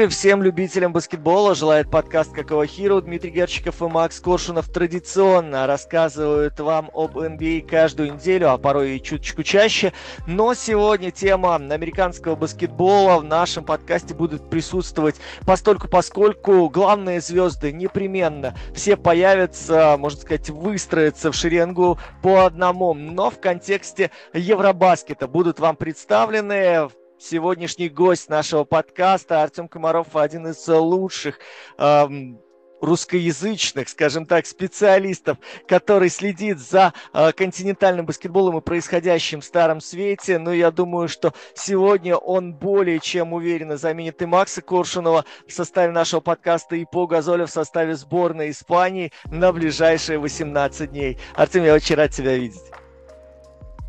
Здоровья 0.00 0.16
всем 0.16 0.42
любителям 0.42 0.94
баскетбола. 0.94 1.54
Желает 1.54 1.90
подкаст 1.90 2.32
«Какого 2.32 2.66
Хиру». 2.66 3.02
Дмитрий 3.02 3.32
Герчиков 3.32 3.82
и 3.82 3.84
Макс 3.86 4.18
Коршунов 4.18 4.70
традиционно 4.70 5.66
рассказывают 5.66 6.58
вам 6.58 6.90
об 6.94 7.18
NBA 7.18 7.66
а 7.66 7.68
каждую 7.68 8.14
неделю, 8.14 8.50
а 8.50 8.56
порой 8.56 8.96
и 8.96 9.02
чуточку 9.02 9.42
чаще. 9.42 9.92
Но 10.26 10.54
сегодня 10.54 11.10
тема 11.10 11.56
американского 11.56 12.34
баскетбола 12.34 13.18
в 13.18 13.24
нашем 13.24 13.62
подкасте 13.62 14.14
будет 14.14 14.48
присутствовать 14.48 15.16
постольку, 15.44 15.86
поскольку 15.86 16.70
главные 16.70 17.20
звезды 17.20 17.70
непременно 17.70 18.54
все 18.74 18.96
появятся, 18.96 19.96
можно 19.98 20.18
сказать, 20.18 20.48
выстроятся 20.48 21.30
в 21.30 21.34
шеренгу 21.34 21.98
по 22.22 22.46
одному. 22.46 22.94
Но 22.94 23.28
в 23.28 23.38
контексте 23.38 24.10
Евробаскета 24.32 25.28
будут 25.28 25.60
вам 25.60 25.76
представлены 25.76 26.88
сегодняшний 27.20 27.88
гость 27.88 28.28
нашего 28.28 28.64
подкаста 28.64 29.42
Артем 29.42 29.68
Комаров 29.68 30.16
один 30.16 30.46
из 30.48 30.66
лучших 30.66 31.38
эм, 31.78 32.40
русскоязычных, 32.80 33.88
скажем 33.88 34.26
так, 34.26 34.46
специалистов, 34.46 35.38
который 35.68 36.08
следит 36.08 36.58
за 36.58 36.94
э, 37.12 37.32
континентальным 37.32 38.06
баскетболом 38.06 38.58
и 38.58 38.62
происходящим 38.62 39.40
в 39.40 39.44
Старом 39.44 39.80
Свете. 39.80 40.38
Но 40.38 40.52
я 40.52 40.70
думаю, 40.70 41.08
что 41.08 41.34
сегодня 41.54 42.16
он 42.16 42.54
более 42.54 42.98
чем 43.00 43.32
уверенно 43.34 43.76
заменит 43.76 44.22
и 44.22 44.26
Макса 44.26 44.62
Коршунова 44.62 45.24
в 45.46 45.52
составе 45.52 45.92
нашего 45.92 46.20
подкаста, 46.20 46.76
и 46.76 46.86
По 46.90 47.06
Газоля 47.06 47.46
в 47.46 47.50
составе 47.50 47.94
сборной 47.96 48.50
Испании 48.50 49.12
на 49.26 49.52
ближайшие 49.52 50.18
18 50.18 50.90
дней. 50.90 51.18
Артем, 51.34 51.64
я 51.64 51.74
очень 51.74 51.96
рад 51.96 52.12
тебя 52.12 52.36
видеть. 52.36 52.79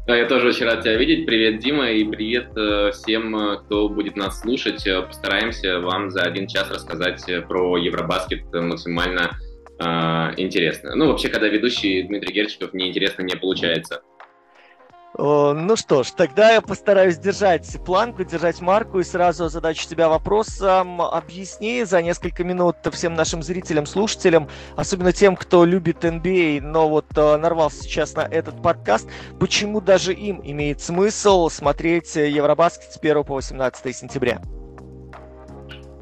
Да, 0.07 0.15
я 0.17 0.25
тоже 0.25 0.47
очень 0.47 0.65
рад 0.65 0.81
тебя 0.81 0.95
видеть. 0.95 1.27
Привет, 1.27 1.59
Дима, 1.59 1.91
и 1.91 2.03
привет 2.03 2.57
э, 2.57 2.89
всем, 2.91 3.35
э, 3.35 3.57
кто 3.57 3.87
будет 3.87 4.15
нас 4.15 4.41
слушать. 4.41 4.85
Э, 4.87 5.03
постараемся 5.03 5.79
вам 5.79 6.09
за 6.09 6.23
один 6.23 6.47
час 6.47 6.71
рассказать 6.71 7.23
про 7.47 7.77
Евробаскет 7.77 8.51
максимально 8.51 9.37
э, 9.79 9.85
интересно. 10.37 10.95
Ну, 10.95 11.07
вообще, 11.07 11.29
когда 11.29 11.47
ведущий 11.49 12.01
Дмитрий 12.01 12.33
Герчиков, 12.33 12.73
неинтересно 12.73 13.21
не 13.21 13.35
получается. 13.35 14.01
Ну 15.17 15.75
что 15.75 16.03
ж, 16.03 16.11
тогда 16.11 16.53
я 16.53 16.61
постараюсь 16.61 17.17
держать 17.17 17.77
планку, 17.85 18.23
держать 18.23 18.61
марку 18.61 18.99
и 18.99 19.03
сразу 19.03 19.49
задачу 19.49 19.87
тебя 19.87 20.07
вопросом. 20.07 21.01
Объясни 21.01 21.83
за 21.83 22.01
несколько 22.01 22.45
минут 22.45 22.77
всем 22.93 23.13
нашим 23.13 23.43
зрителям, 23.43 23.85
слушателям, 23.85 24.47
особенно 24.77 25.11
тем, 25.11 25.35
кто 25.35 25.65
любит 25.65 26.05
NBA, 26.05 26.59
а, 26.59 26.61
но 26.61 26.87
вот 26.87 27.05
э, 27.17 27.37
нарвался 27.37 27.83
сейчас 27.83 28.15
на 28.15 28.21
этот 28.21 28.61
подкаст, 28.61 29.09
почему 29.37 29.81
даже 29.81 30.13
им 30.13 30.39
имеет 30.43 30.79
смысл 30.79 31.49
смотреть 31.49 32.15
Евробаскет 32.15 32.93
с 32.93 32.97
1 32.97 33.23
по 33.25 33.35
18 33.35 33.95
сентября? 33.95 34.41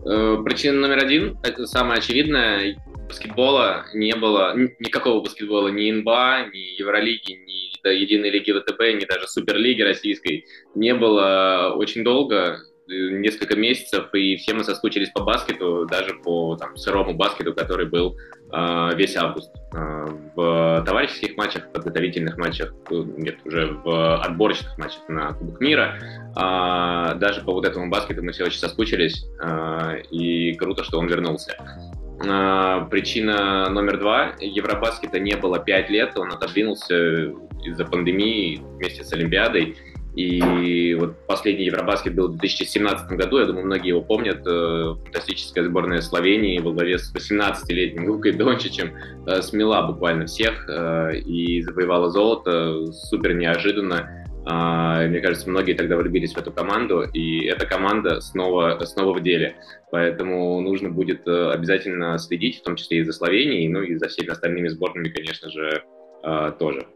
Э, 0.06 0.38
причина 0.46 0.80
номер 0.82 1.04
один, 1.04 1.40
это 1.42 1.66
самое 1.66 1.98
очевидное, 1.98 2.78
баскетбола 3.08 3.86
не 3.96 4.16
было, 4.16 4.56
никакого 4.80 5.22
баскетбола, 5.22 5.70
ни 5.70 5.92
НБА, 5.92 6.52
ни 6.54 6.80
Евролиги, 6.80 7.34
ни 7.34 7.59
единой 7.86 8.30
лиги 8.30 8.52
ВТБ, 8.52 8.80
ни 9.02 9.06
даже 9.06 9.28
Суперлиги 9.28 9.82
российской 9.82 10.46
не 10.76 10.94
было 10.94 11.74
очень 11.76 12.04
долго, 12.04 12.60
несколько 12.90 13.56
месяцев, 13.56 14.14
и 14.14 14.36
все 14.38 14.54
мы 14.54 14.64
соскучились 14.64 15.10
по 15.10 15.24
баскету, 15.24 15.86
даже 15.90 16.16
по 16.16 16.56
там, 16.56 16.76
сырому 16.76 17.14
баскету, 17.14 17.54
который 17.54 17.86
был 17.86 18.18
э, 18.52 18.90
весь 18.96 19.16
август. 19.16 19.52
Э, 19.74 20.08
в 20.36 20.84
товарищеских 20.86 21.38
матчах, 21.38 21.72
подготовительных 21.72 22.38
матчах, 22.38 22.74
нет, 22.90 23.38
уже 23.46 23.68
в 23.84 24.22
отборочных 24.22 24.78
матчах 24.78 25.08
на 25.08 25.34
Кубок 25.34 25.60
мира, 25.60 26.00
э, 26.36 27.16
даже 27.20 27.42
по 27.42 27.54
вот 27.54 27.66
этому 27.66 27.90
баскету 27.90 28.24
мы 28.24 28.32
все 28.32 28.46
очень 28.46 28.60
соскучились, 28.60 29.26
э, 29.42 30.02
и 30.12 30.54
круто, 30.56 30.84
что 30.84 31.00
он 31.00 31.08
вернулся. 31.08 31.56
А, 32.28 32.86
причина 32.86 33.70
номер 33.70 34.00
два. 34.00 34.34
Евробаскета 34.40 35.20
не 35.20 35.36
было 35.36 35.60
пять 35.60 35.90
лет, 35.90 36.18
он 36.18 36.32
отодвинулся 36.32 37.34
из-за 37.64 37.86
пандемии 37.86 38.62
вместе 38.78 39.04
с 39.04 39.14
Олимпиадой. 39.14 39.78
И 40.16 40.98
вот 41.00 41.26
последний 41.28 41.66
Евробаскет 41.66 42.16
был 42.16 42.28
в 42.28 42.38
2017 42.38 43.12
году, 43.12 43.40
я 43.40 43.46
думаю, 43.46 43.66
многие 43.66 43.90
его 43.90 44.02
помнят. 44.02 44.42
Э, 44.46 44.96
фантастическая 45.06 45.64
сборная 45.64 46.02
Словении 46.02 46.60
во 46.60 46.74
главе 46.74 46.98
с 46.98 47.14
18-летним 47.14 48.10
Лукой 48.10 48.34
Дончичем 48.34 48.92
э, 49.28 49.42
смела 49.42 49.84
буквально 49.84 50.26
всех 50.26 50.68
э, 50.68 51.20
и 51.20 51.62
завоевала 51.62 52.10
золото 52.10 52.92
супер 52.92 53.34
неожиданно. 53.34 54.19
А, 54.52 55.06
мне 55.06 55.22
кажется, 55.22 55.48
многие 55.48 55.74
тогда 55.74 55.96
влюбились 55.96 56.34
в 56.34 56.38
эту 56.40 56.52
команду, 56.52 57.04
и 57.04 57.46
эта 57.46 57.68
команда 57.68 58.20
снова, 58.20 58.84
снова 58.84 59.14
в 59.14 59.22
деле. 59.22 59.58
Поэтому 59.92 60.60
нужно 60.62 60.90
будет 60.90 61.28
э, 61.28 61.52
обязательно 61.52 62.18
следить, 62.18 62.60
в 62.60 62.64
том 62.64 62.76
числе 62.76 62.98
и 62.98 63.04
за 63.04 63.14
Словенией, 63.14 63.68
ну 63.68 63.84
и 63.84 63.96
за 63.96 64.08
всеми 64.08 64.30
остальными 64.30 64.70
сборными, 64.70 65.10
конечно 65.10 65.52
же, 65.52 65.84
э, 66.24 66.52
тоже. 66.58 66.88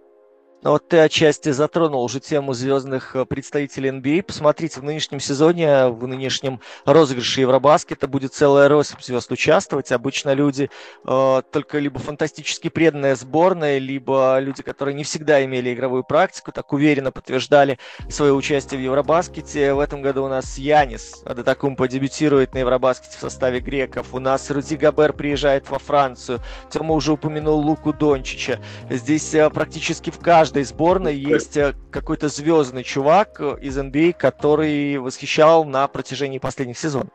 Но 0.64 0.72
вот 0.72 0.88
ты 0.88 1.00
отчасти 1.00 1.50
затронул 1.50 2.04
уже 2.04 2.22
тему 2.22 2.54
звездных 2.54 3.18
э, 3.18 3.26
представителей 3.26 3.90
NBA. 3.90 4.22
А. 4.22 4.24
Посмотрите, 4.24 4.80
в 4.80 4.84
нынешнем 4.84 5.20
сезоне, 5.20 5.88
в 5.88 6.08
нынешнем 6.08 6.62
розыгрыше 6.86 7.42
Евробаскета 7.42 8.08
будет 8.08 8.34
целая 8.34 8.70
россыпь 8.70 9.02
звезд 9.02 9.30
участвовать. 9.32 9.92
Обычно 9.92 10.34
люди 10.34 10.70
э, 11.06 11.42
только 11.52 11.80
либо 11.80 12.00
фантастически 12.00 12.70
преданная 12.70 13.16
сборная, 13.16 13.78
либо 13.78 14.40
люди, 14.40 14.64
которые 14.64 14.96
не 14.96 15.04
всегда 15.04 15.44
имели 15.44 15.74
игровую 15.74 16.06
практику, 16.06 16.54
так 16.54 16.72
уверенно 16.72 17.12
подтверждали 17.12 17.78
свое 18.10 18.34
участие 18.34 18.80
в 18.80 18.84
Евробаскете. 18.84 19.74
В 19.74 19.80
этом 19.80 20.02
году 20.02 20.24
у 20.24 20.30
нас 20.30 20.58
Янис 20.58 21.24
Адатакумпо 21.26 21.90
дебютирует 21.90 22.54
на 22.54 22.60
Евробаскете 22.60 23.18
в 23.18 23.20
составе 23.20 23.60
греков. 23.60 24.14
У 24.14 24.20
нас 24.20 24.50
Руди 24.50 24.76
Габер 24.76 25.12
приезжает 25.12 25.70
во 25.70 25.78
Францию. 25.78 26.40
Тема 26.72 26.94
уже 26.94 27.12
упомянул 27.12 27.60
Луку 27.60 27.92
Дончича. 27.92 28.62
Здесь 28.90 29.34
э, 29.34 29.50
практически 29.50 30.10
в 30.10 30.20
каждом 30.20 30.53
каждой 30.54 30.64
сборной 30.66 31.16
есть 31.16 31.58
э, 31.58 31.74
какой-то 31.90 32.28
звездный 32.28 32.84
чувак 32.84 33.38
э, 33.40 33.58
из 33.60 33.76
NBA, 33.76 34.14
который 34.14 35.00
восхищал 35.00 35.66
на 35.66 35.88
протяжении 35.88 36.38
последних 36.38 36.78
сезонов. 36.78 37.10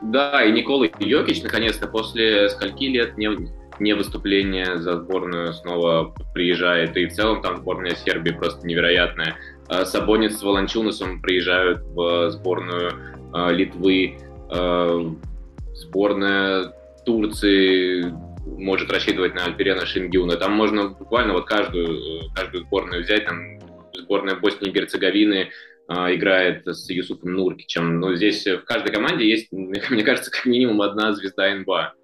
Да, 0.00 0.42
и 0.42 0.50
Никола 0.50 0.86
Йокич 0.98 1.42
наконец-то 1.42 1.86
после 1.86 2.48
скольки 2.48 2.84
лет 2.84 3.18
не, 3.18 3.50
не 3.80 3.92
выступления 3.94 4.78
за 4.78 4.96
сборную 4.96 5.52
снова 5.52 6.14
приезжает. 6.32 6.96
И 6.96 7.04
в 7.04 7.12
целом 7.12 7.42
там 7.42 7.58
сборная 7.58 7.94
Сербии 7.94 8.30
просто 8.30 8.66
невероятная. 8.66 9.36
Э, 9.68 9.84
Сабонец 9.84 10.38
с 10.38 10.42
Волончунасом 10.42 11.20
приезжают 11.20 11.82
в 11.82 12.30
сборную 12.30 12.92
Литвы. 13.50 14.16
Сборная 15.74 16.72
Турции 17.04 18.14
может 18.46 18.90
рассчитывать 18.90 19.34
на 19.34 19.44
Альперена 19.44 19.86
Шингюна. 19.86 20.36
Там 20.36 20.52
можно 20.52 20.88
буквально 20.88 21.32
вот 21.32 21.46
каждую, 21.46 22.30
каждую 22.34 22.64
сборную 22.64 23.02
взять, 23.02 23.26
там 23.26 23.58
сборная 23.94 24.36
Боснии 24.36 24.70
и 24.70 24.72
Герцеговины 24.72 25.50
э, 25.88 26.14
играет 26.14 26.66
с 26.66 26.88
Юсуфом 26.90 27.32
Нуркичем. 27.32 28.00
Но 28.00 28.14
здесь 28.14 28.46
в 28.46 28.64
каждой 28.64 28.92
команде 28.92 29.28
есть, 29.28 29.48
мне 29.52 29.80
кажется, 30.04 30.30
как 30.30 30.46
минимум 30.46 30.82
одна 30.82 31.12
звезда 31.12 31.54
НБА. 31.54 31.94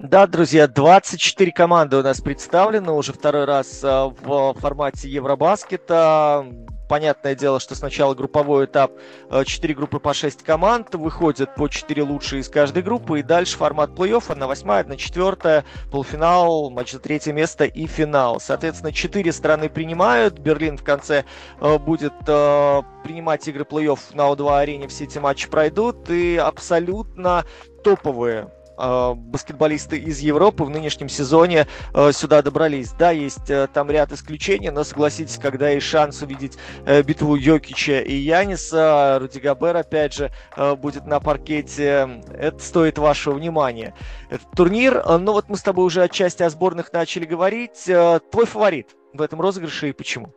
Да, 0.00 0.26
друзья, 0.26 0.66
24 0.66 1.52
команды 1.52 1.96
у 1.96 2.02
нас 2.02 2.20
представлены 2.20 2.92
уже 2.92 3.12
второй 3.12 3.44
раз 3.44 3.80
а, 3.82 4.08
в 4.08 4.54
формате 4.54 5.08
Евробаскета 5.08 6.44
понятное 6.88 7.34
дело, 7.34 7.60
что 7.60 7.74
сначала 7.74 8.14
групповой 8.14 8.66
этап, 8.66 8.92
4 9.44 9.72
э, 9.72 9.76
группы 9.76 9.98
по 9.98 10.14
6 10.14 10.42
команд, 10.42 10.94
выходят 10.94 11.54
по 11.54 11.68
4 11.68 12.02
лучшие 12.02 12.40
из 12.40 12.48
каждой 12.48 12.82
группы, 12.82 13.20
и 13.20 13.22
дальше 13.22 13.56
формат 13.56 13.90
плей-оффа 13.90 14.34
на 14.34 14.46
8, 14.46 14.88
на 14.88 14.96
4, 14.96 15.64
полуфинал, 15.90 16.70
матч 16.70 16.92
за 16.92 16.98
третье 16.98 17.32
место 17.32 17.64
и 17.64 17.86
финал. 17.86 18.40
Соответственно, 18.40 18.92
4 18.92 19.32
страны 19.32 19.68
принимают, 19.68 20.38
Берлин 20.38 20.78
в 20.78 20.84
конце 20.84 21.24
э, 21.60 21.78
будет 21.78 22.14
э, 22.26 22.82
принимать 23.04 23.46
игры 23.48 23.64
плей-офф 23.64 23.98
на 24.14 24.30
О2 24.32 24.58
арене, 24.58 24.88
все 24.88 25.04
эти 25.04 25.18
матчи 25.18 25.48
пройдут, 25.48 26.10
и 26.10 26.36
абсолютно 26.36 27.44
топовые 27.82 28.50
баскетболисты 28.76 29.98
из 29.98 30.20
Европы 30.20 30.64
в 30.64 30.70
нынешнем 30.70 31.08
сезоне 31.08 31.66
э, 31.94 32.12
сюда 32.12 32.42
добрались. 32.42 32.92
Да, 32.92 33.10
есть 33.10 33.50
э, 33.50 33.68
там 33.72 33.90
ряд 33.90 34.12
исключений, 34.12 34.70
но 34.70 34.84
согласитесь, 34.84 35.38
когда 35.38 35.70
есть 35.70 35.86
шанс 35.86 36.22
увидеть 36.22 36.58
э, 36.86 37.02
битву 37.02 37.36
Йокича 37.36 38.00
и 38.00 38.14
Яниса, 38.14 39.18
Руди 39.20 39.38
Габер, 39.38 39.76
опять 39.76 40.14
же, 40.14 40.30
э, 40.56 40.74
будет 40.74 41.06
на 41.06 41.20
паркете, 41.20 42.22
это 42.32 42.58
стоит 42.58 42.98
вашего 42.98 43.34
внимания. 43.34 43.94
Этот 44.30 44.50
турнир, 44.56 44.96
э, 44.98 45.16
ну 45.18 45.32
вот 45.32 45.48
мы 45.48 45.56
с 45.56 45.62
тобой 45.62 45.84
уже 45.84 46.02
отчасти 46.02 46.42
о 46.42 46.50
сборных 46.50 46.92
начали 46.92 47.24
говорить. 47.24 47.88
Э, 47.88 48.20
твой 48.30 48.46
фаворит 48.46 48.88
в 49.12 49.22
этом 49.22 49.40
розыгрыше 49.40 49.90
и 49.90 49.92
почему? 49.92 50.34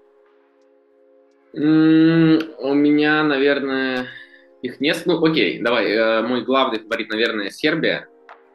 У 1.53 1.59
меня, 1.59 3.23
наверное, 3.23 4.07
их 4.61 4.79
нет. 4.79 5.03
Ну, 5.05 5.23
окей, 5.23 5.59
давай. 5.61 5.91
Э, 5.91 6.21
мой 6.21 6.43
главный 6.43 6.79
фаворит, 6.79 7.09
наверное, 7.09 7.49
Сербия. 7.49 8.07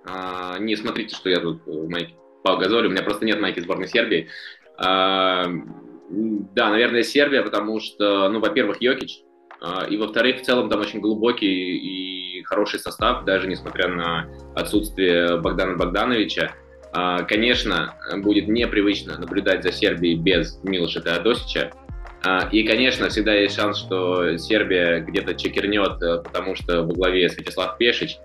А, 0.04 0.58
не 0.58 0.76
смотрите, 0.76 1.14
что 1.14 1.30
я 1.30 1.40
тут 1.40 1.62
в 1.66 1.88
майке 1.88 2.14
Пау 2.42 2.58
Газоль, 2.58 2.86
у 2.86 2.90
меня 2.90 3.02
просто 3.02 3.24
нет 3.24 3.40
майки 3.40 3.60
сборной 3.60 3.88
Сербии. 3.88 4.28
А, 4.76 5.46
да, 6.08 6.70
наверное, 6.70 7.02
Сербия, 7.02 7.42
потому 7.42 7.80
что, 7.80 8.28
ну, 8.28 8.40
во-первых, 8.40 8.80
Йокич, 8.80 9.22
А, 9.60 9.86
и, 9.86 9.96
во-вторых, 9.96 10.40
в 10.40 10.42
целом 10.42 10.68
там 10.68 10.80
очень 10.80 11.00
глубокий 11.00 11.76
и 11.76 12.42
хороший 12.42 12.80
состав, 12.80 13.24
даже 13.24 13.46
несмотря 13.46 13.88
на 13.88 14.28
отсутствие 14.56 15.38
Богдана 15.38 15.76
Богдановича. 15.76 16.52
Конечно, 17.26 17.94
будет 18.18 18.48
непривычно 18.48 19.16
наблюдать 19.18 19.62
за 19.62 19.72
Сербией 19.72 20.16
без 20.16 20.62
Милоша 20.62 21.00
Теодосича. 21.00 21.70
И, 22.50 22.64
конечно, 22.64 23.08
всегда 23.08 23.32
есть 23.32 23.56
шанс, 23.56 23.78
что 23.78 24.36
Сербия 24.36 25.00
где-то 25.00 25.34
чекернет, 25.34 26.02
э, 26.02 26.22
потому 26.22 26.54
что 26.54 26.82
во 26.82 26.92
главе 26.92 27.28
Святослав 27.28 27.78
Пешич. 27.78 28.18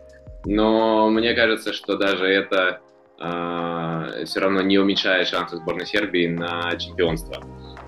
Но 0.49 1.09
мне 1.09 1.33
кажется, 1.33 1.73
что 1.73 1.97
даже 1.97 2.25
это 2.25 2.81
все 3.17 4.39
равно 4.39 4.61
не 4.61 4.77
уменьшает 4.77 5.27
шансы 5.27 5.57
сборной 5.57 5.87
Сербии 5.87 6.27
на 6.27 6.75
чемпионство. 6.77 7.43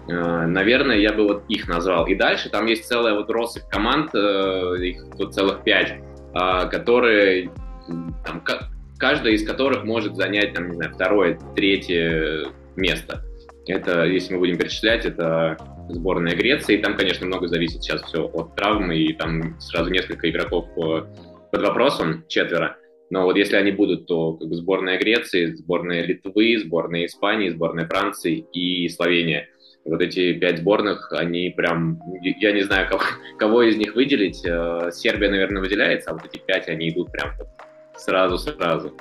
Э, 0.09 0.47
наверное, 0.47 0.97
я 0.97 1.13
бы 1.13 1.27
вот 1.27 1.43
их 1.49 1.67
назвал. 1.67 2.07
И 2.07 2.15
дальше 2.15 2.49
там 2.49 2.65
есть 2.65 2.85
целая 2.85 3.13
вот 3.13 3.29
россыпь 3.29 3.69
команд, 3.69 4.09
э, 4.15 4.75
их 4.81 5.05
тут 5.17 5.35
целых 5.35 5.63
пять, 5.63 5.99
а, 6.33 6.65
которые, 6.65 7.51
там, 8.25 8.43
каждая 8.97 9.33
из 9.33 9.45
которых 9.45 9.83
может 9.83 10.15
занять, 10.15 10.53
там, 10.53 10.69
не 10.69 10.75
знаю, 10.75 10.93
второе, 10.93 11.39
третье 11.55 12.47
место. 12.75 13.23
Это, 13.67 14.05
если 14.05 14.33
мы 14.33 14.39
будем 14.39 14.57
перечислять, 14.57 15.05
это 15.05 15.57
сборная 15.89 16.35
Греции. 16.35 16.77
Там, 16.77 16.97
конечно, 16.97 17.27
много 17.27 17.47
зависит 17.47 17.83
сейчас 17.83 18.01
все 18.03 18.23
от 18.23 18.55
травмы, 18.55 18.97
и 18.97 19.13
там 19.13 19.59
сразу 19.59 19.91
несколько 19.91 20.29
игроков 20.29 20.69
э, 20.77 21.03
под 21.51 21.61
вопросом, 21.61 22.25
четверо. 22.27 22.77
Но 23.09 23.25
вот 23.25 23.37
если 23.37 23.55
они 23.55 23.71
будут, 23.71 24.05
то 24.05 24.33
как 24.33 24.47
бы 24.47 24.55
сборная 24.55 24.99
Греции, 24.99 25.53
сборная 25.53 26.03
Литвы, 26.03 26.59
сборная 26.59 27.05
Испании, 27.05 27.49
сборная 27.49 27.87
Франции 27.87 28.45
и 28.53 28.87
Словения– 28.89 29.47
вот 29.85 30.01
эти 30.01 30.33
пять 30.33 30.59
сборных, 30.59 31.11
они 31.13 31.49
прям, 31.49 31.99
я 32.21 32.51
не 32.51 32.61
знаю, 32.61 32.87
кого, 32.89 33.01
кого 33.37 33.63
из 33.63 33.77
них 33.77 33.95
выделить. 33.95 34.43
Э, 34.45 34.91
Сербия, 34.91 35.29
наверное, 35.29 35.61
выделяется, 35.61 36.11
а 36.11 36.13
вот 36.13 36.25
эти 36.25 36.41
пять, 36.41 36.67
они 36.67 36.89
идут 36.89 37.11
прям 37.11 37.31
сразу-сразу. 37.95 38.93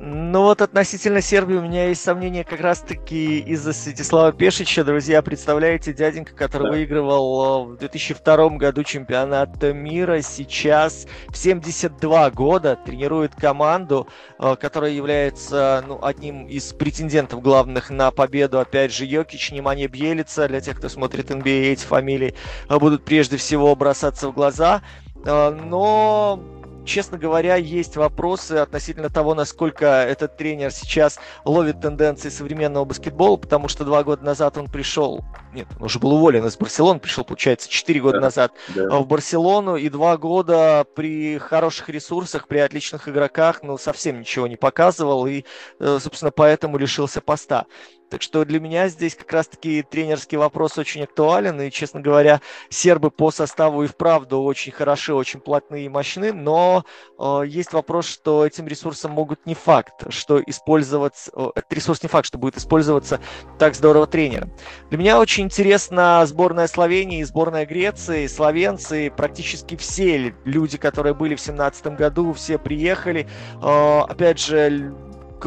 Ну 0.00 0.42
вот 0.42 0.62
относительно 0.62 1.20
Сербии 1.20 1.56
у 1.56 1.60
меня 1.60 1.88
есть 1.88 2.02
сомнения 2.04 2.44
как 2.44 2.60
раз-таки 2.60 3.40
из-за 3.40 3.72
Святослава 3.72 4.32
Пешича. 4.32 4.84
Друзья, 4.84 5.22
представляете, 5.22 5.92
дяденька, 5.92 6.36
который 6.36 6.64
да. 6.64 6.70
выигрывал 6.70 7.64
э, 7.64 7.74
в 7.74 7.78
2002 7.78 8.48
году 8.50 8.84
чемпионат 8.84 9.60
мира, 9.60 10.20
сейчас 10.20 11.08
в 11.30 11.36
72 11.36 12.30
года 12.30 12.78
тренирует 12.86 13.34
команду, 13.34 14.06
э, 14.38 14.54
которая 14.60 14.92
является 14.92 15.82
ну, 15.84 15.98
одним 16.00 16.46
из 16.46 16.72
претендентов 16.74 17.42
главных 17.42 17.90
на 17.90 18.12
победу. 18.12 18.60
Опять 18.60 18.94
же, 18.94 19.04
Йокич, 19.04 19.50
Немане 19.50 19.88
Бьелица. 19.88 20.46
Для 20.46 20.60
тех, 20.60 20.78
кто 20.78 20.88
смотрит 20.88 21.32
NBA, 21.32 21.72
эти 21.72 21.84
фамилии 21.84 22.34
э, 22.68 22.78
будут 22.78 23.04
прежде 23.04 23.36
всего 23.36 23.74
бросаться 23.74 24.28
в 24.28 24.32
глаза. 24.32 24.80
Но 25.24 26.57
честно 26.84 27.18
говоря, 27.18 27.56
есть 27.56 27.96
вопросы 27.96 28.52
относительно 28.52 29.10
того, 29.10 29.34
насколько 29.34 29.86
этот 29.86 30.36
тренер 30.36 30.70
сейчас 30.70 31.18
ловит 31.44 31.80
тенденции 31.80 32.28
современного 32.28 32.84
баскетбола, 32.84 33.36
потому 33.36 33.68
что 33.68 33.84
два 33.84 34.02
года 34.04 34.24
назад 34.24 34.56
он 34.58 34.66
пришел, 34.66 35.24
нет, 35.58 35.68
он 35.78 35.86
уже 35.86 35.98
был 35.98 36.12
уволен 36.12 36.46
из 36.46 36.56
Барселоны, 36.56 37.00
пришел, 37.00 37.24
получается, 37.24 37.68
четыре 37.68 38.00
года 38.00 38.18
да, 38.18 38.26
назад 38.26 38.52
да. 38.68 38.98
в 38.98 39.06
Барселону, 39.06 39.76
и 39.76 39.88
два 39.88 40.16
года 40.16 40.86
при 40.94 41.38
хороших 41.38 41.88
ресурсах, 41.88 42.46
при 42.46 42.58
отличных 42.58 43.08
игроках, 43.08 43.62
ну, 43.62 43.76
совсем 43.76 44.20
ничего 44.20 44.46
не 44.46 44.56
показывал, 44.56 45.26
и, 45.26 45.44
э, 45.80 45.98
собственно, 46.00 46.30
поэтому 46.30 46.78
лишился 46.78 47.20
поста. 47.20 47.66
Так 48.10 48.22
что 48.22 48.44
для 48.44 48.58
меня 48.58 48.88
здесь 48.88 49.14
как 49.14 49.30
раз-таки 49.32 49.82
тренерский 49.82 50.38
вопрос 50.38 50.78
очень 50.78 51.02
актуален. 51.02 51.60
И, 51.60 51.70
честно 51.70 52.00
говоря, 52.00 52.40
сербы 52.70 53.10
по 53.10 53.30
составу 53.30 53.82
и 53.82 53.86
вправду 53.86 54.42
очень 54.42 54.72
хороши, 54.72 55.12
очень 55.12 55.40
плотные 55.40 55.86
и 55.86 55.88
мощны. 55.88 56.32
Но 56.32 56.84
э, 57.18 57.42
есть 57.46 57.72
вопрос, 57.72 58.06
что 58.06 58.46
этим 58.46 58.66
ресурсом 58.66 59.12
могут 59.12 59.44
не 59.46 59.54
факт, 59.54 60.06
что 60.10 60.40
использоваться... 60.40 61.30
Э, 61.34 61.50
этот 61.54 61.72
ресурс 61.72 62.02
не 62.02 62.08
факт, 62.08 62.26
что 62.26 62.38
будет 62.38 62.56
использоваться 62.56 63.20
так 63.58 63.74
здорово 63.74 64.06
тренером. 64.06 64.52
Для 64.88 64.98
меня 64.98 65.20
очень 65.20 65.47
интересна 65.48 66.26
сборная 66.26 66.66
Словении 66.66 67.20
и 67.20 67.24
сборная 67.24 67.64
Греции. 67.64 68.26
Словенцы, 68.26 69.10
практически 69.16 69.76
все 69.76 70.34
люди, 70.44 70.76
которые 70.76 71.14
были 71.14 71.36
в 71.36 71.42
2017 71.42 71.86
году, 71.96 72.34
все 72.34 72.58
приехали. 72.58 73.26
Э, 73.62 74.00
опять 74.06 74.38
же, 74.38 74.92
к 75.40 75.46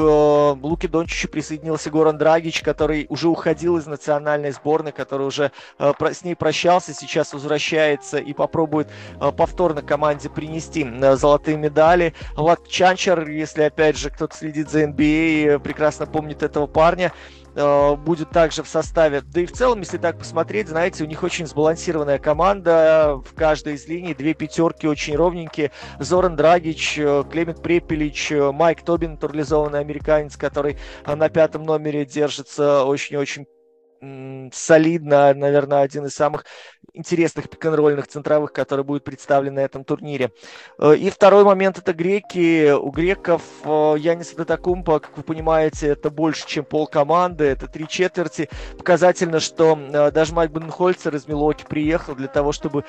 Луке 0.60 0.88
Дончичу 0.88 1.28
присоединился 1.28 1.92
Горан 1.92 2.18
Драгич, 2.18 2.64
который 2.64 3.06
уже 3.10 3.28
уходил 3.28 3.78
из 3.78 3.86
национальной 3.86 4.52
сборной, 4.52 4.92
который 4.92 5.28
уже 5.28 5.52
э, 5.78 5.94
с 6.12 6.24
ней 6.24 6.36
прощался, 6.36 6.96
сейчас 6.96 7.32
возвращается 7.34 8.18
и 8.18 8.34
попробует 8.34 8.88
э, 9.20 9.32
повторно 9.32 9.84
команде 9.84 10.32
принести 10.32 10.88
золотые 11.14 11.58
медали. 11.58 12.16
Влад 12.36 12.68
Чанчер, 12.68 13.30
если 13.30 13.62
опять 13.62 13.98
же 13.98 14.10
кто-то 14.10 14.36
следит 14.36 14.72
за 14.72 14.86
NBA, 14.86 15.60
прекрасно 15.60 16.08
помнит 16.08 16.42
этого 16.42 16.66
парня. 16.66 17.12
Э, 17.54 17.96
будет 17.96 18.30
также 18.30 18.64
в 18.64 18.68
составе. 18.68 19.22
Да 19.22 19.42
и 19.42 19.46
в 19.46 19.52
целом, 19.52 19.80
если 19.80 19.98
так 19.98 20.18
посмотреть, 20.18 20.70
знаете, 20.70 21.04
у 21.04 21.08
них 21.08 21.22
очень 21.24 21.46
сбалансированная 21.46 22.18
команда 22.18 23.22
в 23.26 23.34
каждой 23.36 23.74
из 23.74 23.88
линий. 23.88 24.14
Две 24.14 24.34
пятерки 24.34 24.88
очень 24.88 25.16
ровненькие. 25.16 25.72
Зоран 26.00 26.36
Драгич, 26.36 26.98
э, 26.98 27.24
Клемент 27.30 27.62
Препелич, 27.62 28.32
э, 28.32 28.52
Майк 28.52 28.84
Тобин, 28.84 29.12
натурализованный 29.12 29.80
американец, 29.80 30.38
который 30.38 30.78
на 31.06 31.30
пятом 31.30 31.64
номере 31.64 32.06
держится 32.06 32.86
очень-очень 32.86 33.46
солидно, 34.52 35.32
наверное, 35.36 35.82
один 35.82 36.06
из 36.06 36.16
самых 36.16 36.46
интересных 36.94 37.50
пик-н-ролльных 37.50 38.08
центровых, 38.08 38.52
который 38.54 38.84
будет 38.84 39.04
представлен 39.04 39.56
на 39.56 39.60
этом 39.62 39.84
турнире. 39.84 40.32
Э, 40.78 40.96
и 40.96 41.10
второй 41.10 41.44
момент 41.44 41.78
это 41.78 41.94
греки. 41.94 42.72
У 42.72 42.90
греков 42.92 43.42
э, 43.64 43.96
Янис 43.98 44.34
Датакумпа, 44.34 45.00
как 45.00 45.18
вы 45.18 45.24
понимаете, 45.24 45.88
это 45.88 46.10
больше, 46.10 46.46
чем 46.48 46.66
пол 46.66 46.88
команды, 46.88 47.46
это 47.46 47.68
три 47.68 47.88
четверти. 47.88 48.50
Показательно, 48.78 49.40
что 49.40 49.78
э, 49.78 50.12
даже 50.12 50.34
Майк 50.34 50.52
Бенхольцер 50.52 51.16
из 51.16 51.28
Милоки 51.28 51.66
приехал 51.68 52.16
для 52.16 52.28
того, 52.28 52.52
чтобы 52.52 52.84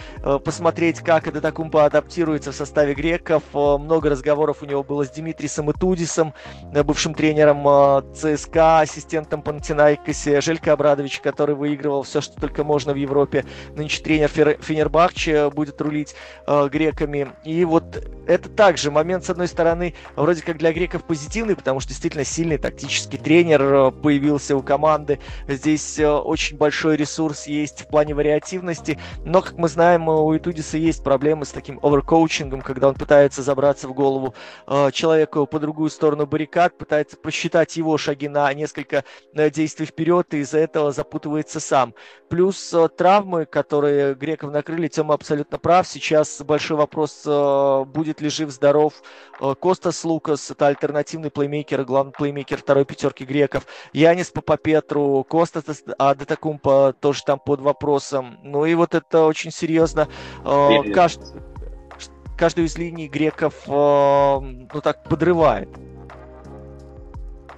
посмотреть, 0.44 1.00
как 1.00 1.32
Датакумпа 1.32 1.84
адаптируется 1.84 2.52
в 2.52 2.54
составе 2.54 2.94
греков. 2.94 3.42
Много 3.52 4.10
разговоров 4.10 4.62
у 4.62 4.66
него 4.66 4.82
было 4.82 5.04
с 5.04 5.10
Димитрисом 5.10 5.70
и 5.70 5.72
Тудисом, 5.72 6.34
бывшим 6.84 7.14
тренером 7.14 8.04
ЦСКА, 8.14 8.80
ассистентом 8.80 9.42
Пантинайкосе, 9.42 10.40
Желька 10.40 10.72
Абрадович, 10.72 11.20
который 11.20 11.54
выигрывал 11.54 12.02
все, 12.02 12.20
что 12.20 12.40
только 12.40 12.64
можно 12.64 12.92
в 12.92 12.96
Европе. 12.96 13.44
Нынче 13.74 13.91
нынче 13.92 14.02
тренер 14.02 14.28
Фер, 14.28 14.58
Фенербахче 14.60 15.50
будет 15.50 15.80
рулить 15.80 16.14
э, 16.46 16.68
греками. 16.68 17.32
И 17.44 17.64
вот 17.64 17.84
это 18.26 18.48
также 18.48 18.90
момент, 18.90 19.24
с 19.24 19.30
одной 19.30 19.48
стороны, 19.48 19.94
вроде 20.16 20.42
как 20.42 20.58
для 20.58 20.72
греков 20.72 21.04
позитивный, 21.04 21.56
потому 21.56 21.80
что 21.80 21.90
действительно 21.90 22.24
сильный 22.24 22.58
тактический 22.58 23.18
тренер 23.18 23.62
э, 23.62 23.90
появился 23.90 24.56
у 24.56 24.62
команды. 24.62 25.18
Здесь 25.48 25.98
э, 25.98 26.08
очень 26.08 26.56
большой 26.56 26.96
ресурс 26.96 27.46
есть 27.46 27.82
в 27.82 27.88
плане 27.88 28.14
вариативности. 28.14 28.98
Но, 29.24 29.42
как 29.42 29.58
мы 29.58 29.68
знаем, 29.68 30.08
у 30.08 30.36
Итудиса 30.36 30.78
есть 30.78 31.02
проблемы 31.04 31.44
с 31.44 31.50
таким 31.50 31.78
оверкоучингом, 31.82 32.62
когда 32.62 32.88
он 32.88 32.94
пытается 32.94 33.42
забраться 33.42 33.88
в 33.88 33.94
голову 33.94 34.34
э, 34.66 34.90
человеку 34.92 35.46
по 35.46 35.58
другую 35.58 35.90
сторону 35.90 36.26
баррикад, 36.26 36.78
пытается 36.78 37.16
просчитать 37.16 37.76
его 37.76 37.98
шаги 37.98 38.28
на 38.28 38.52
несколько 38.54 39.04
э, 39.34 39.50
действий 39.50 39.86
вперед, 39.86 40.32
и 40.34 40.38
из-за 40.38 40.58
этого 40.58 40.92
запутывается 40.92 41.60
сам. 41.60 41.94
Плюс 42.28 42.72
э, 42.72 42.88
травмы, 42.88 43.46
которые 43.46 43.81
которые 43.82 44.14
греков 44.14 44.52
накрыли, 44.52 44.86
Тема 44.86 45.14
абсолютно 45.14 45.58
прав. 45.58 45.88
Сейчас 45.88 46.40
большой 46.40 46.76
вопрос, 46.76 47.24
э, 47.26 47.84
будет 47.84 48.20
ли 48.20 48.28
жив-здоров 48.28 48.94
э, 49.40 49.54
Костас 49.60 50.04
Лукас, 50.04 50.52
это 50.52 50.68
альтернативный 50.68 51.32
плеймейкер, 51.32 51.84
главный 51.84 52.12
плеймейкер 52.12 52.58
второй 52.58 52.84
пятерки 52.84 53.24
греков. 53.24 53.66
Янис 53.92 54.30
Папапетру, 54.30 55.26
Костас 55.28 55.82
Адетакумпа 55.98 56.94
тоже 57.00 57.24
там 57.24 57.40
под 57.40 57.60
вопросом. 57.60 58.38
Ну 58.44 58.66
и 58.66 58.74
вот 58.74 58.94
это 58.94 59.24
очень 59.24 59.50
серьезно. 59.50 60.06
Э, 60.44 60.92
кажд... 60.94 61.20
Каждую 62.38 62.66
из 62.66 62.78
линий 62.78 63.08
греков 63.08 63.54
ну 63.66 64.80
так 64.82 65.04
подрывает. 65.04 65.68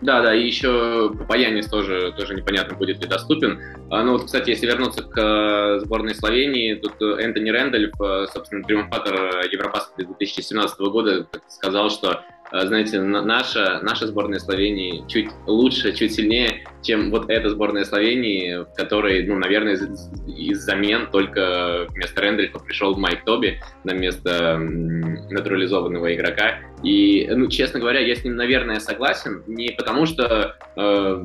Да, 0.04 0.20
да, 0.20 0.34
и 0.34 0.44
еще 0.44 1.11
Папаянис 1.18 1.66
тоже, 1.66 2.12
тоже 2.12 2.34
непонятно, 2.34 2.76
будет 2.76 3.00
ли 3.00 3.08
доступен. 3.08 3.58
А, 3.90 4.02
ну 4.02 4.12
вот, 4.12 4.26
кстати, 4.26 4.50
если 4.50 4.66
вернуться 4.66 5.02
к 5.02 5.18
э, 5.18 5.80
сборной 5.80 6.14
Словении, 6.14 6.75
тут 6.75 7.00
э, 7.00 7.23
Энтони 7.23 7.49
Рэндольф, 7.49 7.99
э, 7.99 8.26
собственно, 8.30 8.62
триумфатор 8.62 9.14
Европаска 9.50 10.04
2017 10.04 10.78
года, 10.80 11.26
сказал, 11.49 11.88
что 11.88 12.20
знаете, 12.52 13.00
наша, 13.00 13.80
наша 13.82 14.06
сборная 14.06 14.38
Словении 14.38 15.04
чуть 15.08 15.28
лучше, 15.46 15.92
чуть 15.92 16.14
сильнее, 16.14 16.64
чем 16.82 17.10
вот 17.10 17.30
эта 17.30 17.50
сборная 17.50 17.84
Словении, 17.84 18.62
в 18.62 18.74
которой, 18.76 19.26
ну, 19.26 19.36
наверное, 19.36 19.74
из, 19.74 20.10
из 20.26 20.58
замен 20.60 21.08
только 21.10 21.86
вместо 21.90 22.20
Рэндольфа 22.20 22.58
пришел 22.58 22.96
Майк 22.96 23.24
Тоби 23.24 23.60
на 23.84 23.92
место 23.92 24.58
натурализованного 24.58 26.14
игрока. 26.14 26.58
И, 26.82 27.26
ну, 27.30 27.48
честно 27.48 27.80
говоря, 27.80 28.00
я 28.00 28.14
с 28.14 28.24
ним, 28.24 28.36
наверное, 28.36 28.78
согласен. 28.78 29.42
Не 29.46 29.70
потому, 29.70 30.06
что 30.06 30.56
э, 30.76 31.24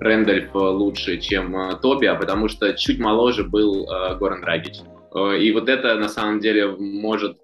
Рэндольф 0.00 0.54
лучше, 0.54 1.18
чем 1.18 1.56
э, 1.56 1.76
Тоби, 1.80 2.06
а 2.06 2.14
потому 2.14 2.48
что 2.48 2.74
чуть 2.74 2.98
моложе 2.98 3.44
был 3.44 3.90
э, 3.90 4.16
Горан 4.16 4.42
Драгич. 4.42 4.76
И 5.40 5.50
вот 5.52 5.70
это 5.70 5.94
на 5.94 6.08
самом 6.10 6.38
деле 6.38 6.68
может 6.68 7.38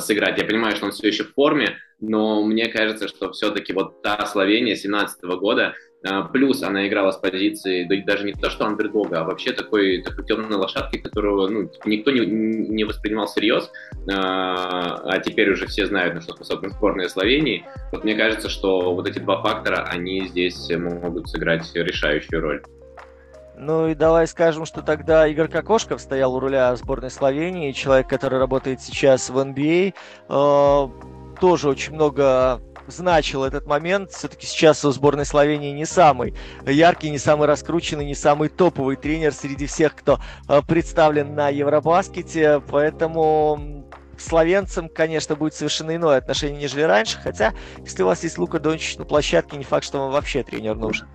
сыграть. 0.00 0.38
Я 0.38 0.44
понимаю, 0.44 0.76
что 0.76 0.86
он 0.86 0.92
все 0.92 1.08
еще 1.08 1.24
в 1.24 1.34
форме, 1.34 1.76
но 2.00 2.42
мне 2.42 2.68
кажется, 2.68 3.08
что 3.08 3.32
все-таки 3.32 3.72
вот 3.72 4.02
та 4.02 4.26
Словения 4.26 4.74
17 4.74 5.22
года, 5.38 5.74
а, 6.06 6.22
плюс 6.22 6.62
она 6.62 6.88
играла 6.88 7.10
с 7.10 7.18
позиции, 7.18 7.84
да, 7.84 7.94
даже 8.04 8.24
не 8.24 8.32
то, 8.32 8.48
что 8.48 8.64
андердога, 8.64 9.20
а 9.20 9.24
вообще 9.24 9.52
такой, 9.52 10.02
такой 10.02 10.24
темной 10.24 10.56
лошадки, 10.56 10.96
которого 10.96 11.48
ну, 11.48 11.70
никто 11.84 12.10
не, 12.10 12.24
не 12.24 12.84
воспринимал 12.84 13.26
всерьез, 13.26 13.70
а, 14.10 14.94
а 15.04 15.18
теперь 15.18 15.50
уже 15.50 15.66
все 15.66 15.86
знают, 15.86 16.14
на 16.14 16.22
что 16.22 16.32
способна 16.32 16.70
сборная 16.70 17.08
Словении. 17.08 17.66
Вот 17.92 18.04
мне 18.04 18.14
кажется, 18.14 18.48
что 18.48 18.94
вот 18.94 19.06
эти 19.08 19.18
два 19.18 19.42
фактора, 19.42 19.86
они 19.90 20.26
здесь 20.28 20.70
могут 20.70 21.28
сыграть 21.28 21.70
решающую 21.74 22.40
роль. 22.40 22.62
Ну 23.62 23.88
и 23.88 23.94
давай 23.94 24.26
скажем, 24.26 24.64
что 24.64 24.80
тогда 24.80 25.26
Игорь 25.26 25.48
Кокошков 25.48 26.00
стоял 26.00 26.34
у 26.34 26.40
руля 26.40 26.74
сборной 26.76 27.10
Словении, 27.10 27.72
человек, 27.72 28.08
который 28.08 28.38
работает 28.38 28.80
сейчас 28.80 29.28
в 29.28 29.36
NBA, 29.36 29.92
э, 30.30 30.88
тоже 31.38 31.68
очень 31.68 31.92
много 31.92 32.62
значил 32.86 33.44
этот 33.44 33.66
момент. 33.66 34.12
Все-таки 34.12 34.46
сейчас 34.46 34.82
у 34.86 34.90
сборной 34.92 35.26
Словении 35.26 35.72
не 35.72 35.84
самый 35.84 36.34
яркий, 36.64 37.10
не 37.10 37.18
самый 37.18 37.46
раскрученный, 37.46 38.06
не 38.06 38.14
самый 38.14 38.48
топовый 38.48 38.96
тренер 38.96 39.34
среди 39.34 39.66
всех, 39.66 39.94
кто 39.94 40.20
э, 40.48 40.62
представлен 40.66 41.34
на 41.34 41.50
Евробаскете. 41.50 42.62
Поэтому 42.66 43.84
словенцам, 44.16 44.88
конечно, 44.88 45.36
будет 45.36 45.52
совершенно 45.52 45.94
иное 45.94 46.16
отношение, 46.16 46.62
нежели 46.62 46.82
раньше. 46.82 47.18
Хотя, 47.22 47.52
если 47.84 48.04
у 48.04 48.06
вас 48.06 48.22
есть 48.22 48.38
Лука 48.38 48.58
Дончич 48.58 48.96
на 48.96 49.04
площадке, 49.04 49.58
не 49.58 49.64
факт, 49.64 49.84
что 49.84 49.98
вам 49.98 50.12
вообще 50.12 50.42
тренер 50.42 50.76
нужен. 50.76 51.06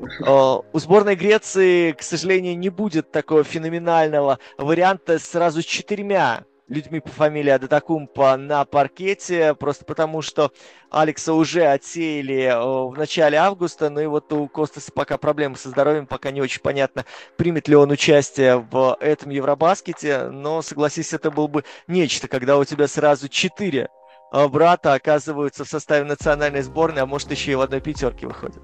Э, 0.00 0.58
у 0.72 0.78
сборной 0.78 1.14
Греции, 1.14 1.92
к 1.92 2.02
сожалению, 2.02 2.58
не 2.58 2.68
будет 2.68 3.10
такого 3.10 3.44
феноменального 3.44 4.38
варианта 4.56 5.18
сразу 5.18 5.62
с 5.62 5.64
четырьмя 5.64 6.44
людьми 6.68 7.00
по 7.00 7.10
фамилии 7.10 7.50
Адатакумпа 7.50 8.36
на 8.36 8.64
паркете, 8.64 9.54
просто 9.54 9.84
потому 9.84 10.22
что 10.22 10.52
Алекса 10.88 11.34
уже 11.34 11.64
отсеяли 11.64 12.44
э, 12.44 12.56
в 12.56 12.96
начале 12.96 13.38
августа, 13.38 13.90
ну 13.90 14.00
и 14.00 14.06
вот 14.06 14.32
у 14.32 14.48
Костаса 14.48 14.92
пока 14.92 15.18
проблемы 15.18 15.56
со 15.56 15.68
здоровьем, 15.68 16.06
пока 16.06 16.30
не 16.30 16.40
очень 16.40 16.60
понятно, 16.60 17.04
примет 17.36 17.66
ли 17.68 17.74
он 17.74 17.90
участие 17.90 18.58
в 18.58 18.96
этом 19.00 19.30
Евробаскете, 19.30 20.28
но, 20.28 20.62
согласись, 20.62 21.12
это 21.12 21.30
было 21.30 21.48
бы 21.48 21.64
нечто, 21.88 22.28
когда 22.28 22.56
у 22.56 22.64
тебя 22.64 22.86
сразу 22.86 23.28
четыре 23.28 23.88
э, 24.32 24.48
брата 24.48 24.94
оказываются 24.94 25.64
в 25.64 25.68
составе 25.68 26.04
национальной 26.04 26.62
сборной, 26.62 27.02
а 27.02 27.06
может 27.06 27.32
еще 27.32 27.52
и 27.52 27.56
в 27.56 27.60
одной 27.60 27.80
пятерке 27.80 28.28
выходят. 28.28 28.62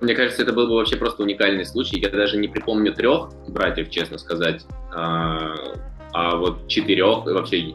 Мне 0.00 0.14
кажется, 0.14 0.42
это 0.42 0.52
был 0.52 0.66
бы 0.66 0.74
вообще 0.74 0.96
просто 0.96 1.22
уникальный 1.22 1.64
случай. 1.64 1.98
Я 1.98 2.10
даже 2.10 2.36
не 2.36 2.48
припомню 2.48 2.92
трех 2.92 3.30
братьев, 3.48 3.90
честно 3.90 4.18
сказать, 4.18 4.66
а, 4.92 5.54
а 6.12 6.36
вот 6.36 6.66
четырех 6.68 7.24
вообще 7.24 7.74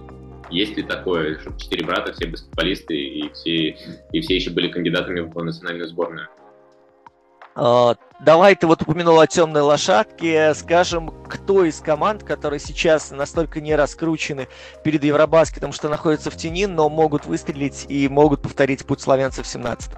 есть 0.49 0.77
ли 0.77 0.83
такое, 0.83 1.39
чтобы 1.39 1.59
четыре 1.59 1.85
брата, 1.85 2.13
все 2.13 2.27
баскетболисты 2.27 2.95
и 2.95 3.31
все, 3.33 3.77
и 4.11 4.21
все 4.21 4.35
еще 4.35 4.51
были 4.51 4.69
кандидатами 4.69 5.21
в 5.21 5.43
национальную 5.43 5.87
сборную? 5.89 6.27
Uh, 7.55 7.97
давай 8.19 8.55
ты 8.55 8.67
вот 8.67 8.83
упомянул 8.83 9.19
о 9.19 9.25
темной 9.25 9.61
лошадке. 9.61 10.53
Скажем, 10.53 11.11
кто 11.27 11.65
из 11.65 11.79
команд, 11.79 12.23
которые 12.23 12.59
сейчас 12.59 13.09
настолько 13.09 13.61
не 13.61 13.75
раскручены 13.75 14.47
перед 14.83 15.03
Евробаскетом, 15.03 15.73
что 15.73 15.89
находятся 15.89 16.29
в 16.29 16.37
тени, 16.37 16.67
но 16.67 16.87
могут 16.87 17.25
выстрелить 17.25 17.87
и 17.89 18.07
могут 18.09 18.43
повторить 18.43 18.85
путь 18.85 19.01
славянцев 19.01 19.47
в 19.47 19.49
17 19.49 19.91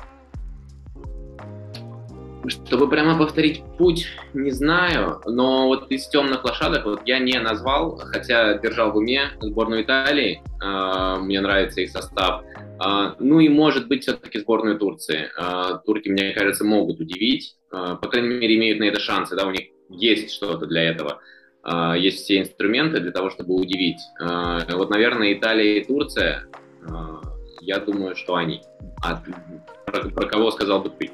чтобы 2.47 2.89
прямо 2.89 3.17
повторить 3.17 3.63
путь, 3.77 4.07
не 4.33 4.51
знаю, 4.51 5.21
но 5.25 5.67
вот 5.67 5.91
из 5.91 6.07
темных 6.07 6.43
лошадок 6.43 6.85
вот 6.85 7.01
я 7.05 7.19
не 7.19 7.37
назвал, 7.39 7.97
хотя 7.97 8.57
держал 8.57 8.91
в 8.91 8.97
уме 8.97 9.31
сборную 9.41 9.83
Италии, 9.83 10.41
э, 10.63 11.19
мне 11.21 11.41
нравится 11.41 11.81
их 11.81 11.91
состав. 11.91 12.43
Э, 12.83 13.13
ну 13.19 13.39
и 13.39 13.49
может 13.49 13.87
быть 13.87 14.03
все-таки 14.03 14.39
сборную 14.39 14.77
Турции. 14.77 15.29
Э, 15.37 15.79
турки, 15.85 16.09
мне 16.09 16.31
кажется, 16.31 16.63
могут 16.63 16.99
удивить, 16.99 17.55
э, 17.71 17.97
по 18.01 18.07
крайней 18.07 18.29
мере 18.29 18.55
имеют 18.55 18.79
на 18.79 18.85
это 18.85 18.99
шансы, 18.99 19.35
да, 19.35 19.45
у 19.45 19.51
них 19.51 19.67
есть 19.89 20.31
что-то 20.31 20.65
для 20.65 20.83
этого. 20.83 21.19
Э, 21.63 21.93
есть 21.97 22.23
все 22.23 22.39
инструменты 22.39 22.99
для 22.99 23.11
того, 23.11 23.29
чтобы 23.29 23.55
удивить. 23.55 23.99
Э, 24.21 24.59
вот, 24.73 24.89
наверное, 24.89 25.33
Италия 25.33 25.79
и 25.79 25.85
Турция, 25.85 26.47
э, 26.81 26.87
я 27.61 27.79
думаю, 27.79 28.15
что 28.15 28.35
они. 28.35 28.61
А 29.03 29.21
про, 29.85 30.09
про 30.09 30.27
кого 30.27 30.51
сказал 30.51 30.81
бы 30.81 30.89
ты? 30.89 31.11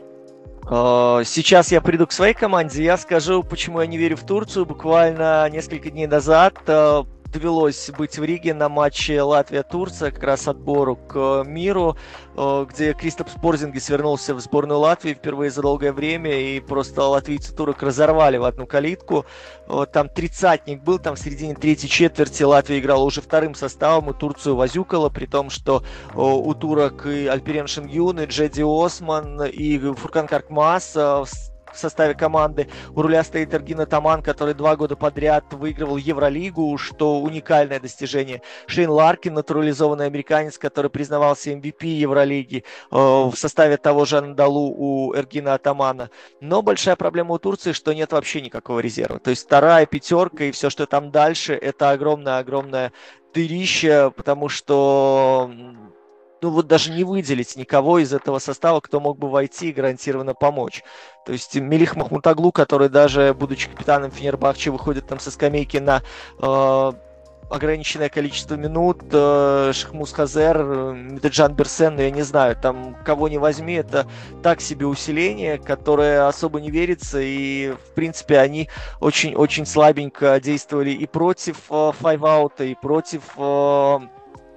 Э, 0.70 1.22
сейчас 1.26 1.72
я 1.72 1.82
приду 1.82 2.08
к 2.08 2.12
своей 2.12 2.34
команде, 2.34 2.84
я 2.84 2.98
скажу, 2.98 3.44
почему 3.44 3.82
я 3.82 3.88
не 3.88 3.98
верю 3.98 4.18
в 4.18 4.26
Турцию. 4.26 4.66
Буквально 4.66 5.50
несколько 5.50 5.92
дней 5.92 6.08
назад 6.08 6.56
э, 6.68 7.04
довелось 7.32 7.90
быть 7.98 8.18
в 8.18 8.24
Риге 8.24 8.54
на 8.54 8.70
матче 8.70 9.22
Латвия-Турция, 9.22 10.12
как 10.12 10.24
раз 10.24 10.48
отбору 10.48 10.96
к 10.96 11.16
э, 11.16 11.44
миру, 11.46 11.98
э, 12.36 12.66
где 12.70 12.94
Кристоп 12.94 13.30
Спорзингис 13.30 13.90
вернулся 13.90 14.34
в 14.36 14.40
сборную 14.40 14.80
Латвии 14.80 15.14
впервые 15.14 15.52
за 15.52 15.62
долгое 15.62 15.94
время, 15.94 16.32
и 16.32 16.60
просто 16.60 17.04
латвийцы 17.04 17.56
турок 17.56 17.82
разорвали 17.84 18.38
в 18.38 18.44
одну 18.44 18.66
калитку. 18.66 19.26
Там 19.92 20.10
тридцатник 20.10 20.84
был, 20.84 21.00
там 21.00 21.16
в 21.16 21.20
середине 21.20 21.56
третьей 21.56 21.90
четверти 21.90 22.44
Латвия 22.44 22.80
играла 22.80 23.04
уже 23.04 23.22
вторым 23.22 23.56
составом, 23.56 24.12
и 24.12 24.14
Турцию 24.14 24.56
возюкала, 24.56 25.10
при 25.10 25.26
том, 25.26 25.50
что 25.50 25.84
у 26.14 26.54
турок 26.54 27.06
и 27.06 27.28
Альперен 27.28 27.68
Шенгюн, 27.68 28.20
и 28.20 28.26
Джеди 28.26 28.64
Осман, 28.64 29.44
и 29.44 29.78
Фуркан 29.80 30.28
Каркмас 30.28 30.94
э, 30.96 31.24
в 31.76 31.80
составе 31.80 32.14
команды. 32.14 32.68
У 32.96 33.02
руля 33.02 33.24
стоит 33.24 33.54
Эргина 33.54 33.86
Таман, 33.86 34.22
который 34.22 34.54
два 34.54 34.76
года 34.76 34.96
подряд 34.96 35.54
выигрывал 35.54 35.98
Евролигу, 35.98 36.78
что 36.78 37.20
уникальное 37.20 37.80
достижение. 37.80 38.42
Шейн 38.68 38.90
Ларкин, 38.90 39.34
натурализованный 39.34 40.06
американец, 40.06 40.58
который 40.58 40.90
признавался 40.90 41.52
MVP 41.52 41.86
Евролиги 41.86 42.64
э, 42.92 42.96
в 42.96 43.34
составе 43.36 43.78
того 43.78 44.06
же 44.06 44.18
Андалу 44.18 44.74
у 44.76 45.14
Эргина 45.14 45.54
Атамана. 45.54 46.10
Но 46.42 46.62
большая 46.62 46.96
проблема 46.96 47.36
у 47.36 47.40
Турции, 47.40 47.72
что 47.72 47.94
нет 47.94 48.12
вообще 48.12 48.42
никакого 48.42 48.80
резерва. 48.80 49.20
То 49.20 49.30
есть 49.30 49.46
вторая 49.46 49.86
пятерка 49.86 50.46
и 50.46 50.52
все, 50.52 50.70
что 50.70 50.86
там 50.86 51.12
дальше, 51.12 51.54
это 51.54 51.92
огромное-огромное 51.92 52.92
дырище, 53.34 54.12
потому 54.16 54.50
что 54.50 55.52
ну 56.46 56.52
вот 56.52 56.68
даже 56.68 56.92
не 56.92 57.04
выделить 57.04 57.56
никого 57.56 57.98
из 57.98 58.14
этого 58.14 58.38
состава, 58.38 58.80
кто 58.80 59.00
мог 59.00 59.18
бы 59.18 59.32
войти 59.32 59.70
и 59.70 59.74
гарантированно 59.74 60.36
помочь. 60.36 60.84
То 61.26 61.34
есть 61.34 61.56
Мелих 61.56 61.96
Махмутоглу, 61.96 62.52
который 62.52 62.88
даже, 62.88 63.34
будучи 63.34 63.68
капитаном 63.68 64.12
Фенербахче, 64.12 64.70
выходит 64.70 65.08
там 65.08 65.20
со 65.20 65.32
скамейки 65.32 65.78
на 65.78 66.04
э, 66.40 66.92
ограниченное 67.50 68.10
количество 68.10 68.54
минут, 68.54 69.02
э, 69.12 69.72
Шехмус 69.74 70.12
Хазер, 70.12 70.62
Метеджан 70.94 71.56
Бирсен, 71.56 71.96
ну, 71.96 72.04
я 72.04 72.12
не 72.12 72.22
знаю, 72.22 72.56
там 72.56 72.96
кого 73.04 73.28
не 73.28 73.40
возьми, 73.40 73.74
это 73.74 74.06
так 74.44 74.62
себе 74.62 74.86
усиление, 74.86 75.58
которое 75.58 76.28
особо 76.28 76.62
не 76.62 76.70
верится, 76.70 77.20
и 77.20 77.72
в 77.72 77.96
принципе 77.96 78.38
они 78.38 78.70
очень-очень 79.00 79.66
слабенько 79.66 80.40
действовали 80.40 80.92
и 80.92 81.08
против 81.08 81.58
э, 81.72 81.92
five-out 82.00 82.52
а, 82.52 82.66
и 82.66 82.76
против 82.76 83.24
э, 83.36 84.00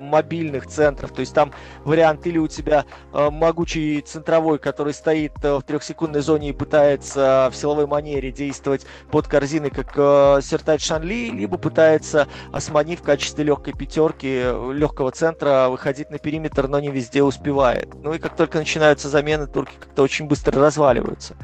мобильных 0.01 0.67
центров. 0.67 1.13
То 1.13 1.21
есть 1.21 1.35
там 1.35 1.53
вариант 1.85 2.27
или 2.27 2.39
у 2.39 2.49
тебя 2.49 2.85
э, 3.13 3.31
могучий 3.31 4.01
центровой, 4.01 4.59
который 4.59 4.95
стоит 4.95 5.33
э, 5.43 5.57
в 5.57 5.63
трехсекундной 5.63 6.21
зоне 6.21 6.51
и 6.51 6.53
пытается 6.53 7.49
в 7.53 7.57
силовой 7.57 7.87
манере 7.87 8.33
действовать 8.33 8.87
под 9.11 9.27
корзиной, 9.27 9.71
как 9.71 9.93
э, 9.97 10.41
Сертач 10.43 10.85
Шанли, 10.85 11.31
либо 11.31 11.59
пытается 11.59 12.29
Османи 12.53 12.97
в 12.97 13.03
качестве 13.03 13.45
легкой 13.45 13.75
пятерки, 13.75 14.41
э, 14.43 14.73
легкого 14.73 15.11
центра 15.11 15.69
выходить 15.69 16.11
на 16.11 16.19
периметр, 16.19 16.69
но 16.69 16.81
не 16.81 16.91
везде 16.91 17.23
успевает. 17.23 17.95
Ну 17.95 18.15
и 18.15 18.19
как 18.19 18.37
только 18.37 18.59
начинаются 18.59 19.09
замены, 19.09 19.47
турки 19.47 19.75
как-то 19.79 20.03
очень 20.03 20.27
быстро 20.27 20.61
разваливаются. 20.61 21.37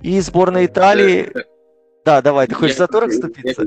И 0.00 0.20
сборная 0.20 0.66
Италии... 0.66 1.32
Да, 2.04 2.22
давай, 2.22 2.46
ты 2.46 2.54
хочешь 2.54 2.76
за 2.76 2.86
турок 2.86 3.10
вступиться? 3.10 3.66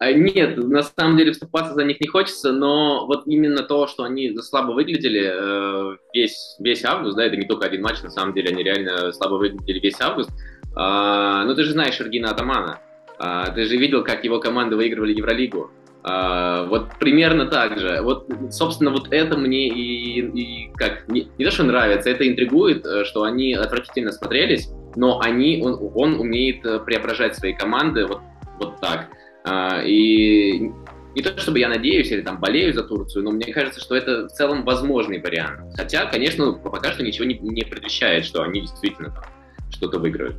А, 0.00 0.12
нет, 0.12 0.56
на 0.56 0.82
самом 0.82 1.16
деле 1.16 1.32
вступаться 1.32 1.74
за 1.74 1.84
них 1.84 2.00
не 2.00 2.06
хочется, 2.06 2.52
но 2.52 3.06
вот 3.06 3.26
именно 3.26 3.62
то, 3.62 3.88
что 3.88 4.04
они 4.04 4.36
слабо 4.38 4.70
выглядели 4.72 5.28
э, 5.32 5.96
весь, 6.14 6.56
весь 6.60 6.84
август, 6.84 7.16
да, 7.16 7.24
это 7.24 7.36
не 7.36 7.46
только 7.46 7.66
один 7.66 7.82
матч, 7.82 8.02
на 8.02 8.10
самом 8.10 8.32
деле 8.32 8.50
они 8.50 8.62
реально 8.62 9.12
слабо 9.12 9.34
выглядели 9.34 9.80
весь 9.80 10.00
август. 10.00 10.30
Э, 10.76 11.42
ну 11.44 11.54
ты 11.54 11.64
же 11.64 11.72
знаешь 11.72 12.00
Эргина 12.00 12.30
Атамана, 12.30 12.78
э, 13.18 13.44
ты 13.54 13.64
же 13.64 13.76
видел, 13.76 14.04
как 14.04 14.22
его 14.22 14.38
команды 14.38 14.76
выигрывали 14.76 15.14
Евролигу. 15.14 15.70
Вот 16.00 16.90
примерно 17.00 17.46
так 17.46 17.78
же. 17.78 18.00
Вот, 18.02 18.28
собственно, 18.50 18.90
вот 18.90 19.08
это 19.10 19.36
мне 19.36 19.68
и, 19.68 20.20
и 20.20 20.72
как 20.74 21.08
не, 21.08 21.28
не 21.36 21.44
то, 21.44 21.50
что 21.50 21.64
нравится, 21.64 22.08
это 22.08 22.26
интригует, 22.26 22.86
э, 22.86 23.04
что 23.04 23.24
они 23.24 23.52
отвратительно 23.52 24.12
смотрелись, 24.12 24.70
но 24.96 25.20
они, 25.20 25.60
он, 25.62 25.76
он 25.94 26.20
умеет 26.20 26.64
э, 26.64 26.78
преображать 26.78 27.36
свои 27.36 27.52
команды 27.52 28.06
вот, 28.06 28.20
вот 28.58 28.80
так. 28.80 29.10
А, 29.48 29.82
и 29.82 30.70
не 31.14 31.22
то 31.22 31.36
чтобы 31.38 31.58
я 31.58 31.68
надеюсь 31.68 32.10
или 32.10 32.20
там 32.20 32.38
болею 32.38 32.72
за 32.74 32.82
Турцию, 32.82 33.24
но 33.24 33.30
мне 33.30 33.52
кажется, 33.52 33.80
что 33.80 33.96
это 33.96 34.28
в 34.28 34.32
целом 34.32 34.64
возможный 34.64 35.20
вариант. 35.20 35.74
Хотя, 35.76 36.06
конечно, 36.06 36.52
пока 36.52 36.92
что 36.92 37.02
ничего 37.02 37.24
не, 37.24 37.38
не 37.38 37.62
предвещает, 37.62 38.24
что 38.24 38.42
они 38.42 38.60
действительно 38.60 39.10
там 39.10 39.24
что-то 39.70 39.98
выиграют. 39.98 40.36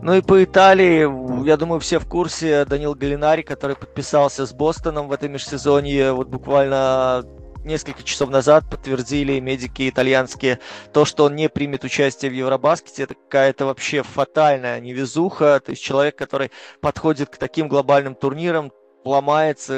Ну 0.00 0.14
и 0.14 0.22
по 0.22 0.42
Италии, 0.42 1.44
я 1.44 1.56
думаю, 1.56 1.80
все 1.80 1.98
в 1.98 2.06
курсе, 2.06 2.64
Данил 2.64 2.94
Галинари, 2.94 3.42
который 3.42 3.74
подписался 3.74 4.46
с 4.46 4.52
Бостоном 4.52 5.08
в 5.08 5.12
этом 5.12 5.32
межсезонье, 5.32 6.12
вот 6.12 6.28
буквально 6.28 7.24
несколько 7.68 8.02
часов 8.02 8.30
назад 8.30 8.68
подтвердили 8.68 9.38
медики 9.38 9.88
итальянские 9.88 10.58
то, 10.92 11.04
что 11.04 11.24
он 11.24 11.36
не 11.36 11.48
примет 11.48 11.84
участие 11.84 12.30
в 12.30 12.34
Евробаскете. 12.34 13.04
Это 13.04 13.14
какая-то 13.14 13.66
вообще 13.66 14.02
фатальная 14.02 14.80
невезуха. 14.80 15.60
То 15.64 15.70
есть 15.70 15.82
человек, 15.82 16.16
который 16.16 16.50
подходит 16.80 17.28
к 17.28 17.36
таким 17.36 17.68
глобальным 17.68 18.16
турнирам, 18.16 18.72
ломается, 19.08 19.74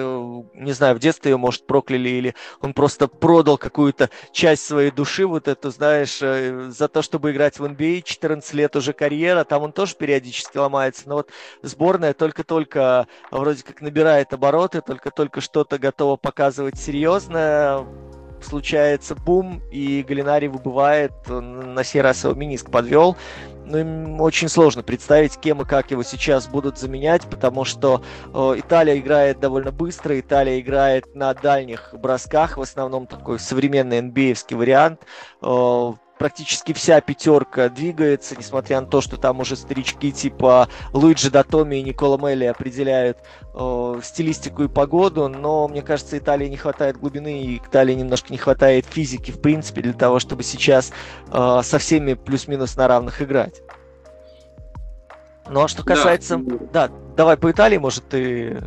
не 0.54 0.72
знаю, 0.72 0.96
в 0.96 0.98
детстве 0.98 1.32
ее, 1.32 1.36
может, 1.36 1.66
прокляли, 1.66 2.08
или 2.08 2.34
он 2.60 2.74
просто 2.74 3.08
продал 3.08 3.58
какую-то 3.58 4.10
часть 4.32 4.66
своей 4.66 4.90
души, 4.90 5.26
вот 5.26 5.48
эту, 5.48 5.70
знаешь, 5.70 6.18
э, 6.20 6.70
за 6.70 6.88
то, 6.88 7.02
чтобы 7.02 7.32
играть 7.32 7.58
в 7.58 7.64
NBA, 7.64 8.02
14 8.02 8.54
лет 8.54 8.76
уже 8.76 8.92
карьера, 8.92 9.44
там 9.44 9.62
он 9.62 9.72
тоже 9.72 9.94
периодически 9.94 10.58
ломается, 10.58 11.08
но 11.08 11.16
вот 11.16 11.30
сборная 11.62 12.14
только-только 12.14 13.06
вроде 13.30 13.62
как 13.62 13.80
набирает 13.80 14.32
обороты, 14.32 14.80
только-только 14.80 15.40
что-то 15.40 15.78
готова 15.78 16.16
показывать 16.16 16.78
серьезное, 16.78 17.84
случается 18.42 19.14
бум, 19.14 19.62
и 19.70 20.04
Галинари 20.06 20.48
выбывает, 20.48 21.12
на 21.28 21.84
сей 21.84 22.00
раз 22.00 22.24
его 22.24 22.34
миниск 22.34 22.70
подвел, 22.70 23.16
ну, 23.70 24.22
очень 24.22 24.48
сложно 24.48 24.82
представить, 24.82 25.36
кем 25.38 25.62
и 25.62 25.64
как 25.64 25.90
его 25.90 26.02
сейчас 26.02 26.46
будут 26.46 26.78
заменять, 26.78 27.22
потому 27.22 27.64
что 27.64 28.02
э, 28.32 28.54
Италия 28.58 28.98
играет 28.98 29.40
довольно 29.40 29.72
быстро, 29.72 30.18
Италия 30.18 30.60
играет 30.60 31.14
на 31.14 31.32
дальних 31.34 31.94
бросках, 31.94 32.56
в 32.56 32.62
основном 32.62 33.06
такой 33.06 33.38
современный 33.38 34.00
NBA 34.00 34.54
вариант. 34.54 35.00
Э, 35.42 35.92
практически 36.20 36.74
вся 36.74 37.00
пятерка 37.00 37.70
двигается, 37.70 38.36
несмотря 38.36 38.82
на 38.82 38.86
то, 38.86 39.00
что 39.00 39.16
там 39.16 39.40
уже 39.40 39.56
старички 39.56 40.12
типа 40.12 40.68
Луиджи 40.92 41.30
Датоми 41.30 41.76
и 41.76 41.82
Никола 41.82 42.18
Мелли 42.18 42.44
определяют 42.44 43.16
э, 43.54 44.00
стилистику 44.02 44.64
и 44.64 44.68
погоду, 44.68 45.28
но 45.28 45.66
мне 45.66 45.80
кажется, 45.80 46.18
Италии 46.18 46.46
не 46.48 46.58
хватает 46.58 46.98
глубины, 46.98 47.42
и 47.42 47.56
Италии 47.56 47.94
немножко 47.94 48.30
не 48.32 48.36
хватает 48.36 48.84
физики, 48.84 49.30
в 49.30 49.40
принципе, 49.40 49.80
для 49.80 49.94
того, 49.94 50.18
чтобы 50.18 50.42
сейчас 50.42 50.92
э, 51.32 51.60
со 51.62 51.78
всеми 51.78 52.12
плюс-минус 52.12 52.76
на 52.76 52.86
равных 52.86 53.22
играть. 53.22 53.62
Ну 55.48 55.62
а 55.62 55.68
что 55.68 55.82
касается... 55.82 56.36
Да. 56.36 56.88
да, 56.88 56.94
давай 57.16 57.38
по 57.38 57.50
Италии, 57.50 57.78
может, 57.78 58.06
ты 58.10 58.62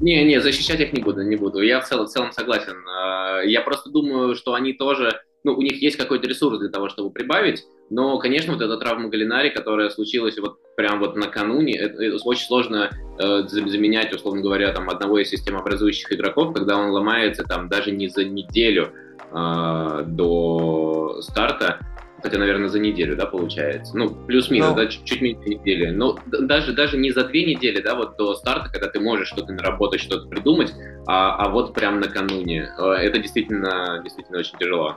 не, 0.00 0.24
не, 0.24 0.40
защищать 0.40 0.78
их 0.78 0.92
не 0.92 1.02
буду, 1.02 1.22
не 1.22 1.34
буду. 1.34 1.62
Я 1.62 1.80
в 1.80 1.88
целом, 1.88 2.06
в 2.06 2.10
целом 2.10 2.30
согласен. 2.30 2.76
А, 2.88 3.40
я 3.40 3.60
просто 3.60 3.90
думаю, 3.90 4.36
что 4.36 4.54
они 4.54 4.72
тоже 4.72 5.20
ну, 5.44 5.54
у 5.54 5.60
них 5.62 5.80
есть 5.80 5.96
какой-то 5.96 6.26
ресурс 6.26 6.58
для 6.58 6.70
того, 6.70 6.88
чтобы 6.88 7.10
прибавить, 7.10 7.64
но, 7.90 8.18
конечно, 8.18 8.54
вот 8.54 8.62
эта 8.62 8.76
травма 8.78 9.08
Галинари, 9.10 9.50
которая 9.50 9.90
случилась 9.90 10.38
вот 10.38 10.56
прям 10.74 11.00
вот 11.00 11.16
накануне, 11.16 11.76
это, 11.76 12.02
это 12.02 12.16
очень 12.24 12.46
сложно 12.46 12.90
э, 13.18 13.42
заменять, 13.46 14.12
условно 14.12 14.40
говоря, 14.40 14.72
там 14.72 14.88
одного 14.88 15.18
из 15.18 15.28
системообразующих 15.28 16.10
игроков, 16.12 16.54
когда 16.54 16.78
он 16.78 16.90
ломается 16.90 17.44
там 17.44 17.68
даже 17.68 17.90
не 17.90 18.08
за 18.08 18.24
неделю 18.24 18.92
э, 19.32 20.02
до 20.06 21.20
старта, 21.20 21.78
хотя, 22.22 22.38
наверное, 22.38 22.70
за 22.70 22.78
неделю, 22.78 23.14
да, 23.14 23.26
получается. 23.26 23.94
Ну, 23.94 24.08
плюс-минус, 24.08 24.68
no. 24.68 24.70
Ну. 24.70 24.76
да, 24.76 24.86
чуть, 24.86 25.04
чуть 25.04 25.20
меньше 25.20 25.46
недели. 25.46 25.90
Но 25.90 26.18
даже, 26.24 26.72
даже 26.72 26.96
не 26.96 27.10
за 27.10 27.24
две 27.24 27.44
недели, 27.44 27.82
да, 27.82 27.94
вот 27.94 28.16
до 28.16 28.34
старта, 28.34 28.70
когда 28.72 28.88
ты 28.88 28.98
можешь 28.98 29.28
что-то 29.28 29.52
наработать, 29.52 30.00
что-то 30.00 30.26
придумать, 30.26 30.72
а, 31.06 31.36
а 31.36 31.50
вот 31.50 31.74
прям 31.74 32.00
накануне. 32.00 32.70
Э, 32.78 32.92
это 32.92 33.18
действительно, 33.18 34.00
действительно 34.02 34.38
очень 34.38 34.56
тяжело. 34.58 34.96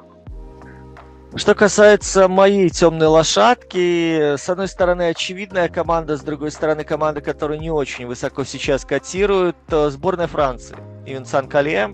Что 1.35 1.53
касается 1.53 2.27
моей 2.27 2.69
темной 2.69 3.07
лошадки, 3.07 4.37
с 4.37 4.49
одной 4.49 4.67
стороны 4.67 5.09
очевидная 5.09 5.69
команда, 5.69 6.17
с 6.17 6.21
другой 6.21 6.51
стороны 6.51 6.83
команда, 6.83 7.21
которая 7.21 7.59
не 7.59 7.69
очень 7.69 8.07
высоко 8.07 8.43
сейчас 8.43 8.85
котирует, 8.85 9.57
сборная 9.69 10.27
Франции. 10.27 10.77
Ивенсан 11.05 11.47
Кале, 11.47 11.93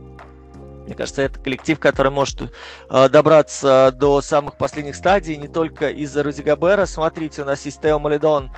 мне 0.85 0.95
кажется, 0.95 1.21
это 1.21 1.39
коллектив, 1.39 1.79
который 1.79 2.11
может 2.11 2.41
э, 2.89 3.09
добраться 3.09 3.93
до 3.95 4.21
самых 4.21 4.57
последних 4.57 4.95
стадий 4.95 5.37
не 5.37 5.47
только 5.47 5.89
из-за 5.89 6.23
Руди 6.23 6.41
Габера. 6.41 6.85
Смотрите, 6.85 7.41
у 7.41 7.45
нас 7.45 7.65
есть 7.65 7.81
Тео 7.81 7.99
Малидон 7.99 8.45
э, 8.45 8.49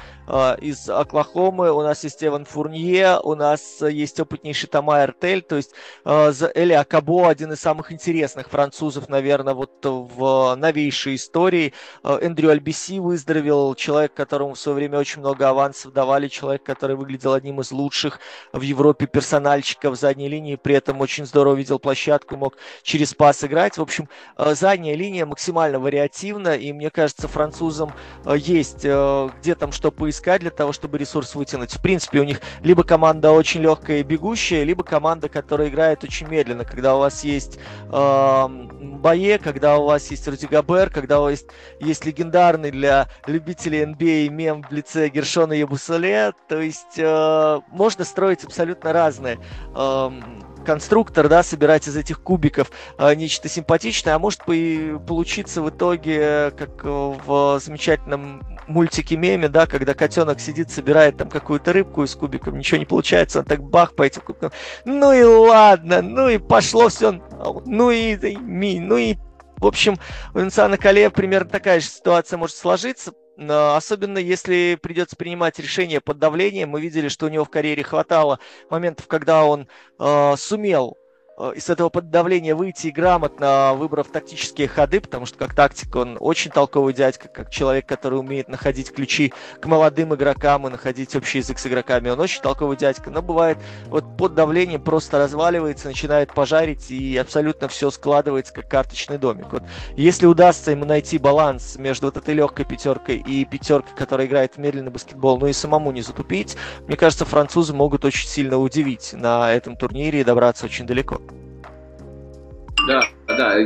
из 0.61 0.89
Оклахомы, 0.89 1.71
у 1.71 1.81
нас 1.81 2.03
есть 2.03 2.23
Эван 2.23 2.45
Фурнье, 2.45 3.19
у 3.23 3.35
нас 3.35 3.81
есть 3.81 4.19
опытнейший 4.19 4.69
Тома 4.69 5.03
Эртель, 5.03 5.41
то 5.41 5.55
есть 5.55 5.71
э, 6.03 6.31
Эли 6.55 6.73
Акабо, 6.73 7.29
один 7.29 7.53
из 7.53 7.59
самых 7.59 7.91
интересных 7.91 8.49
французов, 8.49 9.09
наверное, 9.09 9.53
вот 9.53 9.71
в 9.83 10.55
новейшей 10.55 11.15
истории. 11.15 11.73
Э, 12.03 12.17
Эндрю 12.21 12.49
Альбиси 12.49 12.99
выздоровел, 12.99 13.75
человек, 13.75 14.13
которому 14.13 14.55
в 14.55 14.59
свое 14.59 14.75
время 14.75 14.99
очень 14.99 15.19
много 15.19 15.47
авансов 15.49 15.93
давали, 15.93 16.27
человек, 16.27 16.63
который 16.63 16.95
выглядел 16.95 17.33
одним 17.33 17.61
из 17.61 17.71
лучших 17.71 18.19
в 18.51 18.61
Европе 18.61 19.05
персональщиков 19.05 19.97
задней 19.97 20.27
линии, 20.27 20.55
при 20.55 20.75
этом 20.75 21.01
очень 21.01 21.25
здорово 21.25 21.55
видел 21.55 21.79
площадку 21.79 22.35
мог 22.35 22.57
через 22.81 23.13
пас 23.13 23.43
играть. 23.43 23.77
В 23.77 23.81
общем, 23.81 24.09
э, 24.37 24.55
задняя 24.55 24.95
линия 24.95 25.25
максимально 25.25 25.79
вариативна, 25.79 26.55
и 26.55 26.73
мне 26.73 26.89
кажется, 26.89 27.27
французам 27.27 27.93
э, 28.25 28.35
есть 28.37 28.81
э, 28.83 29.29
где 29.39 29.55
там 29.55 29.71
что 29.71 29.91
поискать 29.91 30.14
для 30.39 30.49
того, 30.49 30.73
чтобы 30.73 30.97
ресурс 30.97 31.35
вытянуть. 31.35 31.73
В 31.73 31.81
принципе, 31.81 32.19
у 32.19 32.23
них 32.23 32.41
либо 32.61 32.83
команда 32.83 33.31
очень 33.31 33.61
легкая 33.61 33.99
и 33.99 34.03
бегущая, 34.03 34.63
либо 34.63 34.83
команда, 34.83 35.29
которая 35.29 35.69
играет 35.69 36.03
очень 36.03 36.27
медленно, 36.27 36.65
когда 36.65 36.95
у 36.95 36.99
вас 36.99 37.23
есть 37.23 37.59
э, 37.91 38.47
Бае, 38.47 39.37
когда 39.39 39.77
у 39.77 39.85
вас 39.85 40.09
есть 40.11 40.27
Руди 40.27 40.45
Габер, 40.45 40.89
когда 40.89 41.19
у 41.19 41.23
вас 41.23 41.31
есть, 41.31 41.47
есть 41.79 42.05
легендарный 42.05 42.71
для 42.71 43.07
любителей 43.27 43.83
NBA 43.83 44.29
мем 44.29 44.63
в 44.63 44.71
лице 44.71 45.09
Гершона 45.09 45.53
Ебусале, 45.53 46.33
то 46.47 46.59
есть 46.59 46.97
э, 46.97 47.59
можно 47.69 48.03
строить 48.03 48.43
абсолютно 48.43 48.93
разные 48.93 49.39
э, 49.75 50.11
конструктор, 50.65 51.29
да, 51.29 51.43
собирать 51.43 51.87
из 51.87 51.95
этих 51.95 52.21
кубиков 52.21 52.71
э, 52.97 53.15
нечто 53.15 53.47
симпатичное, 53.47 54.15
а 54.15 54.19
может 54.19 54.43
получиться 54.43 55.61
в 55.61 55.69
итоге, 55.69 56.51
как 56.51 56.83
в 56.83 57.59
замечательном 57.63 58.41
мультике 58.67 59.15
меме, 59.15 59.47
да, 59.47 59.67
когда 59.67 59.93
котенок 59.93 60.39
сидит, 60.39 60.71
собирает 60.71 61.17
там 61.17 61.29
какую-то 61.29 61.71
рыбку 61.71 62.03
из 62.03 62.15
кубиков, 62.15 62.53
ничего 62.53 62.79
не 62.79 62.85
получается, 62.85 63.39
он 63.39 63.45
так 63.45 63.63
бах 63.63 63.95
по 63.95 64.03
этим 64.03 64.21
кубикам. 64.21 64.51
Ну 64.83 65.13
и 65.13 65.23
ладно, 65.23 66.01
ну 66.01 66.27
и 66.27 66.37
пошло 66.37 66.89
все, 66.89 67.21
ну 67.65 67.91
и, 67.91 68.17
ну 68.35 68.97
и 68.97 69.15
в 69.57 69.65
общем, 69.65 69.97
у 70.33 70.39
Инсана 70.39 70.77
Кале 70.77 71.09
примерно 71.09 71.49
такая 71.49 71.79
же 71.79 71.87
ситуация 71.87 72.37
может 72.37 72.57
сложиться, 72.57 73.13
Особенно 73.37 74.17
если 74.17 74.77
придется 74.81 75.15
принимать 75.15 75.59
решение 75.59 76.01
под 76.01 76.19
давлением. 76.19 76.69
Мы 76.69 76.81
видели, 76.81 77.09
что 77.09 77.25
у 77.25 77.29
него 77.29 77.45
в 77.45 77.49
карьере 77.49 77.83
хватало 77.83 78.39
моментов, 78.69 79.07
когда 79.07 79.45
он 79.45 79.67
э, 79.99 80.35
сумел 80.37 80.97
Э, 80.97 81.04
из 81.55 81.69
этого 81.69 81.89
поддавления 81.89 82.55
выйти 82.55 82.87
грамотно, 82.87 83.73
выбрав 83.73 84.07
тактические 84.07 84.67
ходы, 84.67 85.01
потому 85.01 85.25
что 85.25 85.37
как 85.37 85.53
тактик 85.53 85.93
он 85.95 86.17
очень 86.19 86.49
толковый 86.49 86.93
дядька, 86.93 87.27
как 87.27 87.49
человек, 87.49 87.85
который 87.85 88.19
умеет 88.19 88.47
находить 88.47 88.93
ключи 88.93 89.33
к 89.59 89.65
молодым 89.65 90.15
игрокам 90.15 90.67
и 90.67 90.71
находить 90.71 91.15
общий 91.15 91.39
язык 91.39 91.59
с 91.59 91.67
игроками. 91.67 92.09
Он 92.09 92.19
очень 92.19 92.41
толковый 92.41 92.77
дядька, 92.77 93.09
но 93.09 93.21
бывает 93.21 93.57
вот 93.87 94.05
под 94.17 94.33
давлением 94.33 94.81
просто 94.81 95.19
разваливается, 95.19 95.87
начинает 95.87 96.33
пожарить 96.33 96.89
и 96.89 97.17
абсолютно 97.17 97.67
все 97.67 97.91
складывается 97.91 98.53
как 98.53 98.69
карточный 98.69 99.17
домик. 99.17 99.51
Вот 99.51 99.63
если 99.97 100.27
удастся 100.27 100.71
ему 100.71 100.85
найти 100.85 101.17
баланс 101.17 101.75
между 101.77 102.07
вот 102.07 102.17
этой 102.17 102.33
легкой 102.33 102.65
пятеркой 102.65 103.17
и 103.17 103.43
пятеркой, 103.43 103.93
которая 103.97 104.27
играет 104.27 104.53
в 104.53 104.57
медленный 104.57 104.91
баскетбол, 104.91 105.37
но 105.39 105.47
и 105.47 105.53
самому 105.53 105.91
не 105.91 106.01
затупить, 106.01 106.55
мне 106.87 106.95
кажется, 106.95 107.25
французы 107.25 107.73
могут 107.73 108.05
очень 108.05 108.29
сильно 108.29 108.57
удивить 108.57 109.11
на 109.11 109.53
этом 109.53 109.75
турнире 109.75 110.21
и 110.21 110.23
добраться 110.23 110.65
очень 110.65 110.85
далеко. 110.85 111.24
Да, 112.87 113.01
да, 113.27 113.57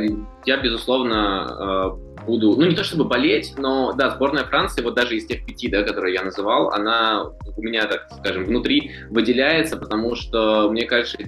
я, 0.46 0.56
безусловно, 0.56 1.96
э, 2.00 2.24
буду, 2.26 2.56
ну, 2.56 2.66
не 2.66 2.74
то 2.74 2.84
чтобы 2.84 3.04
болеть, 3.04 3.54
но, 3.58 3.92
да, 3.92 4.10
сборная 4.10 4.44
Франции, 4.44 4.82
вот 4.82 4.94
даже 4.94 5.16
из 5.16 5.26
тех 5.26 5.44
пяти, 5.44 5.68
да, 5.68 5.82
которые 5.82 6.14
я 6.14 6.22
называл, 6.22 6.70
она 6.70 7.30
у 7.56 7.62
меня, 7.62 7.86
так 7.86 8.08
скажем, 8.18 8.44
внутри 8.44 8.92
выделяется, 9.10 9.76
потому 9.76 10.14
что 10.14 10.70
мне 10.70 10.86
кажется, 10.86 11.18